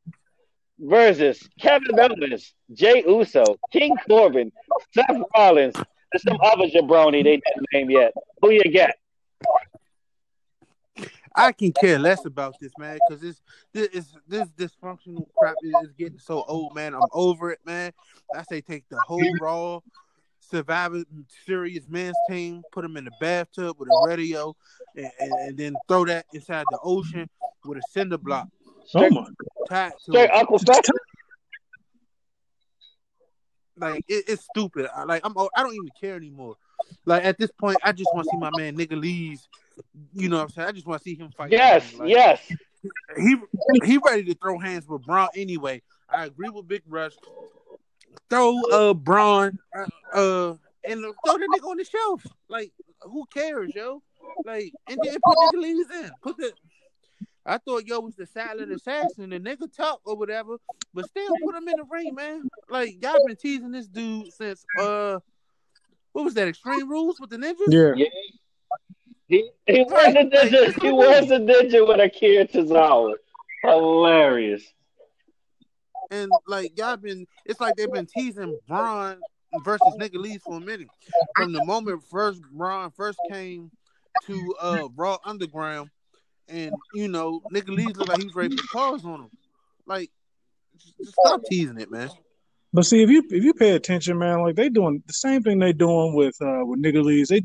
Versus 0.79 1.47
Kevin 1.59 1.99
Owens, 1.99 2.53
Jey 2.73 3.03
Uso, 3.07 3.57
King 3.71 3.95
Corbin, 4.07 4.51
Seth 4.93 5.17
Rollins, 5.35 5.75
and 5.75 6.21
some 6.21 6.37
other 6.43 6.65
jabroni 6.65 7.23
they 7.23 7.37
didn't 7.37 7.67
name 7.73 7.89
yet. 7.89 8.13
Who 8.41 8.51
you 8.51 8.63
got? 8.71 8.91
I 11.33 11.53
can 11.53 11.71
care 11.71 11.97
less 11.97 12.25
about 12.25 12.55
this, 12.59 12.77
man, 12.77 12.97
because 12.97 13.21
this 13.21 13.41
this 13.73 13.87
is 13.87 14.15
this 14.27 14.49
dysfunctional 14.49 15.27
crap 15.37 15.57
is 15.61 15.93
getting 15.93 16.19
so 16.19 16.43
old, 16.47 16.75
man. 16.75 16.93
I'm 16.93 17.07
over 17.11 17.51
it, 17.51 17.59
man. 17.65 17.93
I 18.33 18.43
say 18.43 18.61
take 18.61 18.87
the 18.89 18.99
whole 18.99 19.37
Raw 19.39 19.79
Survivor 20.51 21.03
Series 21.45 21.87
Man's 21.89 22.15
team, 22.29 22.61
put 22.71 22.83
them 22.83 22.97
in 22.97 23.05
the 23.05 23.11
bathtub 23.19 23.77
with 23.79 23.89
a 23.89 24.07
radio, 24.07 24.55
and, 24.95 25.09
and, 25.19 25.31
and 25.31 25.57
then 25.57 25.75
throw 25.87 26.05
that 26.05 26.25
inside 26.33 26.65
the 26.69 26.79
ocean 26.83 27.27
with 27.65 27.77
a 27.77 27.81
cinder 27.89 28.17
block 28.17 28.47
Oh 28.67 28.73
Straight, 28.85 29.11
my! 29.13 29.25
tied 29.69 29.91
to 30.05 30.11
straight. 30.11 30.29
Uncle 30.31 30.59
Fester? 30.59 30.91
Like 33.77 34.03
it, 34.07 34.25
it's 34.27 34.43
stupid. 34.53 34.87
I, 34.95 35.03
like 35.03 35.21
I'm, 35.25 35.33
I 35.37 35.63
don't 35.63 35.73
even 35.73 35.89
care 35.99 36.15
anymore. 36.15 36.55
Like 37.05 37.23
at 37.23 37.37
this 37.37 37.51
point, 37.59 37.77
I 37.83 37.91
just 37.93 38.09
want 38.13 38.25
to 38.25 38.31
see 38.31 38.37
my 38.37 38.51
man 38.57 38.75
Nigga 38.77 38.99
Lee's. 38.99 39.47
You 40.13 40.29
know 40.29 40.37
what 40.37 40.43
I'm 40.43 40.49
saying? 40.49 40.67
I 40.67 40.71
just 40.73 40.85
want 40.85 41.01
to 41.01 41.09
see 41.09 41.15
him 41.15 41.31
fight. 41.35 41.51
Yes, 41.51 41.93
Like, 41.93 42.09
yes. 42.09 42.39
he 43.17 43.35
he 43.85 43.97
ready 44.05 44.23
to 44.25 44.35
throw 44.35 44.59
hands 44.59 44.87
with 44.87 45.03
Braun 45.03 45.29
anyway. 45.35 45.81
I 46.09 46.25
agree 46.25 46.49
with 46.49 46.67
Big 46.67 46.83
Rush. 46.87 47.13
Throw 48.29 48.61
uh 48.71 48.93
Braun 48.93 49.59
uh, 49.75 49.85
uh 50.13 50.53
and 50.83 51.03
throw 51.25 51.37
the 51.37 51.47
nigga 51.53 51.69
on 51.69 51.77
the 51.77 51.85
shelf. 51.85 52.25
Like 52.47 52.71
who 53.01 53.25
cares, 53.33 53.73
yo? 53.75 54.01
Like 54.45 54.73
and 54.87 54.99
then 55.01 55.17
put 55.23 55.37
nigga 55.37 55.61
leaves 55.61 55.89
in. 55.91 56.11
Put 56.21 56.37
the 56.37 56.53
I 57.45 57.57
thought 57.57 57.87
yo 57.87 57.99
was 57.99 58.15
the 58.15 58.25
silent 58.25 58.71
assassin, 58.71 59.31
the 59.31 59.39
nigga 59.39 59.73
talk 59.75 60.01
or 60.05 60.15
whatever, 60.15 60.57
but 60.93 61.07
still 61.07 61.35
put 61.43 61.55
him 61.55 61.67
in 61.67 61.75
the 61.77 61.85
ring, 61.89 62.15
man. 62.15 62.43
Like 62.69 63.01
y'all 63.01 63.25
been 63.25 63.35
teasing 63.35 63.71
this 63.71 63.87
dude 63.87 64.31
since 64.33 64.65
uh 64.79 65.19
what 66.13 66.25
was 66.25 66.33
that? 66.33 66.47
Extreme 66.47 66.89
Rules 66.89 67.19
with 67.19 67.29
the 67.29 67.37
ninjas? 67.37 67.55
Yeah, 67.69 67.93
Yeah. 67.95 68.07
He, 69.27 69.49
he 69.65 69.83
was 69.83 70.13
a 70.13 70.17
ninja. 70.25 70.81
He 70.81 70.91
was 70.91 71.31
a 71.31 71.39
ninja 71.39 71.87
with 71.87 72.01
a 72.01 72.03
Akira 72.03 72.45
Tozawa. 72.45 73.13
Hilarious. 73.63 74.63
And 76.11 76.29
like 76.45 76.77
y'all 76.77 76.97
been, 76.97 77.25
it's 77.45 77.59
like 77.59 77.75
they've 77.75 77.91
been 77.91 78.05
teasing 78.05 78.59
Braun 78.67 79.17
versus 79.63 79.95
Nigga 79.99 80.15
Lee 80.15 80.37
for 80.37 80.57
a 80.57 80.59
minute. 80.59 80.89
From 81.35 81.53
the 81.53 81.63
moment 81.65 82.03
first 82.09 82.41
Braun 82.51 82.91
first 82.91 83.17
came 83.31 83.71
to 84.25 84.55
uh 84.61 84.87
Raw 84.95 85.17
Underground, 85.25 85.89
and 86.49 86.73
you 86.93 87.07
know 87.07 87.41
Lee 87.51 87.87
looked 87.87 88.09
like 88.09 88.19
he 88.19 88.25
was 88.25 88.35
ready 88.35 88.55
to 88.55 88.63
paws 88.71 89.05
on 89.05 89.21
him. 89.21 89.29
Like, 89.85 90.11
just, 90.77 91.13
stop 91.13 91.41
teasing 91.49 91.79
it, 91.79 91.89
man. 91.89 92.09
But 92.73 92.85
see, 92.85 93.01
if 93.03 93.09
you 93.09 93.23
if 93.29 93.43
you 93.43 93.53
pay 93.53 93.71
attention, 93.71 94.17
man, 94.17 94.41
like 94.41 94.55
they 94.55 94.69
doing 94.69 95.01
the 95.05 95.13
same 95.13 95.43
thing 95.43 95.59
they 95.59 95.73
doing 95.73 96.13
with 96.13 96.35
uh 96.41 96.63
with 96.63 96.81
nigga. 96.81 97.27
They 97.27 97.41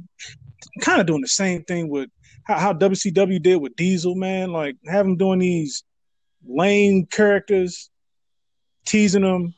kind 0.81 1.01
of 1.01 1.07
doing 1.07 1.21
the 1.21 1.29
same 1.29 1.63
thing 1.65 1.89
with 1.89 2.11
how, 2.45 2.59
how 2.59 2.73
WCW 2.73 3.43
did 3.43 3.57
with 3.57 3.77
Diesel, 3.77 4.15
man. 4.15 4.53
Like 4.53 4.77
have 4.87 5.05
them 5.05 5.17
doing 5.17 5.41
these 5.41 5.85
lame 6.47 7.07
characters, 7.07 7.91
teasing 8.87 9.23
them. 9.23 9.55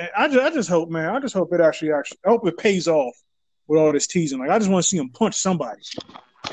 And 0.00 0.10
I 0.16 0.28
just 0.28 0.40
I 0.40 0.50
just 0.50 0.68
hope, 0.68 0.88
man. 0.88 1.14
I 1.14 1.20
just 1.20 1.34
hope 1.34 1.52
it 1.52 1.60
actually 1.60 1.92
actually. 1.92 2.18
I 2.26 2.30
hope 2.30 2.46
it 2.46 2.56
pays 2.58 2.88
off 2.88 3.14
with 3.68 3.80
all 3.80 3.92
this 3.92 4.06
teasing. 4.06 4.38
Like 4.38 4.50
I 4.50 4.58
just 4.58 4.70
want 4.70 4.82
to 4.82 4.88
see 4.88 4.96
him 4.98 5.10
punch 5.10 5.36
somebody. 5.36 5.80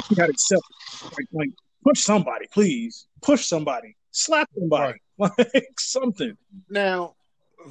You 0.10 0.16
got 0.16 0.26
to 0.26 0.32
accept 0.32 0.62
it. 0.62 1.14
Like, 1.18 1.28
like 1.32 1.50
punch 1.84 2.00
somebody, 2.00 2.48
please. 2.52 3.08
Push 3.22 3.46
somebody. 3.46 3.96
Slap 4.12 4.50
somebody. 4.58 5.00
Like 5.20 5.78
something. 5.78 6.38
Now, 6.70 7.16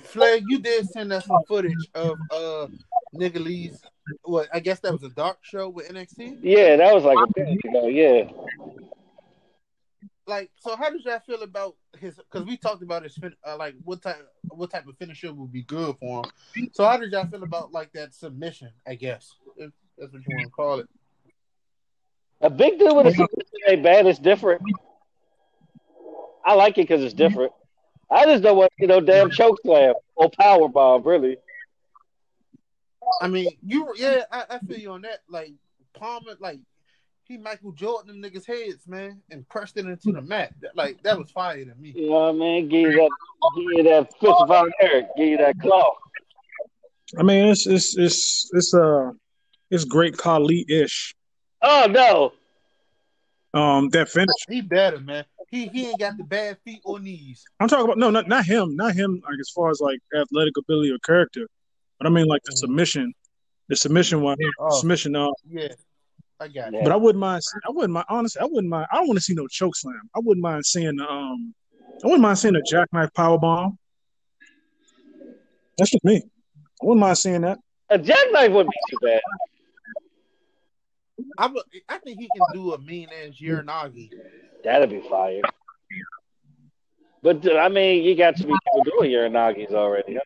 Flag, 0.03 0.43
you 0.49 0.59
did 0.59 0.87
send 0.87 1.15
us 1.15 1.25
some 1.25 1.39
footage 1.49 1.73
of 1.95 2.19
uh 2.31 2.67
nigga 3.15 3.43
Lee's. 3.43 3.81
What 4.25 4.49
I 4.53 4.61
guess 4.61 4.81
that 4.81 4.93
was 4.93 5.03
a 5.03 5.09
dark 5.09 5.39
show 5.41 5.71
with 5.71 5.89
NXT. 5.89 6.41
Yeah, 6.43 6.77
that 6.77 6.95
was 6.95 7.05
like 7.05 7.17
a 7.17 7.41
minute 7.41 7.65
ago. 7.65 7.87
Yeah. 7.87 8.31
Like, 10.29 10.51
so 10.59 10.77
how 10.77 10.91
did 10.91 11.03
y'all 11.07 11.21
feel 11.21 11.43
about 11.43 11.75
his? 11.99 12.17
Because 12.17 12.47
we 12.47 12.59
talked 12.59 12.83
about 12.83 13.03
his 13.03 13.17
fin- 13.17 13.35
uh, 13.47 13.57
like 13.57 13.75
what 13.83 14.03
type 14.03 14.29
what 14.51 14.71
type 14.71 14.87
of 14.87 14.95
finisher 14.99 15.33
would 15.33 15.51
be 15.51 15.63
good 15.63 15.97
for 15.99 16.23
him. 16.23 16.69
So 16.73 16.85
how 16.85 16.99
did 16.99 17.13
y'all 17.13 17.27
feel 17.27 17.43
about 17.43 17.73
like 17.73 17.91
that 17.95 18.15
submission? 18.15 18.69
I 18.87 18.95
guess 18.95 19.35
if 19.57 19.73
that's 19.97 20.13
what 20.13 20.21
you 20.29 20.37
want 20.37 20.45
to 20.45 20.51
call 20.51 20.79
it. 20.81 20.89
A 22.43 22.51
big 22.51 22.79
deal 22.79 22.95
with 22.95 23.07
a 23.07 23.11
submission 23.11 23.59
ain't 23.69 23.83
bad. 23.83 24.07
It's 24.07 24.19
different. 24.19 24.61
I 26.45 26.53
like 26.53 26.77
it 26.77 26.83
because 26.83 27.03
it's 27.03 27.15
different. 27.15 27.53
I 28.11 28.27
just 28.27 28.43
don't 28.43 28.59
want 28.59 28.71
you 28.79 28.87
know 28.87 29.01
damn 29.01 29.31
choke 29.31 29.59
slam 29.65 29.95
or 30.15 30.31
power 30.39 30.69
bomb. 30.69 31.05
Really, 31.05 31.39
I 33.23 33.29
mean, 33.29 33.49
you 33.65 33.95
yeah, 33.97 34.25
I, 34.31 34.45
I 34.51 34.59
feel 34.59 34.79
you 34.79 34.91
on 34.91 35.03
that. 35.03 35.21
Like 35.27 35.55
Palmer, 35.95 36.37
like 36.39 36.61
he 37.29 37.37
Michael 37.37 37.73
Jordan 37.73 38.21
them 38.21 38.31
niggas' 38.31 38.47
heads, 38.47 38.89
man, 38.89 39.21
and 39.31 39.47
crushed 39.49 39.77
it 39.77 39.85
into 39.85 40.13
the 40.13 40.23
mat. 40.23 40.55
Like 40.75 41.03
that 41.03 41.19
was 41.19 41.31
fire 41.31 41.63
to 41.65 41.75
me. 41.75 41.93
you 41.95 42.07
know 42.09 42.21
what 42.21 42.29
I 42.31 42.33
mean? 42.33 42.69
Give 42.69 42.91
you 42.93 42.97
that, 42.97 43.11
give 43.55 43.65
you 43.77 43.83
that 43.85 44.19
Fritz 44.19 44.39
Von 44.49 44.73
Erich, 44.81 45.07
give 45.17 45.29
you 45.29 45.37
that 45.37 45.61
claw. 45.61 45.93
I 47.19 47.23
mean, 47.23 47.47
it's 47.49 47.67
it's 47.67 47.97
it's 47.99 48.51
it's 48.53 48.75
uh 48.75 49.11
it's 49.71 49.85
great 49.85 50.17
Khali 50.17 50.65
ish. 50.69 51.15
Oh 51.61 51.87
no, 51.91 52.33
Um, 53.61 53.89
that 53.91 54.09
finish. 54.09 54.29
He 54.49 54.61
better, 54.63 54.99
man. 55.01 55.25
He 55.51 55.67
he 55.69 55.89
ain't 55.91 55.99
got 56.01 56.17
the 56.17 56.25
bad 56.25 56.57
feet 56.65 56.81
or 56.85 56.99
knees. 57.01 57.45
I'm 57.61 57.69
talking 57.69 57.85
about 57.85 57.99
no, 57.99 58.11
not 58.11 58.27
not 58.29 58.45
him, 58.47 58.75
not 58.77 58.95
him. 58.95 59.21
Like 59.25 59.39
as 59.41 59.51
far 59.51 59.71
as 59.71 59.81
like 59.81 59.99
athletic 60.15 60.55
ability 60.59 60.91
or 60.93 60.99
character, 60.99 61.47
but 61.99 62.07
I 62.07 62.11
mean 62.11 62.27
like 62.27 62.43
the 62.45 62.53
Mhm. 62.53 62.59
submission, 62.59 63.13
the 63.69 63.77
submission 63.77 64.23
one, 64.23 64.37
Oh. 64.61 64.71
submission. 64.81 65.17
Uh, 65.17 65.29
Yeah, 65.49 65.69
I 66.41 66.49
got 66.49 66.75
it. 66.75 66.85
But 66.85 66.93
I 66.93 66.97
wouldn't 66.97 67.21
mind. 67.21 67.43
I 67.67 67.71
wouldn't 67.71 67.93
mind. 67.93 68.07
Honestly, 68.09 68.41
I 68.41 68.45
wouldn't 68.45 68.69
mind. 68.69 68.87
I 68.93 68.97
don't 68.97 69.09
want 69.09 69.19
to 69.19 69.23
see 69.25 69.35
no 69.35 69.47
choke 69.49 69.75
slam. 69.77 70.01
I 70.15 70.21
wouldn't 70.21 70.43
mind 70.43 70.65
seeing 70.67 70.99
um. 71.01 71.55
I 72.03 72.07
wouldn't 72.07 72.23
mind 72.23 72.39
seeing 72.39 72.55
a 72.55 72.63
jackknife 72.63 73.13
power 73.15 73.39
bomb. 73.39 73.77
That's 75.77 75.91
just 75.91 76.05
me. 76.05 76.23
I 76.81 76.87
wouldn't 76.87 77.01
mind 77.01 77.19
seeing 77.19 77.41
that. 77.43 77.59
a 77.91 77.99
jackknife 77.99 78.53
wouldn't 78.53 78.71
be 78.71 78.91
too 78.91 78.99
bad. 79.03 79.21
I 81.37 81.47
would, 81.49 81.63
I 81.89 81.99
think 81.99 82.21
he 82.21 82.29
can 82.37 82.47
do 82.55 82.73
a 82.73 82.79
mean 82.79 83.09
ass 83.25 83.35
Uranage. 83.43 84.11
That'd 84.63 84.91
be 84.91 85.01
fire. 85.09 85.41
But 87.23 87.45
uh, 87.47 87.57
I 87.57 87.69
mean, 87.69 88.05
you 88.05 88.15
got 88.15 88.37
to 88.37 88.47
be 88.47 88.53
people 88.53 88.85
doing 88.85 89.11
your 89.11 89.29
nagis 89.29 89.73
already. 89.73 90.19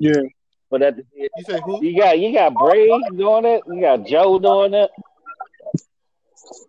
Yeah. 0.00 0.12
But 0.70 0.82
at 0.82 0.96
the, 0.96 1.04
You 1.14 1.28
say 1.46 1.60
who? 1.64 1.84
you 1.84 1.96
got 1.98 2.18
you 2.18 2.32
got 2.34 2.54
Bray 2.54 2.88
doing 3.16 3.44
it, 3.44 3.62
you 3.68 3.80
got 3.80 4.04
Joe 4.06 4.38
doing 4.38 4.74
it, 4.74 4.90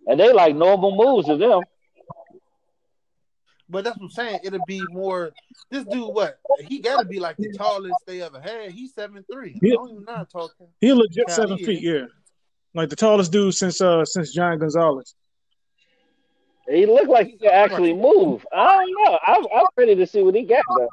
and 0.08 0.20
they 0.20 0.32
like 0.34 0.56
normal 0.56 0.96
moves 0.96 1.28
to 1.28 1.38
them. 1.38 1.64
But 3.70 3.84
that's 3.84 3.98
what 3.98 4.06
I'm 4.06 4.10
saying. 4.12 4.40
It'll 4.44 4.66
be 4.66 4.88
more. 4.88 5.32
This 5.70 5.84
dude, 5.86 6.14
what? 6.14 6.40
He 6.60 6.80
got 6.80 7.02
to 7.02 7.06
be 7.06 7.20
like 7.20 7.38
the 7.38 7.54
tallest 7.56 8.04
they 8.08 8.22
ever 8.22 8.40
had. 8.40 8.72
He's 8.72 8.94
seven 8.94 9.24
three. 9.32 9.56
I 9.56 9.60
Yeah. 9.62 9.76
don't 9.76 9.92
even 9.92 10.06
know 10.06 10.26
how. 10.34 10.50
He 10.82 10.94
legit 10.94 11.30
seven 11.30 11.58
he 11.58 11.66
feet. 11.66 11.84
Yeah, 11.84 12.06
like 12.74 12.90
the 12.90 12.96
tallest 12.96 13.32
dude 13.32 13.54
since 13.54 13.80
uh 13.80 14.06
since 14.06 14.34
Giant 14.34 14.62
Gonzalez. 14.62 15.14
He 16.68 16.86
looked 16.86 17.10
like 17.10 17.28
he 17.28 17.38
could 17.38 17.50
actually 17.50 17.94
move. 17.94 18.46
I 18.54 18.86
don't 18.86 18.94
know. 19.06 19.20
I'm, 19.26 19.46
I'm 19.56 19.66
ready 19.76 19.96
to 19.96 20.06
see 20.06 20.22
what 20.22 20.36
he 20.36 20.44
got 20.44 20.64
though. 20.76 20.88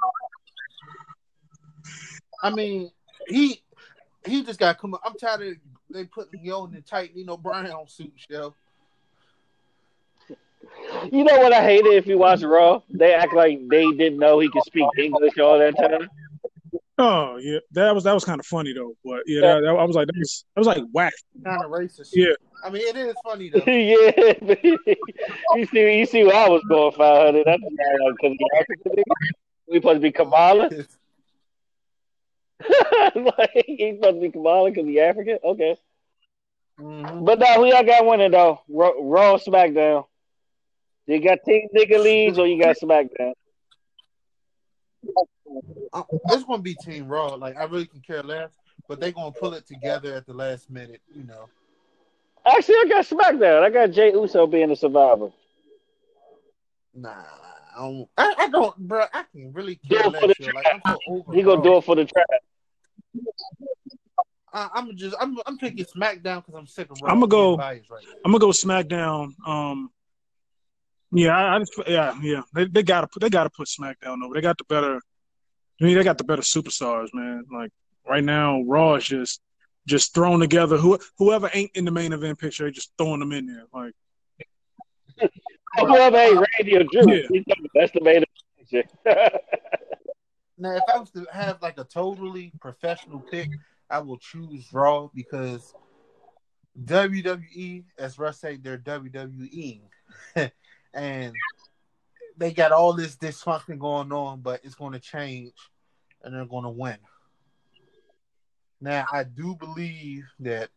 I 2.42 2.50
mean, 2.50 2.90
he 3.28 3.62
he 4.26 4.42
just 4.42 4.58
got 4.58 4.78
come. 4.78 4.94
up. 4.94 5.00
I'm 5.04 5.14
tired 5.14 5.42
of 5.42 5.54
they 5.90 6.04
putting 6.04 6.44
yo 6.44 6.64
in 6.66 6.72
the 6.72 6.80
tight 6.80 7.14
Nino 7.14 7.36
Brown 7.36 7.88
suits, 7.88 8.26
yo. 8.28 8.54
You 11.12 11.24
know 11.24 11.38
what 11.38 11.52
I 11.52 11.62
hated 11.62 11.92
if 11.94 12.06
you 12.06 12.18
watch 12.18 12.42
Raw? 12.42 12.80
They 12.90 13.14
act 13.14 13.34
like 13.34 13.60
they 13.68 13.90
didn't 13.92 14.18
know 14.18 14.38
he 14.38 14.50
could 14.50 14.64
speak 14.64 14.86
English 14.98 15.38
all 15.38 15.58
that 15.58 15.76
time. 15.76 16.08
Oh 16.98 17.36
yeah, 17.36 17.58
that 17.72 17.94
was 17.94 18.04
that 18.04 18.14
was 18.14 18.24
kind 18.24 18.40
of 18.40 18.46
funny 18.46 18.72
though. 18.72 18.94
But 19.04 19.22
yeah, 19.26 19.40
that, 19.42 19.60
that- 19.62 19.68
I 19.76 19.84
was 19.84 19.96
like 19.96 20.06
that 20.06 20.16
was 20.18 20.44
that 20.54 20.60
was 20.60 20.66
like 20.66 20.82
whack. 20.92 21.12
Kind 21.44 21.62
of 21.64 21.70
racist. 21.70 22.10
Yeah. 22.14 22.32
I 22.64 22.70
mean, 22.70 22.82
it 22.86 22.96
is 22.96 23.14
funny 23.22 23.50
though. 23.54 23.58
yeah, 23.66 24.94
you 25.56 25.66
see, 25.66 25.98
you 25.98 26.06
see 26.06 26.24
where 26.24 26.34
I 26.36 26.48
was 26.48 26.62
going, 26.68 26.92
five 26.92 27.26
hundred. 27.26 27.44
That's 27.46 27.62
because 27.62 28.36
the 28.38 28.50
African 28.58 28.92
nigga. 28.92 29.02
We 29.68 29.76
supposed 29.76 29.96
to 29.96 30.00
be 30.00 30.12
Kamala. 30.12 30.70
like, 33.14 33.64
he's 33.66 33.96
supposed 33.96 34.16
to 34.16 34.20
be 34.20 34.30
Kamala 34.30 34.70
because 34.70 34.86
he 34.86 34.98
African. 35.00 35.38
Okay, 35.44 35.76
Mhm. 36.80 37.24
but 37.26 37.38
now 37.38 37.54
who 37.56 37.66
y'all 37.66 37.84
got 37.84 38.06
winning 38.06 38.30
though? 38.30 38.60
Raw, 38.68 38.92
Raw 38.98 39.32
or 39.32 39.38
SmackDown. 39.38 40.06
You 41.06 41.20
got 41.22 41.38
Team 41.44 41.68
Nigga 41.74 42.02
Leagues 42.02 42.38
or 42.38 42.46
you 42.46 42.60
got 42.60 42.76
SmackDown? 42.76 43.32
Uh, 45.92 46.02
It's 46.30 46.44
gonna 46.44 46.62
be 46.62 46.74
Team 46.74 47.06
Raw. 47.08 47.34
Like 47.34 47.56
I 47.56 47.64
really 47.64 47.86
can 47.86 48.00
care 48.00 48.22
less, 48.22 48.50
but 48.88 49.00
they 49.00 49.12
gonna 49.12 49.30
pull 49.32 49.54
it 49.54 49.66
together 49.66 50.14
at 50.14 50.26
the 50.26 50.34
last 50.34 50.68
minute. 50.68 51.00
You 51.14 51.24
know. 51.24 51.48
Actually, 52.44 52.74
I 52.76 52.84
got 52.88 53.06
SmackDown. 53.06 53.62
I 53.62 53.70
got 53.70 53.92
Jey 53.92 54.12
Uso 54.12 54.46
being 54.46 54.68
the 54.68 54.76
survivor. 54.76 55.30
Nah, 56.94 57.10
I 57.76 57.78
don't. 57.78 58.08
I, 58.16 58.34
I 58.38 58.48
don't, 58.48 58.76
bro. 58.78 59.04
I 59.12 59.24
can 59.32 59.52
really 59.52 59.76
care 59.76 60.08
less. 60.08 60.36
the 60.38 60.52
Like 60.52 60.66
I'm 60.72 60.80
so 60.86 60.98
over. 61.08 61.32
He 61.32 61.42
gonna 61.42 61.56
Raw. 61.58 61.62
do 61.62 61.76
it 61.76 61.84
for 61.84 61.94
the 61.94 62.04
trap. 62.04 62.26
I, 64.52 64.68
I'm 64.74 64.96
just. 64.96 65.14
I'm. 65.20 65.38
I'm 65.46 65.56
picking 65.58 65.84
SmackDown 65.84 66.44
because 66.44 66.54
I'm 66.56 66.66
sick 66.66 66.90
of 66.90 67.00
Raw. 67.00 67.12
I'ma 67.12 67.26
go- 67.26 67.56
Right. 67.56 67.82
I'm 68.24 68.32
gonna 68.32 68.38
go 68.40 68.48
SmackDown. 68.48 69.34
Um, 69.46 69.90
yeah, 71.12 71.36
I, 71.36 71.56
I 71.56 71.58
just, 71.60 71.72
yeah, 71.86 72.18
yeah. 72.22 72.42
They 72.54 72.66
they 72.66 72.82
gotta 72.82 73.06
put 73.06 73.22
they 73.22 73.30
gotta 73.30 73.50
put 73.50 73.68
SmackDown 73.68 74.24
over. 74.24 74.34
They 74.34 74.40
got 74.40 74.58
the 74.58 74.64
better. 74.64 74.96
I 75.80 75.84
mean, 75.84 75.96
they 75.96 76.04
got 76.04 76.18
the 76.18 76.24
better 76.24 76.42
superstars, 76.42 77.08
man. 77.12 77.44
Like 77.52 77.70
right 78.08 78.24
now, 78.24 78.62
Raw 78.62 78.94
is 78.94 79.04
just 79.04 79.40
just 79.86 80.14
thrown 80.14 80.40
together. 80.40 80.76
Who 80.76 80.98
whoever 81.18 81.50
ain't 81.52 81.70
in 81.74 81.84
the 81.84 81.90
main 81.90 82.12
event 82.12 82.38
picture, 82.38 82.64
they 82.64 82.70
just 82.70 82.92
throwing 82.98 83.20
them 83.20 83.32
in 83.32 83.46
there. 83.46 83.64
Like 83.72 83.92
Whoever 85.78 86.16
ain't 86.16 86.46
Randy 86.58 86.76
or 86.76 86.84
Drew, 86.84 87.12
Yeah. 87.12 87.42
that's 87.74 87.92
the 87.92 88.00
main 88.00 88.24
picture. 88.58 88.84
Now, 90.58 90.74
if 90.74 90.82
I 90.92 90.98
was 90.98 91.10
to 91.10 91.26
have 91.32 91.60
like 91.60 91.78
a 91.78 91.84
totally 91.84 92.50
professional 92.60 93.20
pick, 93.20 93.50
I 93.90 93.98
will 93.98 94.16
choose 94.16 94.72
Raw 94.72 95.10
because 95.14 95.74
WWE, 96.82 97.84
as 97.98 98.18
Russ 98.18 98.40
say, 98.40 98.56
they're 98.56 98.78
WWEing, 98.78 99.82
and 100.96 101.34
they 102.36 102.52
got 102.52 102.72
all 102.72 102.94
this 102.94 103.16
dysfunction 103.16 103.78
going 103.78 104.10
on, 104.12 104.40
but 104.40 104.60
it's 104.64 104.74
going 104.74 104.92
to 104.94 105.00
change, 105.00 105.52
and 106.22 106.34
they're 106.34 106.46
going 106.46 106.64
to 106.64 106.70
win. 106.70 106.96
Now, 108.80 109.06
I 109.12 109.24
do 109.24 109.54
believe 109.54 110.24
that. 110.40 110.70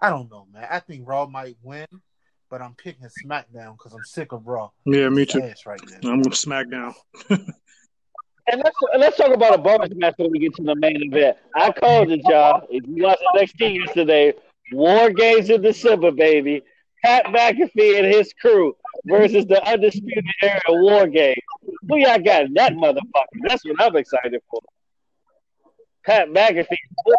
I 0.00 0.10
don't 0.10 0.30
know, 0.30 0.46
man. 0.52 0.66
I 0.70 0.80
think 0.80 1.06
Raw 1.06 1.26
might 1.26 1.56
win, 1.62 1.86
but 2.48 2.60
I'm 2.60 2.74
picking 2.74 3.06
SmackDown 3.24 3.76
because 3.76 3.92
I'm 3.92 4.04
sick 4.04 4.32
of 4.32 4.46
Raw. 4.46 4.70
yeah, 4.84 5.08
me 5.08 5.26
too. 5.26 5.40
Right 5.66 5.80
now. 6.02 6.10
I'm 6.10 6.22
going 6.22 6.30
SmackDown. 6.30 6.94
And 8.52 8.62
let's 8.64 8.76
let's 8.98 9.16
talk 9.16 9.32
about 9.32 9.54
a 9.54 9.58
bonus 9.58 9.90
match 9.94 10.14
when 10.16 10.32
we 10.32 10.40
get 10.40 10.54
to 10.56 10.62
the 10.64 10.74
main 10.74 11.00
event. 11.00 11.36
I 11.54 11.70
called 11.70 12.10
it, 12.10 12.20
y'all. 12.24 12.66
If 12.68 12.84
you 12.88 13.04
watched 13.04 13.22
NXT 13.36 13.84
yesterday, 13.86 14.34
War 14.72 15.10
Games 15.10 15.50
in 15.50 15.62
December, 15.62 16.10
baby. 16.10 16.62
Pat 17.02 17.26
McAfee 17.26 17.98
and 17.98 18.06
his 18.06 18.32
crew 18.40 18.74
versus 19.06 19.46
the 19.46 19.62
Undisputed 19.66 20.24
Era 20.42 20.60
War 20.68 21.06
Games. 21.06 21.36
Who 21.88 21.98
y'all 21.98 22.18
got 22.18 22.44
in 22.44 22.54
that 22.54 22.72
motherfucker? 22.72 23.40
That's 23.48 23.64
what 23.64 23.80
I'm 23.80 23.96
excited 23.96 24.40
for. 24.50 24.60
Pat 26.04 26.28
McAfee. 26.28 26.76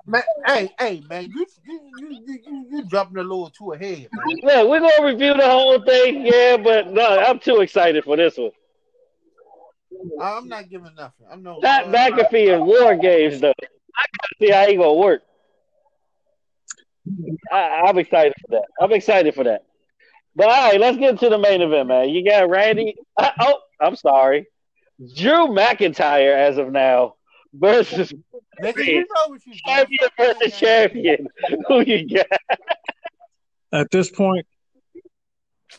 Man, 0.07 0.23
hey, 0.47 0.69
hey, 0.79 1.03
man, 1.07 1.29
you 1.33 1.45
you 1.65 1.79
you 1.97 2.21
you, 2.25 2.67
you, 2.71 2.85
dropping 2.85 3.17
a 3.17 3.21
little 3.21 3.49
too 3.49 3.73
ahead, 3.73 4.07
man. 4.43 4.67
We're 4.69 4.79
gonna 4.79 5.05
review 5.05 5.33
the 5.35 5.49
whole 5.49 5.79
thing, 5.83 6.25
yeah, 6.25 6.57
but 6.57 6.91
no, 6.91 7.19
I'm 7.19 7.39
too 7.39 7.61
excited 7.61 8.03
for 8.03 8.17
this 8.17 8.37
one. 8.37 8.51
I'm 10.19 10.47
not 10.47 10.69
giving 10.69 10.95
nothing. 10.95 11.27
I'm 11.31 11.43
no. 11.43 11.59
Pat 11.61 11.85
uh, 11.85 11.91
McAfee 11.91 12.55
and 12.55 12.65
War 12.65 12.95
Games 12.95 13.39
though. 13.39 13.53
I 13.59 14.05
gotta 14.19 14.35
see 14.39 14.49
how 14.49 14.65
he 14.67 14.75
gonna 14.75 14.93
work. 14.93 15.21
I, 17.51 17.83
I'm 17.85 17.97
excited 17.97 18.33
for 18.41 18.55
that. 18.55 18.65
I'm 18.81 18.91
excited 18.93 19.35
for 19.35 19.43
that. 19.43 19.63
But 20.35 20.47
all 20.49 20.69
right, 20.71 20.79
let's 20.79 20.97
get 20.97 21.19
to 21.19 21.29
the 21.29 21.37
main 21.37 21.61
event, 21.61 21.87
man. 21.89 22.09
You 22.09 22.23
got 22.27 22.49
Randy. 22.49 22.95
Uh, 23.17 23.31
oh, 23.39 23.59
I'm 23.79 23.95
sorry, 23.95 24.47
Drew 25.15 25.47
McIntyre 25.47 26.33
as 26.35 26.57
of 26.57 26.71
now 26.71 27.15
versus 27.53 28.13
Nigga, 28.61 28.85
you 28.85 28.99
know 28.99 29.27
what 29.27 29.45
you 29.45 29.53
champion 29.65 30.09
versus 30.17 30.57
champion. 30.59 31.27
Who 31.67 31.81
you 31.81 32.07
got? 32.15 32.27
At 33.73 33.91
this 33.91 34.09
point, 34.09 34.45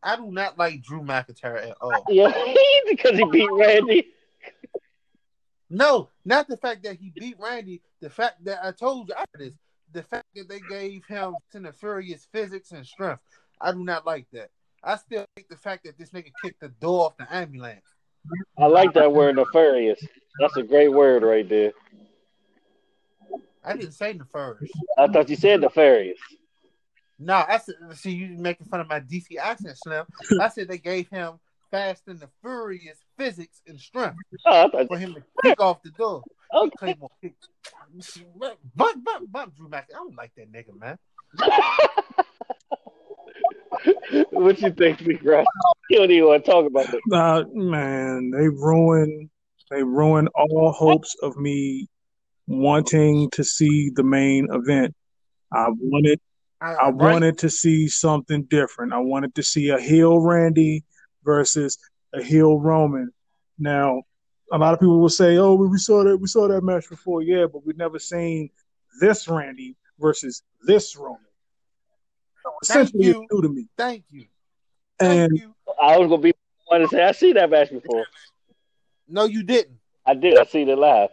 I 0.03 0.17
do 0.17 0.31
not 0.31 0.57
like 0.59 0.83
Drew 0.83 1.01
McIntyre 1.03 1.71
at 1.71 1.77
all. 1.81 2.05
yeah, 2.09 2.31
because 2.89 3.19
he 3.19 3.25
beat 3.31 3.51
Randy. 3.51 4.09
No, 5.71 6.09
not 6.25 6.49
the 6.49 6.57
fact 6.57 6.83
that 6.85 6.97
he 6.97 7.13
beat 7.15 7.37
Randy. 7.39 7.83
The 8.01 8.11
fact 8.11 8.45
that 8.45 8.65
I 8.65 8.73
told 8.73 9.09
you 9.09 9.15
after 9.15 9.39
this, 9.39 9.55
the 9.93 10.03
fact 10.03 10.27
that 10.35 10.49
they 10.49 10.61
gave 10.61 11.05
him 11.07 11.37
Tina 11.53 11.73
Furious 11.73 12.27
physics 12.33 12.73
and 12.73 12.87
strength. 12.87 13.23
I 13.61 13.73
do 13.73 13.85
not 13.85 14.07
like 14.07 14.27
that. 14.33 14.51
I 14.83 14.97
still 14.97 15.25
like 15.37 15.49
the 15.49 15.57
fact 15.57 15.85
that 15.85 15.99
this 15.99 16.11
nigga 16.11 16.31
kicked 16.43 16.61
the 16.61 16.69
door 16.69 17.07
off 17.07 17.17
the 17.17 17.33
ambulance. 17.35 17.85
I 18.59 18.67
like 18.67 18.93
that 18.95 19.13
word, 19.13 19.37
nefarious. 19.37 20.01
That's 20.41 20.57
a 20.57 20.63
great 20.63 20.89
word 20.89 21.23
right 21.23 21.49
there. 21.49 21.73
I 23.65 23.77
didn't 23.77 23.93
say 23.93 24.13
nefarious. 24.13 24.71
I 24.97 25.09
thought 25.09 25.29
you 25.29 25.37
said 25.37 25.61
nefarious. 25.61 26.19
No, 27.19 27.35
I 27.35 27.59
said. 27.59 27.75
See, 27.95 28.13
you 28.13 28.29
making 28.39 28.67
fun 28.67 28.81
of 28.81 28.89
my 28.89 29.01
DC 29.01 29.37
accent, 29.37 29.77
Slim. 29.77 30.07
I 30.41 30.49
said 30.49 30.69
they 30.69 30.79
gave 30.79 31.09
him 31.09 31.41
Fast 31.71 32.05
and 32.07 32.21
the 32.21 32.29
Furious 32.41 32.99
physics 33.19 33.61
and 33.67 33.79
strength 33.79 34.17
Oh, 34.47 34.71
thought 34.71 34.89
for 34.89 34.97
him 34.97 35.15
to 35.15 35.23
kick 35.43 35.61
off 35.61 35.83
the 35.83 35.91
door. 35.91 36.23
Okay. 36.55 36.71
Claymore 36.79 37.11
kick. 37.21 37.35
Bump, 38.75 39.05
bump, 39.05 39.31
bump, 39.31 39.55
Drew 39.57 39.69
McIntyre. 39.69 39.95
I 39.95 39.95
don't 39.95 40.17
like 40.17 40.33
that 40.37 40.53
nigga, 40.53 40.79
man. 40.79 40.97
what 44.31 44.61
you 44.61 44.73
think, 44.73 45.05
Big 45.05 45.25
Russ? 45.25 45.47
You 45.91 45.99
don't 45.99 46.11
even 46.11 46.29
want 46.29 46.45
to 46.45 46.51
talk 46.51 46.67
about 46.67 46.93
it. 46.93 47.01
uh, 47.13 47.45
man, 47.53 48.31
they 48.31 48.49
ruined 48.49 49.31
they 49.71 49.83
ruined 49.83 50.29
all 50.35 50.73
hopes 50.73 51.15
of 51.23 51.37
me 51.37 51.89
wanting 52.47 53.29
to 53.31 53.45
see 53.45 53.91
the 53.95 54.03
main 54.03 54.49
event. 54.51 54.95
I 55.53 55.67
wanted 55.69 56.21
I 56.61 56.73
right? 56.73 56.93
wanted 56.93 57.39
to 57.39 57.51
see 57.51 57.89
something 57.89 58.45
different. 58.45 58.93
I 58.93 58.99
wanted 58.99 59.35
to 59.37 59.43
see 59.43 59.69
a 59.69 59.79
heel 59.79 60.21
Randy 60.21 60.85
versus 61.25 61.79
a 62.15 62.23
heel 62.23 62.59
Roman. 62.59 63.11
Now, 63.59 64.03
a 64.53 64.59
lot 64.59 64.73
of 64.75 64.81
people 64.81 65.01
will 65.01 65.09
say, 65.09 65.37
"Oh, 65.37 65.55
we 65.55 65.79
saw 65.79 66.05
that 66.05 66.17
we 66.17 66.27
saw 66.27 66.49
that 66.49 66.63
match 66.63 66.89
before." 66.89 67.23
Yeah, 67.23 67.47
but 67.53 67.67
we've 67.67 67.77
never 67.77 67.99
seen 67.99 68.51
this 69.01 69.29
Randy 69.29 69.77
versus 69.99 70.43
this 70.63 70.97
Roman. 70.97 71.21
So 72.43 72.51
Thank 72.51 72.63
essentially, 72.63 73.05
you. 73.05 73.23
it's 73.23 73.33
new 73.33 73.43
to 73.43 73.49
me. 73.49 73.69
Thank 73.77 74.05
you. 74.11 74.27
Thank 74.99 75.33
And 75.33 75.39
you. 75.39 75.55
I 75.81 75.99
was 75.99 76.09
gonna 76.09 76.23
be 76.23 76.33
the 76.33 76.37
one 76.67 76.81
to 76.81 76.89
say 76.89 77.05
I 77.05 77.13
see 77.13 77.33
that 77.35 77.51
match 77.51 77.71
before. 77.71 78.05
No, 79.09 79.25
you 79.25 79.43
didn't. 79.43 79.79
I 80.07 80.15
did. 80.15 80.39
I 80.39 80.45
seen 80.45 80.69
it 80.69 80.79
live. 80.79 81.11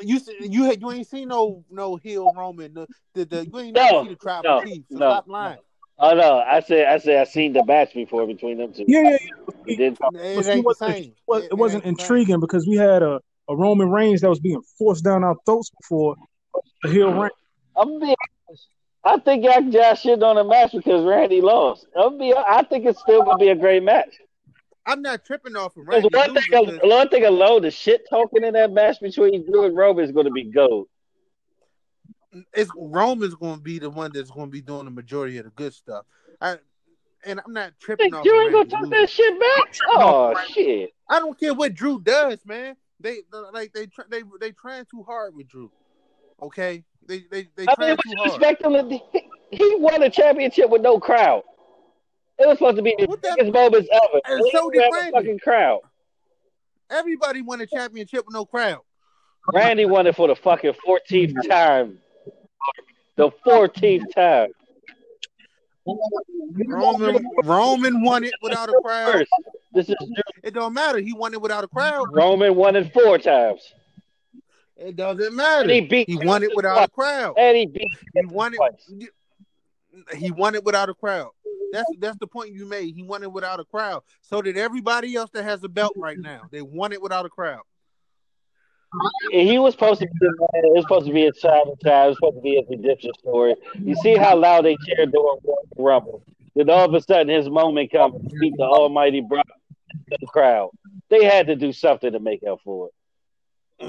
You 0.00 0.20
you 0.40 0.64
had 0.64 0.80
you 0.80 0.90
ain't 0.90 1.06
seen 1.06 1.28
no 1.28 1.64
no 1.70 1.96
heel 1.96 2.32
Roman. 2.34 2.74
The, 2.74 2.86
the, 3.14 3.24
the 3.24 3.46
you 3.46 3.58
ain't 3.60 3.76
No, 3.76 3.82
never 3.82 4.02
see 4.04 4.08
the 4.10 4.16
tribal 4.16 4.42
no, 4.44 4.64
chief. 4.64 4.84
No. 4.90 4.96
stop 4.98 5.28
lying. 5.28 5.58
Oh 6.04 6.14
no, 6.14 6.38
I 6.40 6.60
said 6.60 6.86
I 6.88 6.98
said 6.98 7.20
I 7.20 7.24
seen 7.24 7.52
the 7.52 7.64
match 7.64 7.94
before 7.94 8.26
between 8.26 8.58
them 8.58 8.72
two. 8.72 8.84
yeah, 8.88 9.02
yeah, 9.02 9.16
We 9.64 9.76
did 9.76 9.96
talk. 9.96 10.12
It 10.14 10.18
But 10.18 10.24
ain't 10.24 10.44
see, 10.44 10.54
the 10.56 10.60
what- 10.62 10.76
same. 10.76 11.14
Well, 11.28 11.40
It- 11.40 11.52
it 11.52 11.54
wasn't 11.54 11.86
ain't 11.86 11.98
same. 12.00 12.04
intriguing 12.04 12.40
because 12.40 12.66
we 12.66 12.76
had 12.76 13.02
a, 13.02 13.20
a 13.48 13.56
Roman 13.56 13.88
Reigns 13.88 14.20
that 14.22 14.28
was 14.28 14.40
being 14.40 14.60
forced 14.78 15.04
down 15.04 15.22
our 15.22 15.36
throats 15.46 15.70
before 15.80 16.16
the 16.82 16.90
heel 16.90 17.12
Reigns. 17.12 17.32
I'm 17.76 18.00
being. 18.00 18.16
I 19.04 19.18
think 19.18 19.44
y'all 19.44 19.62
just 19.70 20.02
shit 20.02 20.22
on 20.22 20.36
the 20.36 20.44
match 20.44 20.72
because 20.72 21.04
Randy 21.04 21.40
lost. 21.40 21.86
I'm 21.96 22.18
be. 22.18 22.34
I 22.34 22.62
think 22.64 22.84
it's 22.84 23.00
still 23.00 23.22
gonna 23.22 23.38
be 23.38 23.48
a 23.48 23.54
great 23.56 23.82
match. 23.84 24.18
I'm 24.84 25.02
not 25.02 25.24
tripping 25.24 25.54
off 25.54 25.76
of 25.76 25.86
Because 25.86 26.02
Randy 26.02 26.08
one 26.16 26.28
losing 26.34 26.50
thing, 26.50 26.80
'cause- 26.80 26.90
one 26.90 27.08
thing 27.08 27.24
alone, 27.24 27.62
the 27.62 27.70
shit 27.70 28.08
talking 28.10 28.42
in 28.42 28.54
that 28.54 28.72
match 28.72 29.00
between 29.00 29.44
Drew 29.46 29.64
and 29.66 29.76
Roman 29.76 30.04
is 30.04 30.10
gonna 30.12 30.30
be 30.32 30.44
gold. 30.44 30.88
It's 32.54 32.70
Roman's 32.76 33.34
going 33.34 33.56
to 33.56 33.60
be 33.62 33.78
the 33.78 33.90
one 33.90 34.10
that's 34.14 34.30
going 34.30 34.46
to 34.46 34.50
be 34.50 34.60
doing 34.62 34.84
the 34.86 34.90
majority 34.90 35.38
of 35.38 35.44
the 35.44 35.50
good 35.50 35.74
stuff. 35.74 36.04
I 36.40 36.56
and 37.24 37.40
I'm 37.46 37.52
not 37.52 37.72
tripping 37.80 38.06
Think 38.06 38.16
off. 38.16 38.24
Drew 38.24 38.40
ain't 38.42 38.52
gonna 38.52 38.64
talk 38.68 38.80
losing. 38.82 38.90
that 39.00 39.10
shit 39.10 39.38
back? 39.40 39.76
Oh 39.90 40.34
shit! 40.48 40.90
I 41.08 41.18
don't 41.20 41.38
care 41.38 41.54
what 41.54 41.72
Drew 41.74 42.00
does, 42.00 42.38
man. 42.44 42.74
They 43.00 43.18
like 43.52 43.72
they 43.72 43.86
try- 43.86 44.06
they 44.10 44.22
they 44.40 44.50
trying 44.52 44.86
too 44.90 45.02
hard 45.04 45.36
with 45.36 45.46
Drew. 45.48 45.70
Okay, 46.42 46.82
they 47.06 47.24
they 47.30 47.46
they 47.56 47.66
I 47.68 47.74
trying 47.76 47.88
mean, 47.90 47.96
too 47.98 48.10
we 48.10 48.14
hard. 48.16 48.28
respect 48.40 48.62
him. 48.64 48.90
He- 48.90 49.28
He 49.52 49.76
won 49.76 50.02
a 50.02 50.10
championship 50.10 50.68
with 50.70 50.80
no 50.82 50.98
crowd. 50.98 51.42
It 52.38 52.48
was 52.48 52.56
supposed 52.58 52.76
to 52.78 52.82
be 52.82 52.96
the 52.98 53.06
What 53.06 53.20
the- 53.22 53.34
biggest 53.36 53.52
moments 53.52 53.88
ever. 53.92 54.20
And 54.24 54.42
so 54.50 54.70
didn't 54.70 54.72
did 54.72 54.82
have 54.82 54.92
a 54.92 54.96
Randy. 54.96 55.12
fucking 55.12 55.38
crowd. 55.40 55.80
Everybody 56.90 57.42
won 57.42 57.60
a 57.60 57.66
championship 57.66 58.24
with 58.26 58.34
no 58.34 58.44
crowd. 58.44 58.80
Randy 59.52 59.84
won 59.86 60.06
it 60.06 60.16
for 60.16 60.28
the 60.28 60.36
fucking 60.36 60.74
14th 60.86 61.34
time. 61.48 61.98
The 63.16 63.30
14th 63.46 64.12
time. 64.14 64.48
Roman 66.68 67.24
Roman 67.42 68.02
won 68.02 68.24
it 68.24 68.32
without 68.40 68.68
a 68.68 68.80
crowd. 68.84 69.12
First, 69.12 69.30
this 69.72 69.88
is 69.88 69.96
It 70.44 70.54
don't 70.54 70.72
matter. 70.74 70.98
He 70.98 71.12
won 71.12 71.32
it 71.34 71.40
without 71.40 71.64
a 71.64 71.68
crowd. 71.68 72.06
Roman 72.12 72.54
won 72.54 72.76
it 72.76 72.92
four 72.92 73.18
times. 73.18 73.60
It 74.76 74.96
doesn't 74.96 75.26
And 75.26 75.36
matter. 75.36 75.72
he 75.72 75.80
beat 75.80 76.08
He 76.08 76.16
won 76.16 76.42
it 76.42 76.54
without 76.54 76.84
a 76.84 76.90
crowd. 76.90 77.34
And 77.36 77.56
he 77.56 77.66
beat 77.66 77.88
He 78.14 78.26
won 78.26 78.54
it. 78.54 78.56
twice. 78.56 78.92
He 80.16 80.30
won 80.30 80.54
it 80.54 80.64
without 80.64 80.88
a 80.88 80.94
crowd. 80.94 81.30
That's 81.72 81.90
that's 81.98 82.18
the 82.18 82.26
point 82.26 82.52
you 82.52 82.66
made. 82.66 82.94
He 82.94 83.02
won 83.02 83.22
it 83.22 83.32
without 83.32 83.58
a 83.60 83.64
crowd. 83.64 84.02
So 84.20 84.40
did 84.42 84.56
everybody 84.56 85.16
else 85.16 85.30
that 85.32 85.42
has 85.44 85.62
a 85.64 85.68
belt 85.68 85.94
right 85.96 86.18
now. 86.18 86.42
They 86.50 86.62
won 86.62 86.92
it 86.92 87.02
without 87.02 87.26
a 87.26 87.28
crowd. 87.30 87.62
And 89.32 89.48
he 89.48 89.58
was 89.58 89.74
supposed 89.74 90.00
to 90.00 90.06
be. 90.06 90.12
It 90.54 90.74
was 90.74 90.84
supposed 90.84 91.06
to 91.06 91.12
be 91.12 91.26
a 91.26 91.32
child 91.32 91.68
of 91.72 91.78
time. 91.80 92.06
It 92.06 92.08
was 92.08 92.16
supposed 92.18 92.36
to 92.36 92.42
be 92.42 92.56
a 92.58 92.62
redemption 92.68 93.12
story. 93.18 93.54
You 93.78 93.94
see 93.96 94.16
how 94.16 94.36
loud 94.36 94.64
they 94.64 94.76
cheered 94.76 95.12
during 95.12 95.38
Royal 95.44 95.66
Rumble. 95.78 96.22
Then 96.54 96.68
all 96.68 96.84
of 96.86 96.94
a 96.94 97.00
sudden, 97.00 97.28
his 97.28 97.48
moment 97.48 97.90
comes. 97.90 98.14
to 98.14 98.36
Beat 98.38 98.54
the 98.56 98.64
Almighty 98.64 99.20
Brock 99.22 99.46
in 100.10 100.16
the 100.20 100.26
crowd. 100.26 100.70
They 101.08 101.24
had 101.24 101.46
to 101.46 101.56
do 101.56 101.72
something 101.72 102.12
to 102.12 102.20
make 102.20 102.42
up 102.44 102.58
for 102.64 102.88
it. 102.88 102.92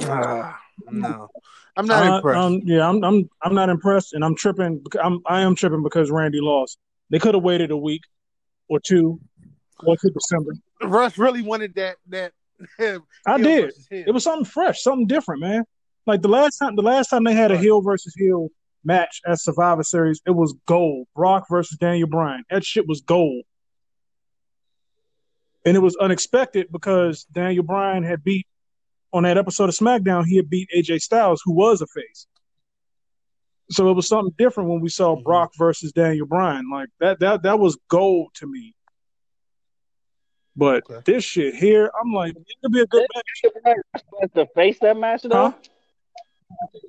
Ah, 0.09 0.59
no, 0.91 1.27
I'm 1.75 1.85
not 1.85 2.03
Uh, 2.03 2.15
impressed. 2.15 2.37
um, 2.45 2.61
yeah, 2.63 2.87
I'm 2.87 3.03
I'm 3.03 3.29
I'm 3.41 3.53
not 3.53 3.69
impressed, 3.69 4.13
and 4.13 4.23
I'm 4.23 4.35
tripping. 4.35 4.79
bec- 4.79 5.03
I'm 5.03 5.19
I 5.27 5.41
am 5.41 5.55
tripping 5.55 5.83
because 5.83 6.09
Randy 6.09 6.39
lost. 6.41 6.77
They 7.09 7.19
could 7.19 7.35
have 7.35 7.43
waited 7.43 7.69
a 7.71 7.77
week 7.77 8.01
or 8.69 8.79
two, 8.79 9.19
or 9.85 9.97
to 9.97 10.09
December. 10.09 10.53
Russ 10.81 11.17
really 11.17 11.41
wanted 11.41 11.75
that 11.75 11.97
that. 12.07 12.31
I 13.27 13.37
did. 13.37 13.73
It 13.91 14.13
was 14.13 14.23
something 14.23 14.45
fresh, 14.45 14.81
something 14.81 15.07
different, 15.07 15.41
man. 15.41 15.63
Like 16.05 16.21
the 16.21 16.27
last 16.27 16.57
time, 16.57 16.75
the 16.75 16.81
last 16.81 17.09
time 17.09 17.23
they 17.23 17.33
had 17.33 17.51
a 17.51 17.57
heel 17.57 17.81
versus 17.81 18.13
heel 18.15 18.49
match 18.83 19.21
at 19.25 19.39
Survivor 19.39 19.83
Series, 19.83 20.21
it 20.25 20.31
was 20.31 20.53
gold. 20.65 21.07
Brock 21.15 21.45
versus 21.49 21.77
Daniel 21.77 22.07
Bryan. 22.09 22.43
That 22.49 22.63
shit 22.65 22.87
was 22.87 23.01
gold, 23.01 23.43
and 25.65 25.77
it 25.77 25.79
was 25.79 25.95
unexpected 25.97 26.67
because 26.71 27.23
Daniel 27.31 27.63
Bryan 27.63 28.03
had 28.03 28.23
beat 28.23 28.47
on 29.13 29.23
that 29.23 29.37
episode 29.37 29.69
of 29.69 29.75
SmackDown. 29.75 30.25
He 30.25 30.35
had 30.37 30.49
beat 30.49 30.69
AJ 30.75 31.01
Styles, 31.01 31.41
who 31.45 31.53
was 31.53 31.81
a 31.81 31.87
face. 31.87 32.27
So 33.69 33.89
it 33.89 33.93
was 33.93 34.07
something 34.07 34.33
different 34.37 34.69
when 34.69 34.81
we 34.81 34.89
saw 34.89 35.15
Mhm. 35.15 35.23
Brock 35.23 35.51
versus 35.57 35.93
Daniel 35.93 36.25
Bryan. 36.25 36.69
Like 36.69 36.89
that, 36.99 37.19
that 37.21 37.43
that 37.43 37.59
was 37.59 37.77
gold 37.87 38.31
to 38.35 38.47
me. 38.47 38.75
But 40.55 40.83
Okay. 40.89 41.01
this 41.05 41.23
shit 41.23 41.55
here, 41.55 41.89
I'm 41.99 42.13
like, 42.13 42.35
it 42.35 42.45
could 42.61 42.71
be 42.71 42.81
a 42.81 42.85
good 42.85 43.07
match. 43.15 43.53
Daniel 43.63 43.81
Bryan 44.11 44.29
to 44.35 44.45
face 44.53 44.77
that 44.81 44.97
match 44.97 45.23
though. 45.23 45.49
Huh? 45.49 45.53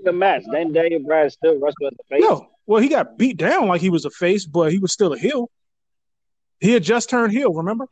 The 0.05 0.12
match. 0.12 0.43
Then 0.51 0.73
Daniel 0.73 1.01
Bryan 1.01 1.31
still 1.31 1.55
wrestled 1.55 1.93
as 1.93 1.97
the 1.97 2.05
face. 2.17 2.21
No. 2.23 2.49
Well, 2.67 2.83
he 2.83 2.89
got 2.89 3.17
beat 3.19 3.37
down 3.39 3.69
like 3.69 3.81
he 3.81 3.91
was 3.91 4.05
a 4.05 4.11
face, 4.11 4.45
but 4.47 4.71
he 4.73 4.79
was 4.79 4.93
still 4.93 5.12
a 5.12 5.19
heel. 5.19 5.51
He 6.61 6.73
had 6.73 6.83
just 6.83 7.09
turned 7.11 7.33
heel, 7.33 7.53
remember? 7.53 7.87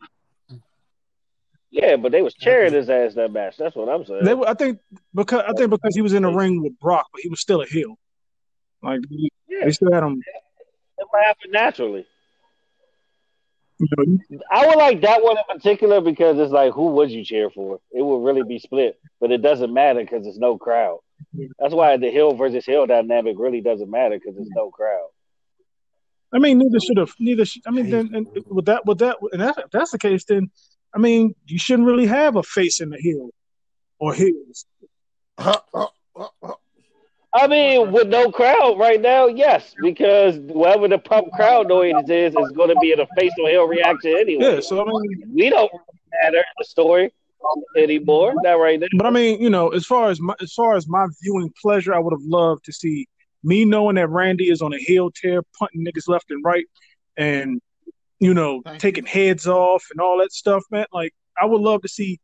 Yeah, 1.70 1.96
but 1.96 2.12
they 2.12 2.20
was 2.20 2.34
cheering 2.34 2.74
his 2.74 2.90
ass 2.90 3.14
that 3.14 3.32
match. 3.32 3.56
That's 3.56 3.74
what 3.74 3.88
I'm 3.88 4.04
saying. 4.04 4.24
They 4.24 4.34
were, 4.34 4.46
I 4.46 4.52
think 4.54 4.78
because 5.14 5.42
I 5.48 5.52
think 5.54 5.70
because 5.70 5.94
he 5.94 6.02
was 6.02 6.12
in 6.12 6.22
the 6.22 6.30
ring 6.30 6.62
with 6.62 6.78
Brock, 6.78 7.06
but 7.12 7.22
he 7.22 7.30
was 7.30 7.40
still 7.40 7.62
a 7.62 7.66
heel. 7.66 7.98
Like 8.82 9.00
he- 9.08 9.32
yeah, 9.48 9.64
they 9.64 9.70
still 9.70 9.90
had 9.90 10.02
him. 10.02 10.20
it 10.98 11.06
might 11.12 11.24
happen 11.24 11.50
naturally. 11.50 12.06
You 13.78 13.88
know, 14.30 14.38
I 14.50 14.66
would 14.66 14.76
like 14.76 15.00
that 15.02 15.22
one 15.22 15.36
in 15.36 15.44
particular 15.56 16.00
because 16.00 16.38
it's 16.38 16.52
like, 16.52 16.72
who 16.72 16.86
would 16.92 17.10
you 17.10 17.24
cheer 17.24 17.50
for? 17.50 17.80
It 17.90 18.02
would 18.02 18.24
really 18.24 18.42
be 18.42 18.58
split, 18.58 18.98
but 19.20 19.32
it 19.32 19.42
doesn't 19.42 19.72
matter 19.72 20.00
because 20.00 20.24
there's 20.24 20.38
no 20.38 20.56
crowd. 20.56 21.00
That's 21.58 21.74
why 21.74 21.96
the 21.96 22.10
hill 22.10 22.34
versus 22.34 22.64
hill 22.66 22.86
dynamic 22.86 23.36
really 23.38 23.60
doesn't 23.60 23.90
matter 23.90 24.16
because 24.18 24.34
there's 24.36 24.50
no 24.54 24.70
crowd. 24.70 25.08
I 26.34 26.38
mean, 26.38 26.58
neither 26.58 26.80
should 26.80 26.96
have. 26.98 27.12
Neither. 27.18 27.44
Should, 27.44 27.62
I 27.66 27.70
mean, 27.70 27.90
then 27.90 28.10
and 28.14 28.26
with 28.46 28.64
that, 28.66 28.86
with 28.86 28.98
that, 28.98 29.18
and 29.32 29.42
that, 29.42 29.58
if 29.58 29.70
that's 29.70 29.90
the 29.90 29.98
case, 29.98 30.24
then 30.24 30.50
I 30.94 30.98
mean, 30.98 31.34
you 31.46 31.58
shouldn't 31.58 31.86
really 31.86 32.06
have 32.06 32.36
a 32.36 32.42
face 32.42 32.80
in 32.80 32.90
the 32.90 32.98
hill 32.98 33.30
or 33.98 34.14
heels. 34.14 34.66
I 37.34 37.46
mean, 37.46 37.92
with 37.92 38.08
no 38.08 38.30
crowd 38.30 38.78
right 38.78 39.00
now, 39.00 39.26
yes, 39.26 39.74
because 39.80 40.36
whatever 40.38 40.86
the 40.86 40.98
pump 40.98 41.32
crowd 41.32 41.68
noise 41.68 41.94
is, 42.08 42.34
is 42.34 42.50
going 42.54 42.68
to 42.68 42.76
be 42.80 42.92
in 42.92 43.00
a 43.00 43.06
face 43.18 43.32
or 43.38 43.48
heel 43.48 43.64
reaction 43.64 44.16
anyway. 44.18 44.56
Yeah, 44.56 44.60
so 44.60 44.82
I 44.82 44.84
mean, 44.84 45.32
we 45.34 45.48
don't 45.48 45.72
matter 46.22 46.44
the 46.58 46.64
story 46.64 47.12
anymore. 47.76 48.34
Not 48.36 48.54
right 48.54 48.78
now. 48.78 48.86
But 48.96 49.06
I 49.06 49.10
mean, 49.10 49.40
you 49.40 49.48
know, 49.48 49.70
as 49.70 49.86
far 49.86 50.10
as 50.10 50.20
my, 50.20 50.34
as 50.42 50.52
far 50.52 50.76
as 50.76 50.86
my 50.86 51.06
viewing 51.22 51.50
pleasure, 51.60 51.94
I 51.94 51.98
would 51.98 52.12
have 52.12 52.22
loved 52.22 52.64
to 52.66 52.72
see 52.72 53.06
me 53.42 53.64
knowing 53.64 53.96
that 53.96 54.08
Randy 54.08 54.50
is 54.50 54.60
on 54.60 54.74
a 54.74 54.78
heel 54.78 55.10
tear, 55.10 55.42
punting 55.58 55.84
niggas 55.84 56.08
left 56.08 56.30
and 56.30 56.44
right, 56.44 56.66
and 57.16 57.60
you 58.20 58.34
know, 58.34 58.62
Thank 58.64 58.78
taking 58.78 59.04
heads 59.04 59.48
off 59.48 59.84
and 59.90 60.00
all 60.00 60.18
that 60.18 60.32
stuff, 60.32 60.62
man. 60.70 60.86
Like, 60.92 61.12
I 61.40 61.46
would 61.46 61.60
love 61.60 61.82
to 61.82 61.88
see 61.88 62.20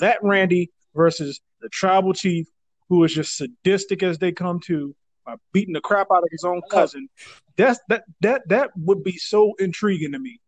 that 0.00 0.18
Randy 0.22 0.70
versus 0.94 1.40
the 1.60 1.68
tribal 1.68 2.14
chief, 2.14 2.46
who 2.92 3.04
is 3.04 3.14
just 3.14 3.38
sadistic 3.38 4.02
as 4.02 4.18
they 4.18 4.32
come 4.32 4.60
to, 4.60 4.94
by 5.24 5.34
beating 5.54 5.72
the 5.72 5.80
crap 5.80 6.08
out 6.14 6.22
of 6.22 6.28
his 6.30 6.44
own 6.44 6.60
cousin. 6.70 7.08
That's 7.56 7.80
that 7.88 8.04
that 8.20 8.46
that 8.48 8.70
would 8.76 9.02
be 9.02 9.16
so 9.16 9.54
intriguing 9.58 10.12
to 10.12 10.18
me. 10.18 10.40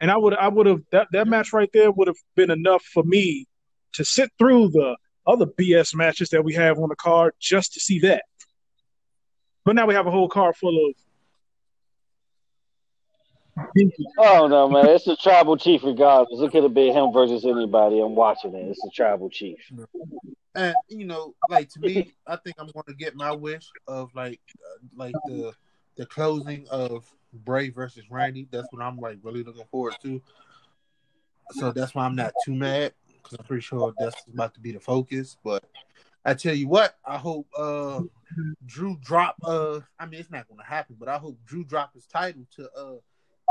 And 0.00 0.10
I 0.10 0.16
would 0.16 0.32
I 0.32 0.48
would 0.48 0.64
have 0.64 0.80
that 0.92 1.08
that 1.12 1.28
match 1.28 1.52
right 1.52 1.68
there 1.74 1.90
would 1.90 2.08
have 2.08 2.16
been 2.36 2.50
enough 2.50 2.82
for 2.82 3.02
me 3.02 3.46
to 3.92 4.04
sit 4.04 4.30
through 4.38 4.70
the 4.70 4.96
other 5.26 5.44
BS 5.44 5.94
matches 5.94 6.30
that 6.30 6.42
we 6.42 6.54
have 6.54 6.78
on 6.78 6.88
the 6.88 6.96
card 6.96 7.34
just 7.38 7.74
to 7.74 7.80
see 7.80 7.98
that. 7.98 8.22
But 9.66 9.74
now 9.74 9.86
we 9.86 9.92
have 9.92 10.06
a 10.06 10.10
whole 10.10 10.30
card 10.30 10.56
full 10.56 10.88
of 10.88 10.94
Oh 14.18 14.46
no, 14.46 14.70
man! 14.70 14.86
It's 14.86 15.04
the 15.04 15.16
tribal 15.16 15.58
chief, 15.58 15.82
regardless. 15.84 16.40
It 16.40 16.50
could 16.50 16.62
have 16.62 16.72
been 16.72 16.94
him 16.94 17.12
versus 17.12 17.44
anybody. 17.44 18.00
I'm 18.00 18.14
watching 18.14 18.54
it. 18.54 18.70
It's 18.70 18.80
the 18.80 18.90
tribal 18.94 19.28
chief. 19.28 19.58
And 20.54 20.74
you 20.88 21.04
know, 21.04 21.34
like 21.48 21.68
to 21.70 21.80
me, 21.80 22.12
I 22.26 22.36
think 22.36 22.56
I'm 22.58 22.68
going 22.68 22.86
to 22.86 22.94
get 22.94 23.16
my 23.16 23.32
wish 23.32 23.68
of 23.88 24.14
like, 24.14 24.40
uh, 24.54 24.86
like 24.96 25.14
the 25.26 25.52
the 25.96 26.06
closing 26.06 26.66
of 26.70 27.04
Bray 27.32 27.70
versus 27.70 28.04
Randy. 28.10 28.48
That's 28.50 28.68
what 28.70 28.82
I'm 28.82 28.98
like 28.98 29.18
really 29.22 29.42
looking 29.42 29.64
forward 29.70 29.94
to. 30.02 30.22
So 31.52 31.72
that's 31.72 31.94
why 31.94 32.04
I'm 32.04 32.16
not 32.16 32.32
too 32.44 32.54
mad 32.54 32.94
because 33.22 33.38
I'm 33.38 33.44
pretty 33.46 33.62
sure 33.62 33.92
that's 33.98 34.22
about 34.32 34.54
to 34.54 34.60
be 34.60 34.72
the 34.72 34.80
focus. 34.80 35.36
But 35.42 35.64
I 36.24 36.34
tell 36.34 36.54
you 36.54 36.68
what, 36.68 36.96
I 37.04 37.18
hope 37.18 37.46
uh 37.56 38.02
Drew 38.64 38.96
drop. 39.02 39.36
Uh, 39.42 39.80
I 39.98 40.06
mean, 40.06 40.20
it's 40.20 40.30
not 40.30 40.48
going 40.48 40.58
to 40.58 40.66
happen, 40.66 40.96
but 40.98 41.08
I 41.08 41.18
hope 41.18 41.38
Drew 41.44 41.64
drop 41.64 41.94
his 41.94 42.06
title 42.06 42.46
to 42.56 42.70
uh 42.76 42.96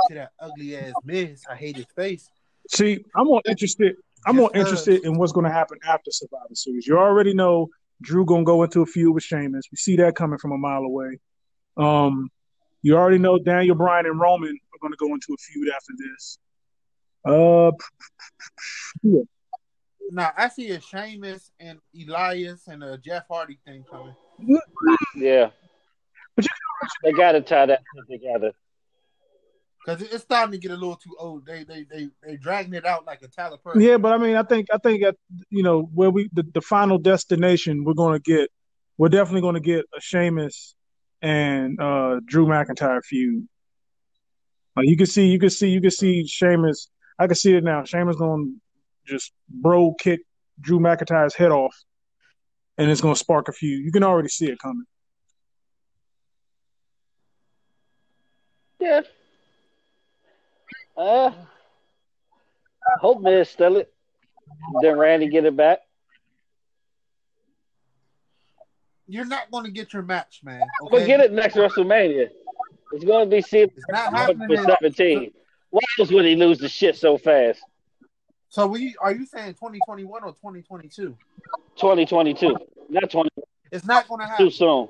to 0.07 0.13
that 0.15 0.31
ugly 0.39 0.75
ass 0.75 0.93
Miz. 1.03 1.43
I 1.49 1.55
hate 1.55 1.77
his 1.77 1.85
face. 1.95 2.29
See, 2.69 3.03
I'm 3.15 3.27
more 3.27 3.41
interested. 3.47 3.97
I'm 4.25 4.35
more 4.35 4.49
Just 4.53 4.59
interested 4.59 5.03
in 5.05 5.17
what's 5.17 5.31
going 5.31 5.45
to 5.45 5.51
happen 5.51 5.79
after 5.87 6.11
Survivor 6.11 6.53
Series. 6.53 6.87
You 6.87 6.97
already 6.97 7.33
know 7.33 7.69
Drew 8.01 8.25
going 8.25 8.41
to 8.41 8.45
go 8.45 8.63
into 8.63 8.81
a 8.81 8.85
feud 8.85 9.13
with 9.13 9.23
Sheamus. 9.23 9.65
We 9.71 9.77
see 9.77 9.95
that 9.97 10.15
coming 10.15 10.37
from 10.37 10.51
a 10.51 10.57
mile 10.57 10.83
away. 10.83 11.19
Um, 11.77 12.29
you 12.81 12.95
already 12.95 13.17
know 13.17 13.39
Daniel 13.39 13.75
Bryan 13.75 14.05
and 14.05 14.19
Roman 14.19 14.49
are 14.49 14.79
going 14.81 14.93
to 14.93 14.97
go 14.97 15.13
into 15.13 15.33
a 15.33 15.37
feud 15.37 15.69
after 15.69 15.93
this. 15.97 16.37
Uh, 17.25 17.71
yeah. 19.01 19.21
Now 20.11 20.31
I 20.37 20.49
see 20.49 20.71
a 20.71 20.81
Sheamus 20.81 21.51
and 21.59 21.79
Elias 21.97 22.67
and 22.67 22.83
a 22.83 22.97
Jeff 22.97 23.23
Hardy 23.29 23.57
thing 23.65 23.85
coming. 23.89 24.13
Yeah, 25.15 25.49
But 26.35 26.45
you 26.45 26.49
they 27.03 27.11
got 27.13 27.31
to 27.31 27.41
tie 27.41 27.67
that 27.67 27.81
together. 28.09 28.51
Because 29.85 30.01
it's 30.01 30.23
starting 30.23 30.53
to 30.53 30.57
get 30.57 30.71
a 30.71 30.75
little 30.75 30.95
too 30.95 31.15
old. 31.19 31.45
They 31.45 31.63
they 31.63 31.83
they 31.83 32.09
they 32.21 32.37
dragging 32.37 32.73
it 32.73 32.85
out 32.85 33.05
like 33.05 33.21
a 33.21 33.27
Tyler 33.27 33.57
Perry. 33.57 33.85
Yeah, 33.85 33.97
but 33.97 34.13
I 34.13 34.17
mean, 34.17 34.35
I 34.35 34.43
think 34.43 34.67
I 34.73 34.77
think 34.77 35.03
at 35.03 35.15
you 35.49 35.63
know 35.63 35.89
where 35.93 36.09
we 36.09 36.29
the, 36.31 36.43
the 36.53 36.61
final 36.61 36.97
destination 36.97 37.83
we're 37.83 37.93
going 37.93 38.13
to 38.13 38.19
get, 38.19 38.49
we're 38.97 39.09
definitely 39.09 39.41
going 39.41 39.55
to 39.55 39.59
get 39.59 39.85
a 39.95 39.99
Sheamus 39.99 40.75
and 41.21 41.79
uh 41.81 42.21
Drew 42.25 42.45
McIntyre 42.45 43.03
feud. 43.03 43.47
Like 44.75 44.87
you 44.87 44.97
can 44.97 45.05
see, 45.05 45.27
you 45.27 45.39
can 45.39 45.49
see, 45.49 45.69
you 45.69 45.81
can 45.81 45.91
see 45.91 46.25
Sheamus. 46.25 46.89
I 47.19 47.27
can 47.27 47.35
see 47.35 47.53
it 47.53 47.63
now. 47.63 47.83
Sheamus 47.83 48.15
going 48.15 48.59
to 49.05 49.13
just 49.13 49.33
bro 49.49 49.93
kick 49.99 50.21
Drew 50.61 50.79
McIntyre's 50.79 51.35
head 51.35 51.51
off, 51.51 51.75
and 52.77 52.89
it's 52.89 53.01
going 53.01 53.15
to 53.15 53.19
spark 53.19 53.49
a 53.49 53.51
feud. 53.51 53.83
You 53.85 53.91
can 53.91 54.03
already 54.03 54.29
see 54.29 54.45
it 54.45 54.59
coming. 54.59 54.85
Yeah. 58.79 59.01
Uh, 60.95 61.31
I 61.31 62.99
hope 62.99 63.21
Miz 63.21 63.49
still 63.49 63.77
it. 63.77 63.91
Then 64.81 64.97
Randy 64.97 65.29
get 65.29 65.45
it 65.45 65.55
back. 65.55 65.79
You're 69.07 69.25
not 69.25 69.51
going 69.51 69.65
to 69.65 69.71
get 69.71 69.93
your 69.93 70.01
match, 70.03 70.41
man. 70.43 70.61
But 70.81 70.93
Okay? 70.93 71.05
get 71.07 71.19
it 71.19 71.31
next 71.31 71.55
WrestleMania. 71.55 72.29
It's 72.93 73.03
going 73.03 73.29
to 73.29 73.35
be 73.35 73.41
seen 73.41 73.63
It's 73.75 73.85
not 73.89 74.13
happening. 74.13 74.47
for 74.47 74.57
17. 74.57 75.31
Why 75.71 75.81
else 75.99 76.11
would 76.11 76.25
he 76.25 76.35
lose 76.35 76.59
the 76.59 76.69
shit 76.69 76.95
so 76.95 77.17
fast? 77.17 77.59
So 78.49 78.67
we 78.67 78.95
are 79.01 79.11
you 79.11 79.25
saying 79.25 79.53
2021 79.53 80.23
or 80.23 80.29
2022? 80.29 81.17
2022, 81.75 82.55
not 82.89 83.09
20 83.09 83.29
It's 83.71 83.83
not 83.85 84.07
going 84.07 84.21
to 84.21 84.27
happen 84.27 84.45
too 84.45 84.51
soon. 84.51 84.87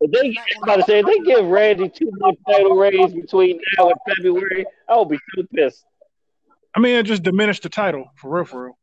If 0.00 0.10
they, 0.12 0.28
I'm 0.56 0.62
about 0.62 0.76
to 0.76 0.82
say, 0.84 0.98
if 0.98 1.06
they 1.06 1.18
give 1.20 1.46
Randy 1.46 1.88
two 1.88 2.10
more 2.18 2.32
title 2.48 2.76
reigns 2.76 3.14
between 3.14 3.58
now 3.78 3.88
and 3.88 3.96
February, 4.16 4.66
I 4.88 4.96
would 4.96 5.08
be 5.08 5.18
so 5.34 5.42
pissed. 5.54 5.84
I 6.74 6.80
mean, 6.80 6.96
it 6.96 7.04
just 7.04 7.22
diminished 7.22 7.62
the 7.62 7.70
title 7.70 8.10
for 8.16 8.30
real, 8.36 8.44
for 8.44 8.64
real. 8.66 8.78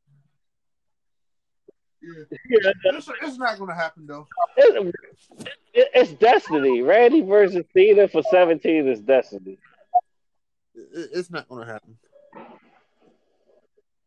Yeah, 2.50 2.72
It's, 2.86 3.10
it's 3.22 3.38
not 3.38 3.58
going 3.58 3.70
to 3.70 3.76
happen 3.76 4.06
though. 4.08 4.28
it, 4.58 4.94
it, 5.74 5.90
it's 5.94 6.12
destiny. 6.14 6.82
Randy 6.82 7.22
versus 7.22 7.64
Cena 7.74 8.08
for 8.08 8.24
17 8.24 8.88
is 8.90 9.00
destiny. 9.00 9.58
It- 10.76 11.10
It's 11.14 11.32
not 11.32 11.48
going 11.48 11.66
to 11.66 11.72
happen. 11.72 11.98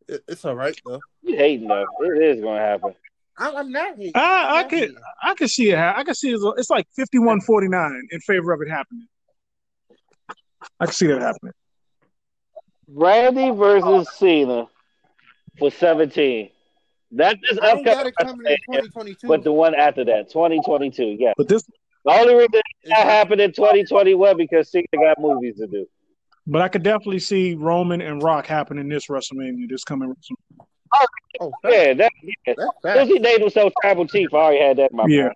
It- 0.08 0.24
It's 0.28 0.44
all 0.44 0.56
right 0.56 0.78
though. 0.84 1.00
You 1.22 1.36
hating 1.36 1.68
though. 1.68 1.86
It 2.00 2.22
is 2.36 2.40
going 2.42 2.58
to 2.58 2.62
happen. 2.62 2.94
I'm, 3.38 3.56
I'm 3.56 3.70
not 3.72 3.96
hating. 3.96 4.12
I 4.14 4.20
I 4.20 4.48
I'm 4.48 4.54
not 4.62 4.70
could 4.70 4.78
hating. 4.78 4.96
I 5.22 5.34
could 5.34 5.50
see 5.50 5.70
it. 5.70 5.78
I 5.78 6.04
could 6.04 6.16
see 6.16 6.30
it. 6.32 6.40
It's 6.56 6.70
like 6.70 6.86
fifty 6.94 7.18
one 7.18 7.40
forty 7.40 7.68
nine 7.68 8.02
in 8.10 8.20
favor 8.20 8.52
of 8.52 8.60
it 8.62 8.68
happening. 8.70 9.06
I 10.80 10.86
can 10.86 10.94
see 10.94 11.06
that 11.08 11.20
happening. 11.20 11.52
Randy 12.88 13.50
versus 13.50 14.08
Cena 14.16 14.66
for 15.58 15.70
17. 15.70 16.50
That 17.12 17.36
is 17.50 17.56
this 17.56 17.58
I 17.60 17.82
got 17.82 18.06
upcoming, 18.06 18.46
it 18.46 18.60
coming 18.66 18.78
in 18.78 18.84
2022. 18.86 19.26
but 19.28 19.42
the 19.44 19.52
one 19.52 19.74
after 19.74 20.04
that, 20.04 20.28
2022. 20.30 21.16
Yeah. 21.18 21.32
But 21.36 21.48
this, 21.48 21.62
The 22.04 22.12
only 22.12 22.34
reason 22.34 22.50
that 22.84 23.04
happened 23.06 23.40
in 23.40 23.52
2021 23.52 24.36
because 24.36 24.70
Cena 24.70 24.86
got 24.92 25.20
movies 25.20 25.56
to 25.58 25.66
do. 25.66 25.86
but 26.46 26.62
I 26.62 26.68
could 26.68 26.82
definitely 26.82 27.20
see 27.20 27.54
Roman 27.54 28.00
and 28.00 28.22
Rock 28.22 28.46
happening 28.46 28.88
this 28.88 29.06
WrestleMania, 29.06 29.68
this 29.68 29.84
coming. 29.84 30.10
WrestleMania. 30.10 30.66
Oh, 30.98 31.06
oh, 31.40 31.52
Yeah, 31.70 31.94
that, 31.94 32.12
yeah. 32.22 32.32
that's 32.46 32.58
As 32.58 32.64
soon 32.64 32.72
fact. 32.82 32.98
as 32.98 33.08
he 33.08 33.18
named 33.18 33.40
himself 33.40 33.72
Tribal 33.82 34.06
Chief, 34.06 34.32
I 34.32 34.36
already 34.36 34.60
had 34.60 34.76
that 34.78 34.90
in 34.90 34.96
my 34.96 35.06
Yeah. 35.06 35.22
mind. 35.24 35.34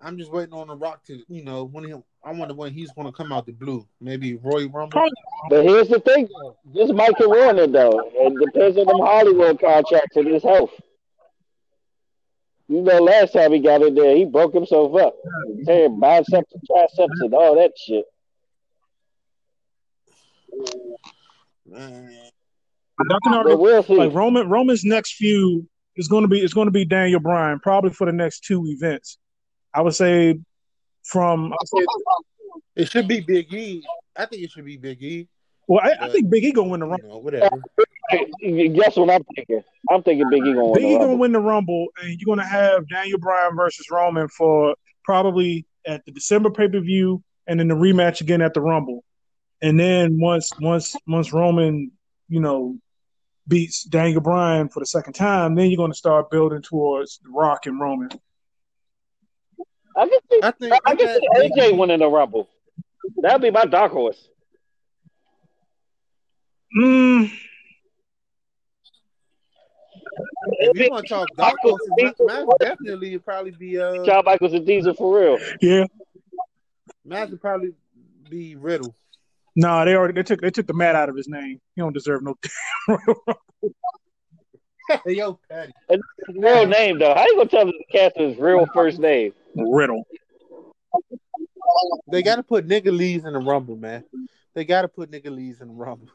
I'm 0.00 0.16
just 0.16 0.30
waiting 0.30 0.54
on 0.54 0.68
the 0.68 0.76
Rock 0.76 1.04
to, 1.06 1.24
you 1.28 1.44
know, 1.44 1.64
when 1.64 1.84
he. 1.84 1.92
I 2.24 2.32
wonder 2.32 2.54
when 2.54 2.72
he's 2.72 2.92
going 2.92 3.06
to 3.06 3.12
come 3.12 3.32
out 3.32 3.46
the 3.46 3.52
blue. 3.52 3.86
Maybe 4.00 4.36
Roy 4.36 4.66
Rumble. 4.68 5.08
But 5.48 5.64
here's 5.64 5.88
the 5.88 5.98
thing, 6.00 6.28
though. 6.28 6.56
This 6.66 6.92
might 6.92 7.16
can 7.16 7.30
ruin 7.30 7.58
it, 7.58 7.72
though. 7.72 8.10
It 8.12 8.38
depends 8.52 8.76
on 8.76 8.86
them 8.86 8.98
Hollywood 9.00 9.60
contracts 9.60 10.16
and 10.16 10.26
his 10.28 10.42
health. 10.42 10.70
You 12.68 12.82
know, 12.82 12.98
last 12.98 13.32
time 13.32 13.52
he 13.52 13.60
got 13.60 13.82
in 13.82 13.94
there, 13.94 14.14
he 14.14 14.24
broke 14.24 14.52
himself 14.52 14.94
up. 14.96 15.16
Tearing 15.64 15.98
biceps 15.98 16.52
and 16.52 16.62
triceps 16.66 17.20
and 17.20 17.34
all 17.34 17.54
that 17.56 17.72
shit. 17.78 18.04
Man. 21.66 22.30
I 23.00 23.18
can 23.24 23.34
already 23.34 23.50
But 23.54 23.60
we'll 23.60 23.82
see. 23.82 23.94
like 23.96 24.12
Roman. 24.12 24.48
Roman's 24.48 24.84
next 24.84 25.14
feud 25.14 25.66
is 25.96 26.08
going 26.08 26.22
to 26.22 26.28
be 26.28 26.42
is 26.42 26.54
going 26.54 26.66
to 26.66 26.72
be 26.72 26.84
Daniel 26.84 27.20
Bryan, 27.20 27.58
probably 27.60 27.90
for 27.90 28.06
the 28.06 28.12
next 28.12 28.44
two 28.44 28.64
events. 28.66 29.18
I 29.74 29.82
would 29.82 29.94
say 29.94 30.38
from 31.04 31.52
I 31.52 31.56
would 31.72 31.82
say, 31.82 31.86
It 32.76 32.90
should 32.90 33.08
be 33.08 33.20
Big 33.20 33.52
E. 33.52 33.82
I 34.16 34.26
think 34.26 34.42
it 34.42 34.50
should 34.50 34.64
be 34.64 34.76
Big 34.76 35.02
E. 35.02 35.28
well, 35.68 35.80
I, 35.82 36.06
I 36.06 36.08
think 36.10 36.28
Big 36.30 36.44
E 36.44 36.52
gonna 36.52 36.68
win 36.68 36.80
the 36.80 36.86
You 36.86 36.92
Rumble. 36.92 37.08
know, 37.08 37.18
whatever. 37.18 37.48
Guess 38.40 38.96
what 38.96 39.10
I'm 39.10 39.22
thinking? 39.36 39.62
I'm 39.90 40.02
thinking 40.02 40.28
Big 40.30 40.42
E 40.46 40.52
gonna 40.54 40.64
win. 40.66 40.74
Big 40.74 40.82
the 40.82 40.88
E 40.88 40.92
gonna 40.94 41.04
Rumble. 41.06 41.18
win 41.18 41.32
the 41.32 41.40
Rumble, 41.40 41.86
and 42.02 42.18
you're 42.18 42.34
gonna 42.36 42.48
have 42.48 42.88
Daniel 42.88 43.18
Bryan 43.18 43.54
versus 43.56 43.86
Roman 43.90 44.28
for 44.28 44.74
probably 45.04 45.66
at 45.86 46.04
the 46.04 46.12
December 46.12 46.50
pay 46.50 46.68
per 46.68 46.80
view, 46.80 47.22
and 47.46 47.60
then 47.60 47.68
the 47.68 47.74
rematch 47.74 48.20
again 48.20 48.40
at 48.42 48.54
the 48.54 48.60
Rumble. 48.60 49.04
And 49.62 49.78
then 49.78 50.18
once 50.20 50.50
once 50.60 50.94
once 51.06 51.32
Roman, 51.32 51.90
you 52.28 52.40
know, 52.40 52.76
beats 53.48 53.84
Daniel 53.84 54.20
Bryan 54.20 54.68
for 54.68 54.80
the 54.80 54.86
second 54.86 55.14
time, 55.14 55.54
then 55.54 55.70
you're 55.70 55.76
going 55.78 55.90
to 55.92 55.96
start 55.98 56.30
building 56.30 56.62
towards 56.62 57.20
Rock 57.26 57.66
and 57.66 57.80
Roman. 57.80 58.10
I 59.96 60.06
can 60.08 60.18
see, 60.30 60.40
I 60.42 60.48
I, 60.48 60.50
think 60.52 60.74
I 60.86 60.94
can 60.94 61.08
see 61.08 61.50
AJ 61.50 61.78
winning 61.78 61.98
the 62.00 62.08
Rumble. 62.08 62.48
That'd 63.22 63.42
be 63.42 63.50
my 63.50 63.64
dark 63.64 63.90
horse. 63.92 64.28
Mm, 66.78 67.30
If 70.60 70.78
you 70.78 70.90
want 70.90 71.06
to 71.06 71.14
talk 71.14 71.28
dark 71.36 71.54
horses, 71.62 71.88
Ma- 71.98 72.12
Matt 72.26 72.46
would 72.46 72.56
definitely 72.60 73.12
would 73.12 73.24
probably 73.24 73.50
be 73.52 73.78
uh, 73.78 74.04
Shawn 74.04 74.24
Michaels 74.24 74.52
and 74.54 74.66
Diesel 74.66 74.94
for 74.94 75.18
real. 75.18 75.38
yeah. 75.60 75.84
Matt 77.04 77.30
would 77.30 77.40
probably 77.40 77.70
be 78.28 78.54
Riddle. 78.56 78.94
No, 79.60 79.84
they 79.84 79.96
already 79.96 80.14
they 80.14 80.22
took 80.22 80.40
they 80.40 80.50
took 80.50 80.68
the 80.68 80.72
mat 80.72 80.94
out 80.94 81.08
of 81.08 81.16
his 81.16 81.26
name. 81.26 81.60
He 81.74 81.80
don't 81.80 81.92
deserve 81.92 82.22
no. 82.22 82.36
Yo, 85.04 85.40
Patty. 85.50 85.72
And 85.88 86.00
his 86.28 86.36
real 86.36 86.64
name 86.64 87.00
though. 87.00 87.12
How 87.12 87.26
you 87.26 87.34
gonna 87.34 87.48
tell 87.48 87.66
the 87.66 87.72
cast 87.90 88.16
his 88.16 88.38
real 88.38 88.66
first 88.72 89.00
name? 89.00 89.32
Riddle. 89.56 90.04
They 92.08 92.22
got 92.22 92.36
to 92.36 92.44
put 92.44 92.68
nigga 92.68 92.96
Lees 92.96 93.24
in 93.24 93.32
the 93.32 93.40
Rumble, 93.40 93.74
man. 93.74 94.04
They 94.54 94.64
got 94.64 94.82
to 94.82 94.88
put 94.88 95.10
nigga 95.10 95.34
Lees 95.34 95.60
in 95.60 95.66
the 95.66 95.74
Rumble. 95.74 96.06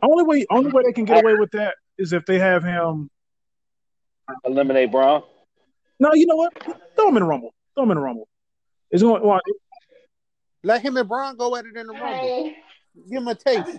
Only 0.00 0.22
way 0.22 0.46
only 0.48 0.70
way 0.70 0.84
they 0.86 0.92
can 0.92 1.04
get 1.04 1.24
away 1.24 1.34
with 1.34 1.50
that 1.50 1.74
is 1.98 2.12
if 2.12 2.24
they 2.24 2.38
have 2.38 2.62
him. 2.62 3.10
Eliminate 4.44 4.92
Braun. 4.92 5.24
No, 5.98 6.14
you 6.14 6.26
know 6.26 6.36
what? 6.36 6.52
Throw 6.94 7.08
him 7.08 7.16
in 7.16 7.24
the 7.24 7.28
rumble. 7.28 7.52
Throw 7.74 7.82
him 7.82 7.90
in 7.90 7.96
the 7.96 8.02
rumble. 8.02 8.28
It's 8.92 9.02
going. 9.02 9.26
Well, 9.26 9.40
Let 10.64 10.82
him 10.82 10.96
and 10.96 11.08
Braun 11.08 11.36
go 11.36 11.56
at 11.56 11.64
it 11.66 11.76
in 11.76 11.86
the 11.86 11.92
Rumble. 11.92 12.52
Give 13.08 13.18
him 13.22 13.28
a 13.28 13.34
taste. 13.34 13.78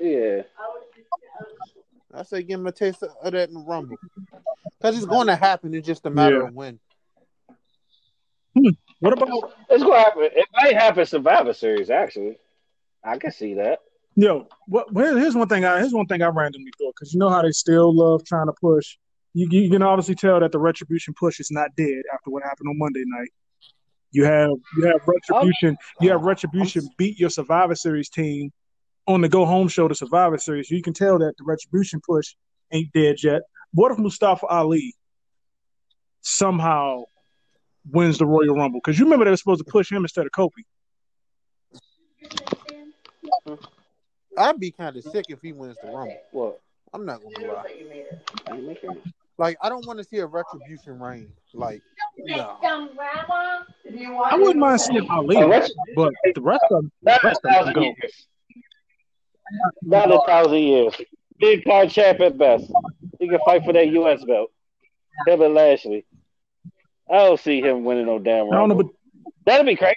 Yeah. 0.00 0.42
I 2.14 2.22
say 2.22 2.42
give 2.42 2.60
him 2.60 2.66
a 2.66 2.72
taste 2.72 3.02
of 3.02 3.32
that 3.32 3.48
in 3.48 3.54
the 3.54 3.60
Rumble. 3.60 3.96
Because 4.78 4.96
it's 4.96 5.06
going 5.06 5.26
to 5.26 5.36
happen. 5.36 5.74
It's 5.74 5.86
just 5.86 6.06
a 6.06 6.10
matter 6.10 6.38
Yeah. 6.42 6.48
of 6.48 6.54
when. 6.54 6.78
Hmm. 8.56 8.70
what 9.00 9.12
about 9.12 9.52
It's 9.70 9.82
gonna 9.84 9.98
happen. 9.98 10.22
It 10.32 10.46
might 10.54 10.74
happen 10.74 11.04
Survivor 11.06 11.52
Series, 11.52 11.90
actually. 11.90 12.38
I 13.04 13.16
can 13.18 13.30
see 13.30 13.54
that. 13.54 13.80
yo? 14.16 14.48
What? 14.66 14.92
Well, 14.92 15.16
here's 15.16 15.34
one 15.36 15.48
thing. 15.48 15.64
I 15.64 15.78
here's 15.78 15.92
one 15.92 16.06
thing 16.06 16.22
I 16.22 16.28
randomly 16.28 16.72
thought 16.78 16.94
because 16.96 17.12
you 17.12 17.20
know 17.20 17.28
how 17.28 17.42
they 17.42 17.52
still 17.52 17.94
love 17.94 18.24
trying 18.24 18.46
to 18.46 18.52
push. 18.60 18.96
You 19.34 19.46
you 19.50 19.70
can 19.70 19.82
obviously 19.82 20.14
tell 20.16 20.40
that 20.40 20.50
the 20.50 20.58
retribution 20.58 21.14
push 21.14 21.38
is 21.40 21.50
not 21.50 21.76
dead 21.76 22.02
after 22.12 22.30
what 22.30 22.42
happened 22.42 22.68
on 22.70 22.78
Monday 22.78 23.02
night. 23.06 23.28
You 24.10 24.24
have 24.24 24.50
you 24.76 24.86
have 24.86 25.00
retribution. 25.06 25.76
You 26.00 26.10
have 26.10 26.22
retribution 26.22 26.88
beat 26.96 27.18
your 27.18 27.30
Survivor 27.30 27.74
Series 27.74 28.08
team 28.08 28.50
on 29.06 29.20
the 29.20 29.28
go 29.28 29.44
home 29.44 29.68
show 29.68 29.88
to 29.88 29.94
Survivor 29.94 30.38
Series. 30.38 30.70
You 30.70 30.82
can 30.82 30.94
tell 30.94 31.18
that 31.18 31.34
the 31.36 31.44
retribution 31.44 32.00
push 32.06 32.34
ain't 32.72 32.92
dead 32.92 33.16
yet. 33.22 33.42
What 33.72 33.92
if 33.92 33.98
Mustafa 33.98 34.46
Ali 34.46 34.94
somehow 36.22 37.04
wins 37.90 38.18
the 38.18 38.26
Royal 38.26 38.54
Rumble? 38.54 38.80
Because 38.82 38.98
you 38.98 39.04
remember 39.04 39.24
they 39.24 39.30
were 39.30 39.36
supposed 39.36 39.64
to 39.64 39.70
push 39.70 39.90
him 39.92 40.04
instead 40.04 40.26
of 40.26 40.32
Kofi. 40.32 40.64
I'd 44.38 44.60
be 44.60 44.70
kind 44.70 44.96
of 44.96 45.02
sick 45.04 45.26
if 45.28 45.40
he 45.42 45.52
wins 45.52 45.76
the 45.82 45.90
Rumble. 45.90 46.16
What? 46.30 46.60
I'm 46.94 47.04
not 47.04 47.20
going 47.20 47.34
to 47.34 47.52
lie. 47.52 49.08
I 49.40 49.46
ain't 49.46 49.50
making 49.50 49.58
it. 49.58 49.58
Like, 49.58 49.58
I 49.62 49.68
don't 49.68 49.86
want 49.86 49.98
to 49.98 50.04
see 50.04 50.18
a 50.18 50.26
retribution 50.26 50.98
reign. 50.98 51.32
Like, 51.54 51.82
no. 52.18 52.56
I 52.62 54.36
wouldn't 54.36 54.56
mind 54.58 54.80
seeing 54.80 55.06
Ali, 55.10 55.36
A 55.36 55.40
retri- 55.40 55.70
but 55.94 56.12
the 56.34 56.40
rest 56.40 56.64
of 56.70 56.82
them, 56.82 56.92
Not 57.02 57.22
a 57.22 57.26
rest 57.26 57.36
of 57.38 57.42
them 57.42 57.52
can 57.52 57.58
thousand 57.60 57.74
go. 57.74 57.80
years. 57.82 58.26
Not 59.82 60.10
a 60.10 60.20
thousand 60.26 60.58
years. 60.58 60.94
Big 61.40 61.64
card 61.64 61.90
champ 61.90 62.20
at 62.20 62.36
best. 62.36 62.70
He 63.18 63.28
can 63.28 63.38
fight 63.44 63.64
for 63.64 63.72
that 63.72 63.88
U.S. 63.88 64.24
belt. 64.24 64.50
Him 65.26 65.40
and 65.42 65.54
Lashley. 65.54 66.04
I 67.10 67.14
don't 67.16 67.40
see 67.40 67.60
him 67.60 67.84
winning 67.84 68.06
no 68.06 68.18
damn 68.18 68.52
I 68.52 68.56
don't 68.56 68.68
know, 68.68 68.74
but 68.74 68.86
That'd 69.46 69.64
be 69.66 69.76
crazy. 69.76 69.94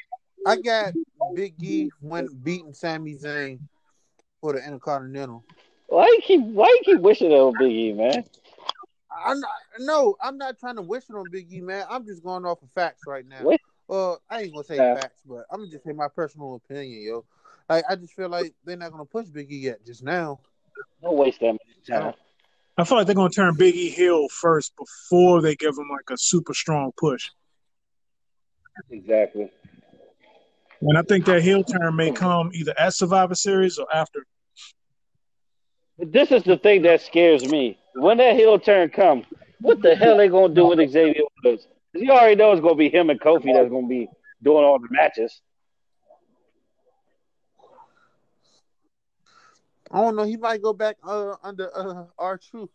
I 0.48 0.56
got 0.56 0.94
Big 1.36 1.56
E 1.62 1.90
when 2.00 2.28
beating 2.42 2.74
Sami 2.74 3.16
Zayn 3.16 3.60
for 4.40 4.54
the 4.54 4.60
Intercontinental. 4.66 5.44
Why 5.88 6.06
you 6.06 6.22
keep 6.24 6.42
Why 6.42 6.68
you 6.68 6.80
keep 6.86 7.02
wishing 7.02 7.32
on 7.34 7.58
Big 7.58 7.72
E, 7.72 7.94
man? 7.94 8.24
I'm 9.14 9.40
not, 9.40 9.50
no, 9.80 10.16
I'm 10.22 10.38
not 10.38 10.60
trying 10.60 10.78
to 10.78 10.82
wish 10.82 11.04
it 11.10 11.16
on 11.16 11.30
Big 11.30 11.52
E, 11.52 11.62
man. 11.62 11.86
I'm 11.90 12.06
just 12.06 12.24
going 12.24 12.46
off 12.46 12.62
of 12.62 12.72
facts 12.72 13.04
right 13.06 13.26
now. 13.26 13.44
What? 13.44 13.60
Well, 13.88 14.22
I 14.30 14.42
ain't 14.42 14.54
gonna 14.54 14.64
say 14.64 14.78
Yeah. 14.78 14.96
facts, 14.96 15.22
but 15.26 15.46
I'm 15.52 15.60
gonna 15.60 15.72
just 15.72 15.84
say 15.84 15.92
my 15.92 16.08
personal 16.08 16.56
opinion, 16.56 17.02
yo. 17.02 17.26
Like, 17.70 17.84
I 17.90 17.96
just 17.96 18.14
feel 18.14 18.30
like 18.30 18.54
they're 18.64 18.78
not 18.78 18.92
gonna 18.92 19.06
push 19.06 19.28
Big 19.28 19.52
E 19.52 19.58
yet, 19.58 19.86
just 19.86 20.04
now. 20.04 20.40
Don't 21.02 21.18
waste 21.18 21.40
that 21.42 21.54
much 21.54 21.62
time. 21.88 22.14
I 22.78 22.84
feel 22.84 22.98
like 22.98 23.06
they're 23.06 23.16
going 23.16 23.30
to 23.30 23.36
turn 23.36 23.56
Big 23.56 23.76
E 23.76 23.90
heel 23.90 24.28
first 24.30 24.74
before 24.78 25.42
they 25.42 25.56
give 25.56 25.78
him 25.78 25.88
like 25.92 26.10
a 26.10 26.18
super 26.18 26.54
strong 26.54 26.92
push. 26.98 27.30
Exactly. 28.90 29.52
And 30.82 30.98
I 30.98 31.02
think 31.04 31.26
that 31.26 31.44
heel 31.44 31.64
turn 31.64 31.96
may 31.96 32.12
come 32.12 32.50
either 32.54 32.74
at 32.80 32.94
Survivor 32.94 33.36
Series 33.36 33.78
or 33.78 33.94
after. 33.94 34.26
This 35.98 36.32
is 36.32 36.44
the 36.44 36.58
thing 36.58 36.82
that 36.84 37.02
scares 37.02 37.46
me. 37.46 37.78
When 37.94 38.18
that 38.18 38.36
heel 38.36 38.58
turn 38.60 38.90
comes, 38.90 39.26
what 39.60 39.82
the 39.82 39.96
hell 39.96 40.18
they 40.18 40.28
gonna 40.28 40.54
do 40.54 40.68
with 40.68 40.80
Xavier 40.90 41.24
Woods? 41.44 41.68
'Cause 41.94 42.02
you 42.02 42.12
already 42.12 42.36
know 42.36 42.52
it's 42.52 42.62
gonna 42.62 42.76
be 42.76 42.90
him 42.90 43.10
and 43.10 43.20
Kofi 43.20 43.54
that's 43.54 43.70
gonna 43.70 43.88
be 43.88 44.08
doing 44.42 44.64
all 44.64 44.80
the 44.80 44.88
matches. 44.90 45.42
I 49.92 50.00
don't 50.02 50.16
know. 50.16 50.24
He 50.24 50.38
might 50.38 50.62
go 50.62 50.72
back 50.72 50.96
uh, 51.04 51.36
under 51.44 51.70
uh, 51.76 52.06
R 52.18 52.38
Truth 52.38 52.70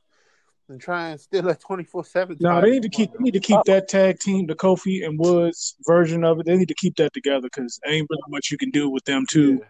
and 0.68 0.78
try 0.80 1.10
and 1.10 1.20
steal 1.20 1.48
a 1.48 1.54
twenty 1.54 1.84
four 1.84 2.04
seven. 2.04 2.36
No, 2.40 2.60
they 2.60 2.70
need 2.72 2.82
to 2.82 2.90
keep 2.90 3.10
they 3.12 3.18
need 3.24 3.34
to 3.34 3.40
keep 3.40 3.60
that 3.64 3.88
tag 3.88 4.18
team, 4.20 4.46
the 4.46 4.54
Kofi 4.54 5.04
and 5.06 5.18
Woods 5.18 5.76
version 5.86 6.24
of 6.24 6.40
it. 6.40 6.46
They 6.46 6.56
need 6.56 6.68
to 6.68 6.74
keep 6.74 6.96
that 6.96 7.14
together 7.14 7.42
because 7.42 7.80
ain't 7.86 8.06
really 8.10 8.22
much 8.28 8.50
you 8.50 8.58
can 8.58 8.70
do 8.70 8.90
with 8.90 9.04
them 9.06 9.24
two 9.30 9.64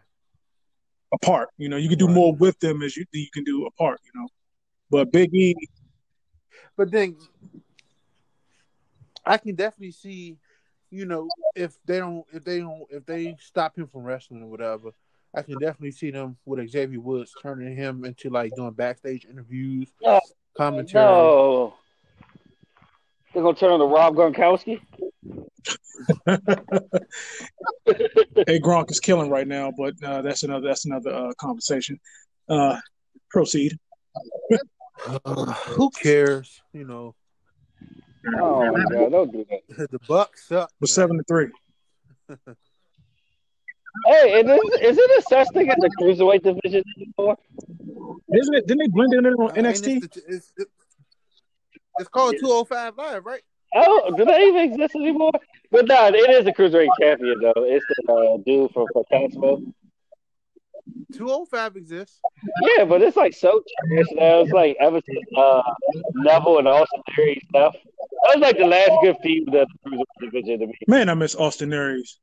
apart. 1.12 1.50
You 1.56 1.68
know, 1.68 1.76
you 1.76 1.88
can 1.88 1.98
do 1.98 2.06
Right. 2.06 2.14
more 2.14 2.34
with 2.34 2.58
them 2.58 2.82
as 2.82 2.96
you 2.96 3.04
than 3.12 3.20
you 3.22 3.30
can 3.32 3.44
do 3.44 3.64
apart. 3.66 4.00
You 4.04 4.20
know, 4.20 4.28
but 4.90 5.12
Big 5.12 5.34
E, 5.34 5.54
But 6.76 6.90
then 6.90 7.16
I 9.24 9.38
can 9.38 9.54
definitely 9.54 9.92
see, 9.92 10.36
you 10.90 11.06
know, 11.06 11.28
if 11.54 11.76
they 11.84 11.98
don't, 11.98 12.24
if 12.32 12.44
they 12.44 12.60
don't, 12.60 12.84
if 12.90 13.04
they 13.06 13.36
stop 13.40 13.76
him 13.76 13.88
from 13.88 14.04
wrestling 14.04 14.42
or 14.42 14.46
whatever, 14.46 14.90
I 15.34 15.42
can 15.42 15.58
definitely 15.58 15.90
see 15.90 16.10
them 16.10 16.36
with 16.44 16.70
Xavier 16.70 17.00
Woods 17.00 17.34
turning 17.42 17.76
him 17.76 18.04
into 18.04 18.30
like 18.30 18.54
doing 18.54 18.72
backstage 18.72 19.26
interviews, 19.28 19.88
No. 20.00 20.20
commentary. 20.56 21.04
No. 21.04 21.74
They're 23.34 23.42
gonna 23.42 23.56
turn 23.56 23.72
on 23.72 23.80
the 23.80 23.86
Rob 23.86 24.14
Gronkowski? 24.14 24.80
hey 28.46 28.60
Gronk 28.60 28.90
is 28.90 29.00
killing 29.00 29.28
right 29.28 29.46
now, 29.46 29.72
but 29.76 29.94
uh, 30.02 30.22
that's 30.22 30.42
another 30.42 30.68
that's 30.68 30.86
another 30.86 31.12
uh, 31.12 31.32
conversation. 31.38 32.00
Uh, 32.48 32.78
proceed. 33.30 33.76
Uh, 35.04 35.52
who 35.52 35.90
cares? 35.90 36.62
You 36.72 36.84
know, 36.84 37.14
Oh 38.38 38.72
my 38.72 38.84
god, 38.90 39.12
don't 39.12 39.32
do 39.32 39.46
that. 39.50 39.90
the 39.90 39.98
Bucks 40.08 40.48
suck. 40.48 40.70
With 40.80 40.90
seven 40.90 41.18
to 41.18 41.24
three. 41.24 41.48
Hey, 44.04 44.40
is, 44.40 44.44
this, 44.44 44.80
is 44.82 44.98
it 44.98 45.10
a 45.18 45.22
such 45.22 45.48
thing 45.54 45.70
as 45.70 45.76
the 45.78 45.90
cruiserweight 45.98 46.42
division 46.42 46.84
anymore? 46.98 47.38
Isn't 48.30 48.54
it? 48.54 48.66
Didn't 48.66 48.80
they 48.80 48.88
blend 48.88 49.14
it 49.14 49.24
in 49.24 49.32
on 49.32 49.56
and 49.56 49.66
NXT? 49.66 50.04
It's, 50.04 50.16
it's, 50.18 50.52
it's, 50.58 50.72
it's 51.98 52.08
called 52.10 52.34
205 52.38 52.98
Live, 52.98 53.24
right? 53.24 53.40
Oh, 53.74 54.12
do 54.14 54.26
they 54.26 54.42
even 54.42 54.70
exist 54.70 54.96
anymore? 54.96 55.32
But 55.70 55.86
no, 55.86 56.08
it 56.08 56.30
is 56.30 56.44
the 56.44 56.52
cruiserweight 56.52 56.90
champion 57.00 57.40
though. 57.40 57.54
It's 57.56 57.86
the 57.88 58.12
uh, 58.12 58.36
dude 58.44 58.70
from 58.72 58.86
Cosmo. 61.12 61.26
205 61.26 61.76
exists. 61.76 62.20
Yeah, 62.76 62.84
but 62.84 63.02
it's 63.02 63.16
like 63.16 63.34
so 63.34 63.62
trash 63.88 64.06
now. 64.12 64.40
It's 64.40 64.52
like 64.52 64.76
ever 64.80 65.00
since 65.06 65.26
uh, 65.36 65.62
Neville 66.14 66.58
and 66.58 66.68
Austin 66.68 67.02
Aries 67.18 67.42
stuff. 67.48 67.74
That 67.74 68.36
was 68.36 68.40
like 68.42 68.58
the 68.58 68.66
last 68.66 68.90
good 69.02 69.16
feud 69.22 69.48
of 69.48 69.52
the 69.54 69.66
cruiserweight 69.86 70.04
division 70.32 70.60
to 70.60 70.66
me. 70.66 70.74
Man, 70.88 71.08
I 71.08 71.14
miss 71.14 71.34
Austin 71.34 71.72
Aries. 71.72 72.18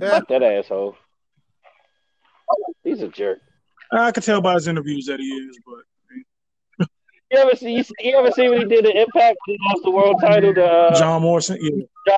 Yeah. 0.00 0.10
Fuck 0.10 0.28
that 0.28 0.42
asshole. 0.42 0.96
He's 2.84 3.02
a 3.02 3.08
jerk. 3.08 3.40
I 3.92 4.12
could 4.12 4.22
tell 4.22 4.40
by 4.40 4.54
his 4.54 4.68
interviews 4.68 5.06
that 5.06 5.18
he 5.18 5.26
is, 5.26 5.58
but 5.66 6.88
You 7.30 7.38
ever 7.38 7.56
see? 7.56 7.72
You, 7.72 7.82
see- 7.82 7.94
you 8.00 8.16
ever 8.16 8.30
see 8.30 8.48
what 8.48 8.58
he 8.58 8.64
did 8.64 8.86
at 8.86 8.94
Impact? 8.96 9.36
He 9.46 9.58
lost 9.68 9.82
the 9.82 9.90
world 9.90 10.16
title 10.20 10.54
to. 10.54 10.64
Uh, 10.64 10.98
John 10.98 11.22
Morrison, 11.22 11.58
yeah. 11.60 12.14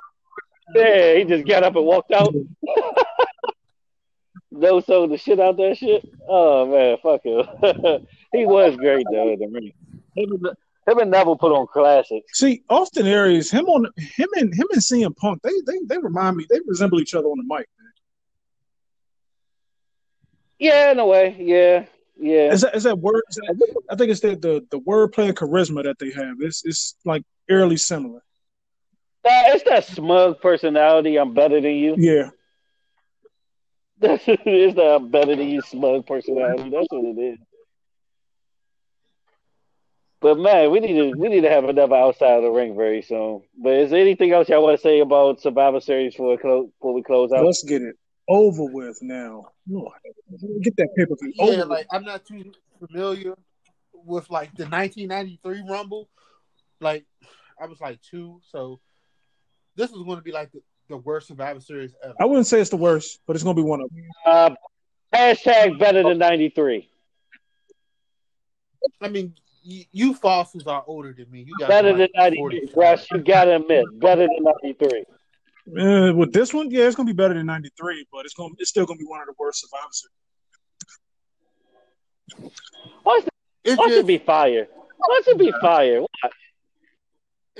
yeah, 0.74 1.14
he 1.16 1.24
just 1.24 1.46
got 1.48 1.62
up 1.62 1.74
and 1.76 1.84
walked 1.86 2.12
out. 2.12 2.34
no, 4.50 4.80
so 4.80 5.06
the 5.06 5.16
shit 5.16 5.40
out 5.40 5.56
that 5.56 5.76
shit. 5.76 6.08
Oh 6.28 6.66
man, 6.66 6.96
fuck 7.02 7.24
him. 7.24 8.06
he 8.32 8.46
was 8.46 8.76
great 8.76 9.06
though 9.10 9.32
in 9.32 9.38
the 9.38 9.46
ring. 9.46 9.72
Him 10.16 10.32
and, 10.32 10.46
him 10.86 10.98
and 10.98 11.10
Neville 11.10 11.36
put 11.36 11.52
on 11.52 11.66
classics. 11.66 12.38
See, 12.38 12.62
Austin 12.68 13.06
Aries, 13.06 13.50
him 13.50 13.66
on 13.66 13.86
him 13.96 14.28
and 14.34 14.54
him 14.54 14.66
and 14.72 14.82
CM 14.82 15.16
Punk, 15.16 15.42
they 15.42 15.52
they 15.66 15.78
they 15.86 15.98
remind 15.98 16.36
me, 16.36 16.46
they 16.48 16.58
resemble 16.66 17.00
each 17.00 17.14
other 17.14 17.28
on 17.28 17.38
the 17.38 17.54
mic. 17.54 17.68
Yeah, 20.58 20.92
in 20.92 20.98
a 20.98 21.06
way. 21.06 21.36
Yeah, 21.38 21.86
yeah. 22.18 22.52
Is 22.52 22.60
that 22.60 22.74
is 22.76 22.82
that 22.82 22.98
word? 22.98 23.22
Is 23.30 23.36
that, 23.36 23.82
I 23.90 23.96
think 23.96 24.10
it's 24.10 24.20
the 24.20 24.36
the 24.36 24.66
the 24.70 24.80
wordplay 24.80 25.28
and 25.28 25.36
charisma 25.36 25.84
that 25.84 25.98
they 25.98 26.10
have. 26.10 26.36
It's 26.40 26.64
it's 26.64 26.96
like 27.04 27.22
eerily 27.48 27.78
similar. 27.78 28.22
Nah, 29.24 29.30
it's 29.54 29.64
that 29.64 29.84
smug 29.86 30.40
personality. 30.40 31.18
I'm 31.18 31.34
better 31.34 31.60
than 31.60 31.72
you. 31.72 31.94
Yeah, 31.96 32.30
it's 34.02 34.74
that 34.76 34.96
I'm 34.96 35.10
better 35.10 35.36
than 35.36 35.48
you 35.48 35.60
smug 35.62 36.06
personality. 36.06 36.70
That's 36.70 36.86
what 36.90 37.04
it 37.04 37.20
is. 37.20 37.38
But 40.20 40.38
man, 40.38 40.70
we 40.70 40.80
need 40.80 40.94
to 40.94 41.18
we 41.18 41.28
need 41.28 41.42
to 41.42 41.50
have 41.50 41.64
another 41.64 41.94
outside 41.96 42.36
of 42.36 42.42
the 42.42 42.50
ring 42.50 42.76
very 42.76 43.00
soon. 43.02 43.42
But 43.62 43.74
is 43.74 43.90
there 43.90 44.00
anything 44.00 44.32
else 44.32 44.48
y'all 44.48 44.62
want 44.62 44.76
to 44.78 44.82
say 44.82 45.00
about 45.00 45.40
Survivor 45.40 45.80
Series 45.80 46.12
before 46.12 46.32
we 46.32 46.36
close, 46.36 46.68
before 46.78 46.94
we 46.94 47.02
close 47.02 47.32
out? 47.32 47.44
let's 47.44 47.62
get 47.64 47.80
it 47.82 47.96
over 48.28 48.64
with 48.64 48.98
now. 49.00 49.46
Lord, 49.68 49.92
get 50.62 50.76
that 50.76 50.88
pay 50.96 51.06
per 51.06 51.16
view 51.22 51.32
Yeah, 51.36 51.62
over. 51.62 51.64
like 51.66 51.86
I'm 51.90 52.04
not 52.04 52.26
too 52.26 52.52
familiar 52.86 53.34
with 53.94 54.28
like 54.30 54.54
the 54.56 54.64
1993 54.64 55.62
Rumble. 55.68 56.08
Like 56.80 57.06
I 57.60 57.66
was 57.66 57.80
like 57.80 58.00
two, 58.02 58.40
so 58.50 58.80
this 59.76 59.90
is 59.90 60.02
going 60.02 60.16
to 60.16 60.22
be 60.22 60.32
like 60.32 60.52
the, 60.52 60.60
the 60.90 60.98
worst 60.98 61.28
Survivor 61.28 61.60
Series 61.60 61.94
ever. 62.04 62.14
I 62.20 62.26
wouldn't 62.26 62.46
say 62.46 62.60
it's 62.60 62.70
the 62.70 62.76
worst, 62.76 63.20
but 63.26 63.34
it's 63.36 63.42
gonna 63.42 63.54
be 63.54 63.62
one 63.62 63.80
of 63.80 63.88
them. 63.90 64.04
Uh, 64.26 64.50
hashtag 65.14 65.78
better 65.78 66.02
than 66.02 66.18
'93. 66.18 66.90
I 69.00 69.08
mean, 69.08 69.34
you, 69.62 69.84
you 69.92 70.14
fossils 70.14 70.66
are 70.66 70.84
older 70.86 71.12
than 71.12 71.30
me. 71.30 71.44
You 71.46 71.54
got 71.58 71.68
better 71.68 71.96
than 71.96 72.08
93, 72.14 72.70
Russ. 72.76 73.06
You 73.10 73.18
got 73.18 73.44
to 73.44 73.56
admit, 73.56 73.84
better 74.00 74.26
than 74.26 74.44
'93. 74.62 75.04
Uh, 75.78 76.12
with 76.14 76.32
this 76.32 76.52
one, 76.52 76.70
yeah, 76.70 76.84
it's 76.86 76.96
gonna 76.96 77.06
be 77.06 77.12
better 77.12 77.34
than 77.34 77.46
'93, 77.46 78.06
but 78.12 78.24
it's 78.24 78.34
gonna 78.34 78.54
it's 78.58 78.70
still 78.70 78.86
gonna 78.86 78.98
be 78.98 79.04
one 79.04 79.20
of 79.20 79.26
the 79.26 79.34
worst 79.38 79.60
Survivor 79.60 79.88
Series. 79.92 80.12
Watch, 83.04 83.24
It's 83.64 83.78
watch 83.78 83.90
it 83.90 83.96
just, 83.96 84.06
be 84.06 84.18
fire. 84.18 84.66
Watch 85.08 85.28
it 85.28 85.38
be 85.38 85.52
fire. 85.60 86.00
Watch, 86.00 86.32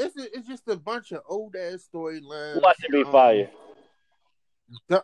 it's, 0.01 0.16
it's 0.34 0.48
just 0.48 0.68
a 0.68 0.76
bunch 0.76 1.12
of 1.12 1.22
old 1.28 1.57
ass 1.57 1.88
storylines. 1.92 2.61
watch 2.62 2.76
it 2.82 2.92
be 2.92 3.03
Um, 3.03 3.12
fire. 3.12 3.51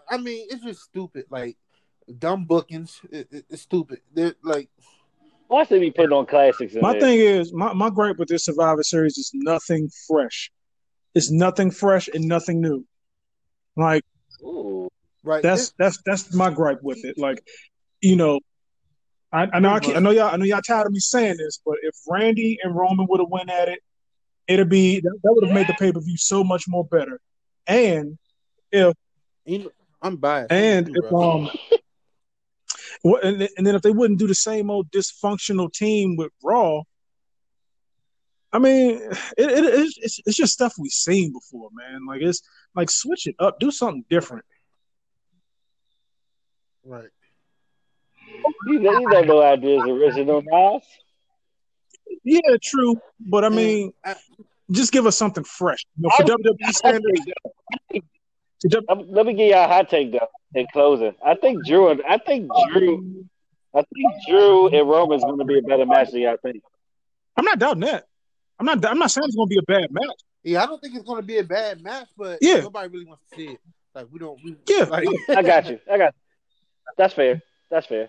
I 0.09 0.17
mean, 0.19 0.47
it's 0.51 0.63
just 0.63 0.83
stupid. 0.83 1.27
Like 1.31 1.57
dumb 2.19 2.45
bookings. 2.45 3.01
It, 3.11 3.29
it, 3.31 3.45
it's 3.51 3.63
stupid. 3.63 4.01
They're 4.13 4.35
like 4.43 4.71
Watch 5.49 5.71
it 5.71 5.81
be 5.81 5.91
putting 5.91 6.13
on 6.13 6.27
classics. 6.27 6.75
In 6.75 6.81
My 6.81 6.93
there. 6.93 7.01
thing 7.03 7.21
is, 7.21 7.53
my, 7.53 7.73
my 7.73 7.89
gripe 7.89 8.19
with 8.19 8.29
this 8.29 8.45
Survivor 8.45 8.83
Series 8.83 9.17
is 9.17 9.31
nothing 9.33 9.89
fresh. 10.09 10.51
It's 11.15 11.31
nothing 11.31 11.71
fresh 11.71 12.09
and 12.13 12.25
nothing 12.27 12.61
new. 12.61 12.85
Like 13.77 14.05
Ooh. 14.43 14.89
right. 15.23 15.43
that's 15.43 15.73
that's 15.79 15.99
that's 16.05 16.35
my 16.35 16.51
gripe 16.51 16.83
with 16.83 17.05
it. 17.05 17.17
Like, 17.17 17.43
you 18.01 18.17
know, 18.17 18.41
I, 19.33 19.47
I 19.53 19.61
know 19.61 19.71
I, 19.71 19.81
keep, 19.81 19.97
I 19.97 20.01
know 20.01 20.11
y'all 20.11 20.35
I 20.35 20.37
know 20.37 20.45
y'all 20.45 20.61
tired 20.63 20.87
of 20.87 20.93
me 20.93 20.99
saying 20.99 21.37
this, 21.39 21.61
but 21.65 21.77
if 21.83 21.95
Randy 22.09 22.59
and 22.63 22.75
Roman 22.75 23.07
would 23.09 23.21
have 23.21 23.29
went 23.29 23.51
at 23.51 23.69
it, 23.69 23.81
it'd 24.49 24.69
be 24.69 25.01
that, 25.01 25.19
that 25.23 25.33
would 25.33 25.45
have 25.47 25.55
made 25.55 25.67
the 25.67 25.75
pay 25.75 25.93
per 25.93 26.01
view 26.01 26.17
so 26.17 26.43
much 26.45 26.67
more 26.69 26.85
better. 26.85 27.21
And 27.67 28.19
if 28.71 28.95
I'm 30.03 30.17
biased. 30.17 30.53
and 30.53 30.89
if 30.89 31.09
bro. 31.11 31.21
um, 31.47 31.51
what 33.03 33.25
and, 33.25 33.41
then- 33.41 33.49
and 33.57 33.67
then 33.67 33.75
if 33.75 33.83
they 33.83 33.91
wouldn't 33.91 34.19
do 34.19 34.27
the 34.27 34.35
same 34.35 34.71
old 34.71 34.91
dysfunctional 34.91 35.73
team 35.73 36.17
with 36.17 36.33
Raw, 36.43 36.83
I 38.53 38.59
mean, 38.59 38.97
it, 39.03 39.15
it 39.39 39.65
it's, 39.65 39.99
it's 39.99 40.21
it's 40.27 40.37
just 40.37 40.53
stuff 40.53 40.75
we've 40.79 40.91
seen 40.93 41.33
before, 41.33 41.69
man. 41.73 42.07
Like 42.07 42.23
it's 42.23 42.41
like 42.75 42.91
switch 42.91 43.27
it 43.27 43.35
up, 43.39 43.59
do 43.59 43.71
something 43.71 44.05
different. 44.09 44.45
right. 46.85 47.09
You, 48.67 48.79
know- 48.81 48.99
you 49.01 49.11
don't 49.11 49.27
know 49.27 49.43
ideas 49.43 49.83
original, 49.87 50.43
Nas. 50.45 50.83
Yeah, 52.25 52.41
true, 52.63 53.01
but 53.21 53.45
I 53.45 53.49
mean, 53.49 53.93
I- 54.05 54.17
just 54.71 54.93
give 54.93 55.07
us 55.07 55.17
something 55.17 55.45
fresh. 55.45 55.85
You 55.97 56.03
know, 56.05 56.11
for 56.17 56.23
I- 56.25 56.27
WWE 56.27 56.73
standards, 56.73 57.21
take, 57.25 57.35
though. 58.63 58.69
to 58.71 58.81
W- 58.89 59.13
Let 59.15 59.27
me 59.27 59.35
give 59.35 59.49
y'all 59.51 59.65
a 59.65 59.69
hot 59.69 59.89
take 59.89 60.13
though 60.13 60.29
in 60.55 60.67
closing. 60.73 61.15
I 61.25 61.35
think 61.35 61.65
Drew 61.67 61.89
and 61.91 62.03
I 62.09 62.19
think 62.19 62.51
Drew 62.73 63.25
I 63.75 63.81
think 63.95 64.07
Drew 64.29 64.69
and 64.69 64.89
Roman's 64.89 65.23
going 65.23 65.39
to 65.39 65.45
be 65.45 65.59
a 65.59 65.63
better 65.63 65.85
match 65.87 66.11
than 66.11 66.21
y'all 66.23 66.37
think. 66.43 66.63
I'm 67.37 67.45
not 67.45 67.59
doubting 67.59 67.83
that. 67.83 68.07
I'm 68.59 68.65
not. 68.65 68.83
I'm 68.87 68.99
not 68.99 69.11
saying 69.11 69.27
it's 69.27 69.37
going 69.37 69.49
to 69.51 69.55
be 69.55 69.59
a 69.59 69.63
bad 69.63 69.91
match. 69.93 70.17
Yeah, 70.43 70.63
I 70.63 70.67
don't 70.67 70.81
think 70.81 70.95
it's 70.95 71.05
going 71.05 71.21
to 71.21 71.27
be 71.27 71.39
a 71.39 71.45
bad 71.45 71.83
match, 71.83 72.09
but 72.17 72.39
Yeah. 72.41 72.61
nobody 72.61 72.89
really 72.89 73.05
wants 73.05 73.23
to 73.31 73.37
see 73.37 73.49
it. 73.49 73.61
Like 73.95 74.07
we 74.11 74.19
don't. 74.19 74.39
We, 74.43 74.57
Yeah, 74.69 74.85
like, 74.85 75.07
I 75.29 75.43
got 75.43 75.67
you. 75.69 75.79
I 75.91 75.99
got. 75.99 76.15
That's 76.97 77.13
fair. 77.13 77.43
That's 77.71 77.87
fair. 77.87 78.09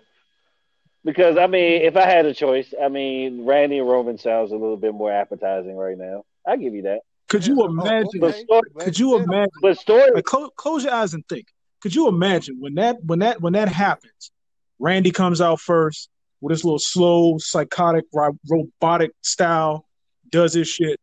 Because 1.07 1.37
I 1.37 1.47
mean, 1.47 1.83
if 1.83 1.95
I 1.95 2.05
had 2.05 2.25
a 2.25 2.33
choice, 2.33 2.73
I 2.83 2.89
mean, 2.89 3.45
Randy 3.45 3.77
and 3.79 3.87
Roman 3.87 4.17
sounds 4.17 4.51
a 4.51 4.55
little 4.55 4.75
bit 4.75 4.93
more 4.93 5.09
appetizing 5.09 5.77
right 5.77 5.97
now. 5.97 6.25
I 6.45 6.57
give 6.57 6.75
you 6.75 6.81
that. 6.81 6.99
Could 7.29 7.47
you 7.47 7.61
Oh, 7.61 7.67
imagine? 7.67 8.09
Story- 8.33 8.61
Could 8.79 8.99
you 8.99 9.15
imagine? 9.15 9.49
But 9.61 9.77
story, 9.79 10.11
Like, 10.13 10.25
close, 10.25 10.49
close 10.57 10.83
your 10.83 10.93
eyes 10.93 11.13
and 11.13 11.25
think. 11.29 11.47
Could 11.81 11.95
you 11.95 12.09
imagine 12.09 12.57
when 12.59 12.75
that 12.75 12.97
when 13.05 13.19
that 13.19 13.39
when 13.39 13.53
that 13.53 13.69
happens? 13.69 14.31
Randy 14.79 15.11
comes 15.11 15.39
out 15.39 15.61
first 15.61 16.09
with 16.41 16.51
his 16.51 16.65
little 16.65 16.77
slow, 16.77 17.37
psychotic, 17.37 18.03
ro- 18.13 18.37
robotic 18.49 19.11
style, 19.21 19.87
does 20.29 20.53
his 20.55 20.67
shit. 20.67 20.99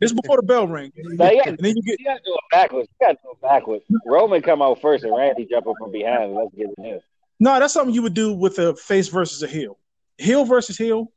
This 0.00 0.12
before 0.12 0.38
the 0.38 0.42
bell 0.42 0.66
ring, 0.66 0.90
Now, 0.96 1.30
yeah. 1.30 1.42
and 1.46 1.58
then 1.58 1.76
you 1.76 1.82
get 1.82 2.00
you 2.00 2.06
got 2.06 2.14
to 2.16 2.22
do 2.24 2.34
it 2.34 2.40
backwards. 2.50 2.88
You 3.00 3.06
got 3.06 3.12
to 3.12 3.18
do 3.22 3.30
it 3.30 3.40
backwards. 3.40 3.84
Roman 4.06 4.42
come 4.42 4.60
out 4.60 4.80
first 4.80 5.04
and 5.04 5.14
Randy 5.16 5.46
jump 5.48 5.68
up 5.68 5.76
from 5.78 5.92
behind. 5.92 6.34
Let's 6.34 6.52
get 6.56 6.66
it 6.66 6.74
in. 6.84 7.00
No. 7.42 7.58
That's 7.58 7.74
something 7.74 7.94
you 7.94 8.02
would 8.02 8.14
do 8.14 8.32
with 8.32 8.58
a 8.58 8.74
face 8.76 9.08
versus 9.08 9.42
a 9.42 9.48
heel, 9.48 9.78
heel 10.18 10.44
versus 10.44 10.76
heel. 10.76 11.12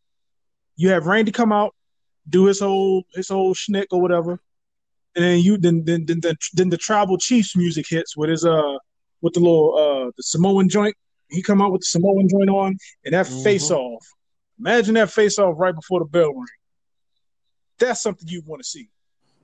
You 0.76 0.90
have 0.90 1.06
Randy 1.06 1.32
come 1.32 1.52
out, 1.52 1.74
do 2.28 2.46
his 2.46 2.60
whole 2.60 3.04
his 3.14 3.30
whole 3.30 3.54
schnick 3.54 3.88
or 3.92 4.02
whatever, 4.02 4.40
and 5.16 5.24
then 5.24 5.40
you 5.40 5.58
then 5.58 5.84
then 5.86 6.06
then 6.06 6.20
then, 6.22 6.36
then 6.54 6.70
the 6.70 6.78
tribal 6.78 7.18
chiefs 7.18 7.56
music 7.56 7.86
hits 7.88 8.18
with 8.18 8.30
his 8.30 8.44
uh 8.46 8.78
with 9.22 9.34
the 9.34 9.40
little 9.40 9.78
uh 9.78 10.12
the 10.18 10.24
Samoan 10.24 10.68
joint. 10.70 10.96
He 11.30 11.42
come 11.42 11.62
out 11.62 11.72
with 11.72 11.82
the 11.82 11.88
Samoan 11.88 12.28
joint 12.30 12.50
on 12.50 12.78
and 13.06 13.14
that 13.14 13.26
Mhm. 13.26 13.44
face 13.44 13.72
off. 13.72 14.06
Imagine 14.60 14.94
that 14.96 15.12
face 15.12 15.38
off 15.40 15.56
right 15.58 15.76
before 15.76 16.00
the 16.00 16.06
bell 16.06 16.34
ring. 16.34 16.46
That's 17.80 18.02
something 18.02 18.28
you 18.28 18.42
want 18.46 18.62
to 18.64 18.68
see. 18.68 18.90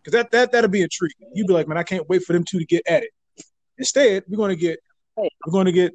Cause 0.03 0.13
that 0.13 0.31
that 0.31 0.51
that'll 0.51 0.69
be 0.69 0.81
a 0.83 0.87
treat. 0.87 1.13
You'd 1.33 1.47
be 1.47 1.53
like, 1.53 1.67
man, 1.67 1.77
I 1.77 1.83
can't 1.83 2.07
wait 2.09 2.23
for 2.23 2.33
them 2.33 2.43
two 2.43 2.59
to 2.59 2.65
get 2.65 2.81
at 2.87 3.03
it. 3.03 3.11
Instead, 3.77 4.23
we're 4.27 4.37
gonna 4.37 4.55
get 4.55 4.79
we're 5.15 5.51
gonna 5.51 5.71
get 5.71 5.93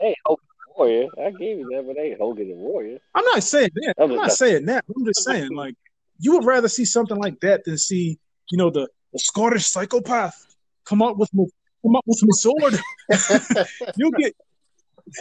Hey, 0.00 0.14
Hogan 0.24 0.44
the 0.66 0.72
Warrior. 0.76 1.08
I 1.24 1.30
gave 1.30 1.58
you 1.58 1.68
that, 1.72 1.86
but 1.86 1.96
they 1.96 2.16
Hogan 2.18 2.48
the 2.48 2.54
Warrior. 2.54 2.98
I'm 3.14 3.24
not 3.24 3.42
saying 3.42 3.70
that. 3.74 3.94
I'm 3.98 4.10
I'm 4.10 4.16
not 4.16 4.32
saying 4.32 4.66
that. 4.66 4.84
I'm 4.96 5.04
just 5.04 5.24
saying, 5.24 5.54
like, 5.54 5.74
you 6.18 6.32
would 6.32 6.44
rather 6.44 6.68
see 6.68 6.84
something 6.84 7.16
like 7.16 7.38
that 7.40 7.64
than 7.64 7.76
see, 7.76 8.18
you 8.50 8.58
know, 8.58 8.70
the, 8.70 8.88
the 9.12 9.18
Scottish 9.18 9.66
psychopath 9.66 10.56
come 10.84 11.02
up 11.02 11.16
with 11.16 11.30
my, 11.34 11.44
come 11.82 11.96
up 11.96 12.04
with 12.06 12.20
my 12.22 12.32
sword. 12.32 12.80
you'll 13.96 14.10
get, 14.12 14.34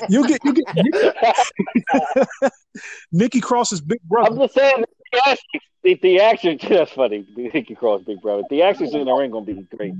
you'll 0.10 0.26
get, 0.26 0.40
you 0.44 0.54
get, 0.54 0.66
you 0.76 0.92
get 0.92 2.28
Nikki 3.12 3.42
Cross's 3.42 3.82
big 3.82 4.02
brother. 4.04 4.32
I'm 4.32 4.40
just 4.40 4.54
saying, 4.54 4.84
the 5.12 5.22
action, 5.28 5.60
the 5.84 5.96
theatrics, 5.96 6.70
that's 6.70 6.92
funny. 6.92 7.26
Nikki 7.36 7.76
Cross, 7.76 8.04
Big 8.06 8.22
Brother. 8.22 8.44
The 8.50 8.58
theatrics 8.58 8.94
in 8.94 9.06
the 9.06 9.14
ring 9.14 9.32
gonna 9.32 9.46
be 9.46 9.66
great. 9.76 9.94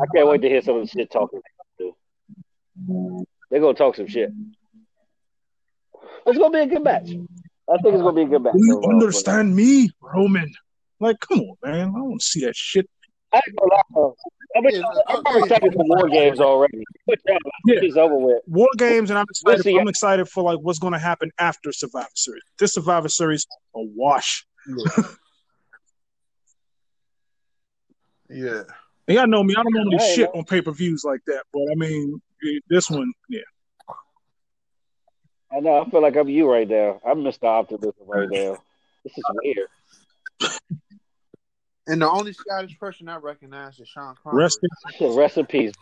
I 0.00 0.04
can't 0.14 0.28
wait 0.28 0.42
to 0.42 0.48
hear 0.48 0.62
some 0.62 0.76
of 0.76 0.82
the 0.82 0.88
shit 0.88 1.10
talking 1.10 1.40
they 1.78 1.84
gonna 1.84 1.94
do. 2.86 3.26
They're 3.52 3.60
gonna 3.60 3.74
talk 3.74 3.96
some 3.96 4.06
shit. 4.06 4.30
It's 6.26 6.38
gonna 6.38 6.50
be 6.50 6.60
a 6.60 6.66
good 6.66 6.82
match. 6.82 7.10
I 7.10 7.76
think 7.82 7.94
it's 7.94 8.02
gonna 8.02 8.14
be 8.14 8.22
a 8.22 8.26
good 8.26 8.42
match. 8.42 8.54
Do 8.54 8.64
you 8.64 8.78
overall, 8.78 8.92
understand 8.94 9.54
me, 9.54 9.90
Roman? 10.00 10.50
Like, 11.00 11.20
come 11.20 11.40
on, 11.40 11.56
man. 11.62 11.90
I 11.90 11.98
don't 11.98 12.22
see 12.22 12.46
that 12.46 12.56
shit. 12.56 12.88
I 13.30 13.42
ain't 13.46 13.56
gonna 13.56 13.74
lie, 13.74 13.82
though. 13.94 14.16
I'm, 14.56 14.66
I'm 14.66 15.16
okay. 15.26 15.38
excited 15.40 15.74
for 15.74 15.84
more 15.84 16.08
games 16.08 16.40
already. 16.40 16.82
Uh, 17.10 17.14
yeah. 17.66 17.80
It's 17.82 17.96
over 17.98 18.16
with. 18.16 18.42
War 18.46 18.68
games, 18.78 19.10
and 19.10 19.18
I'm 19.18 19.26
excited. 19.28 19.64
see. 19.64 19.78
I'm 19.78 19.88
excited 19.88 20.28
for 20.30 20.42
like 20.42 20.58
what's 20.60 20.78
going 20.78 20.94
to 20.94 20.98
happen 20.98 21.30
after 21.38 21.72
Survivor 21.72 22.08
Series. 22.14 22.42
This 22.58 22.72
Survivor 22.74 23.08
Series, 23.08 23.46
a 23.74 23.80
wash. 23.80 24.46
yeah. 28.28 28.62
And 29.08 29.08
y'all 29.08 29.26
know 29.26 29.42
me. 29.42 29.54
I 29.56 29.62
don't 29.62 29.74
normally 29.74 29.98
I 29.98 30.04
ain't 30.04 30.14
shit 30.14 30.30
know. 30.34 30.40
on 30.40 30.44
pay 30.44 30.62
per 30.62 30.72
views 30.72 31.02
like 31.04 31.20
that, 31.26 31.44
but 31.52 31.62
I 31.70 31.74
mean, 31.74 32.20
this 32.68 32.90
one, 32.90 33.12
yeah. 33.28 33.40
I 35.54 35.60
know. 35.60 35.82
I 35.82 35.90
feel 35.90 36.00
like 36.02 36.16
I'm 36.16 36.28
you 36.28 36.50
right 36.50 36.68
now. 36.68 37.00
I'm 37.04 37.18
Mr. 37.18 37.44
Optimism 37.44 37.92
right 38.06 38.28
now. 38.30 38.56
This 39.04 39.16
is 39.16 39.24
weird. 39.42 39.68
And 41.86 42.00
the 42.00 42.08
only 42.08 42.32
Scottish 42.32 42.78
person 42.78 43.08
I 43.08 43.16
recognize 43.16 43.78
is 43.78 43.88
Sean 43.88 44.14
Connery. 44.22 44.44
Rest 44.44 44.60
in 45.00 45.14
Rest 45.16 45.38
in 45.38 45.46
peace. 45.46 45.72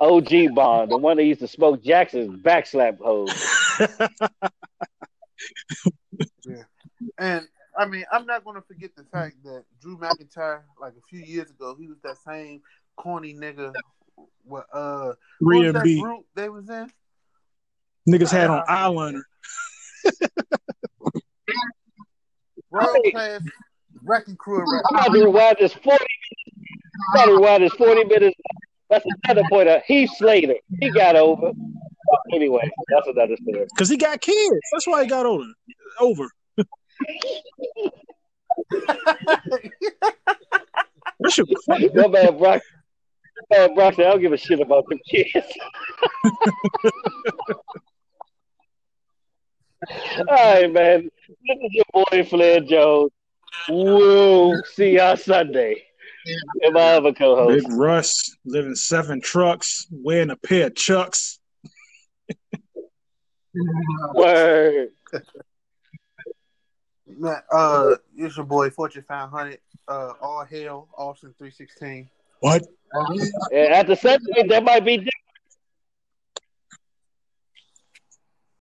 OG 0.00 0.54
Bond, 0.54 0.90
the 0.90 0.96
one 0.96 1.16
that 1.18 1.24
used 1.24 1.40
to 1.40 1.48
smoke 1.48 1.82
Jackson's 1.82 2.42
backslap 2.42 2.98
hose. 2.98 3.30
Yeah. 6.46 6.62
And 7.18 7.48
I 7.76 7.86
mean, 7.86 8.04
I'm 8.12 8.26
not 8.26 8.44
going 8.44 8.56
to 8.56 8.62
forget 8.62 8.94
the 8.96 9.04
fact 9.04 9.36
that 9.44 9.64
Drew 9.80 9.96
McIntyre, 9.96 10.62
like 10.80 10.92
a 10.92 11.02
few 11.08 11.20
years 11.20 11.50
ago, 11.50 11.74
he 11.78 11.88
was 11.88 11.98
that 12.04 12.18
same 12.18 12.62
corny 12.96 13.34
nigga. 13.34 13.72
What 14.44 14.66
uh, 14.72 15.14
what 15.40 15.64
was 15.64 15.72
that 15.72 15.84
B. 15.84 16.00
group 16.00 16.24
they 16.34 16.48
was 16.48 16.68
in? 16.68 16.90
Niggas 18.08 18.30
had 18.30 18.50
on 18.50 18.64
eyeliner. 18.66 19.22
World 22.70 22.96
class 23.12 23.40
wrecking 24.02 24.36
crew. 24.36 24.62
of 24.62 24.68
I'm 24.90 24.96
about 24.96 25.14
to 25.14 25.24
rewind 25.24 25.56
this 25.60 25.72
40 25.72 25.90
minutes. 25.90 26.68
I'm 26.94 27.14
about 27.14 27.24
to 27.26 27.32
rewind 27.36 27.62
this 27.62 27.72
40 27.74 28.04
minutes. 28.04 28.36
That's 28.90 29.04
another 29.24 29.42
point 29.50 29.68
of 29.68 29.82
Heath 29.84 30.10
Slater. 30.16 30.54
He 30.80 30.90
got 30.90 31.16
over. 31.16 31.52
Anyway, 32.32 32.70
that's 32.88 33.08
another 33.08 33.36
story. 33.36 33.66
Cause 33.78 33.88
he 33.88 33.96
got 33.96 34.20
kids. 34.20 34.56
That's 34.72 34.86
why 34.86 35.02
he 35.02 35.08
got 35.08 35.26
older. 35.26 35.50
Over. 36.00 36.28
That 41.20 41.32
shit 41.32 41.48
was 41.48 41.62
funny. 41.66 41.88
My 41.94 42.06
man 42.06 42.36
Brock. 42.36 42.60
My 43.50 43.58
Man, 43.58 43.74
Brock 43.74 43.94
said, 43.94 44.06
I 44.06 44.10
don't 44.10 44.20
give 44.20 44.32
a 44.32 44.36
shit 44.36 44.60
about 44.60 44.84
them 44.88 44.98
kids. 45.08 45.32
All 50.18 50.24
right, 50.28 50.72
man. 50.72 51.10
This 51.28 51.58
is 51.62 51.72
your 51.72 51.84
boy 51.92 52.24
Flair 52.24 52.60
Jones. 52.60 53.10
We'll 53.68 54.62
see 54.64 54.96
y'all 54.96 55.16
Sunday. 55.16 55.82
And 56.62 56.74
my 56.74 56.94
other 56.94 57.10
Big 57.10 57.18
co-host. 57.18 57.66
Big 57.68 57.76
Russ 57.76 58.36
living 58.46 58.74
seven 58.74 59.20
trucks, 59.20 59.86
wearing 59.90 60.30
a 60.30 60.36
pair 60.36 60.68
of 60.68 60.74
chucks. 60.74 61.38
Word. 64.14 64.88
Uh, 67.52 67.94
it's 68.16 68.36
your 68.36 68.46
boy 68.46 68.70
Fortune 68.70 69.04
500. 69.06 69.58
Uh, 69.86 70.12
all 70.20 70.44
hail 70.44 70.88
Austin 70.96 71.34
316. 71.38 72.08
What? 72.40 72.66
And 73.52 73.74
after 73.74 73.96
Sunday, 73.96 74.46
that 74.48 74.64
might 74.64 74.84
be 74.84 74.98
different. 74.98 75.23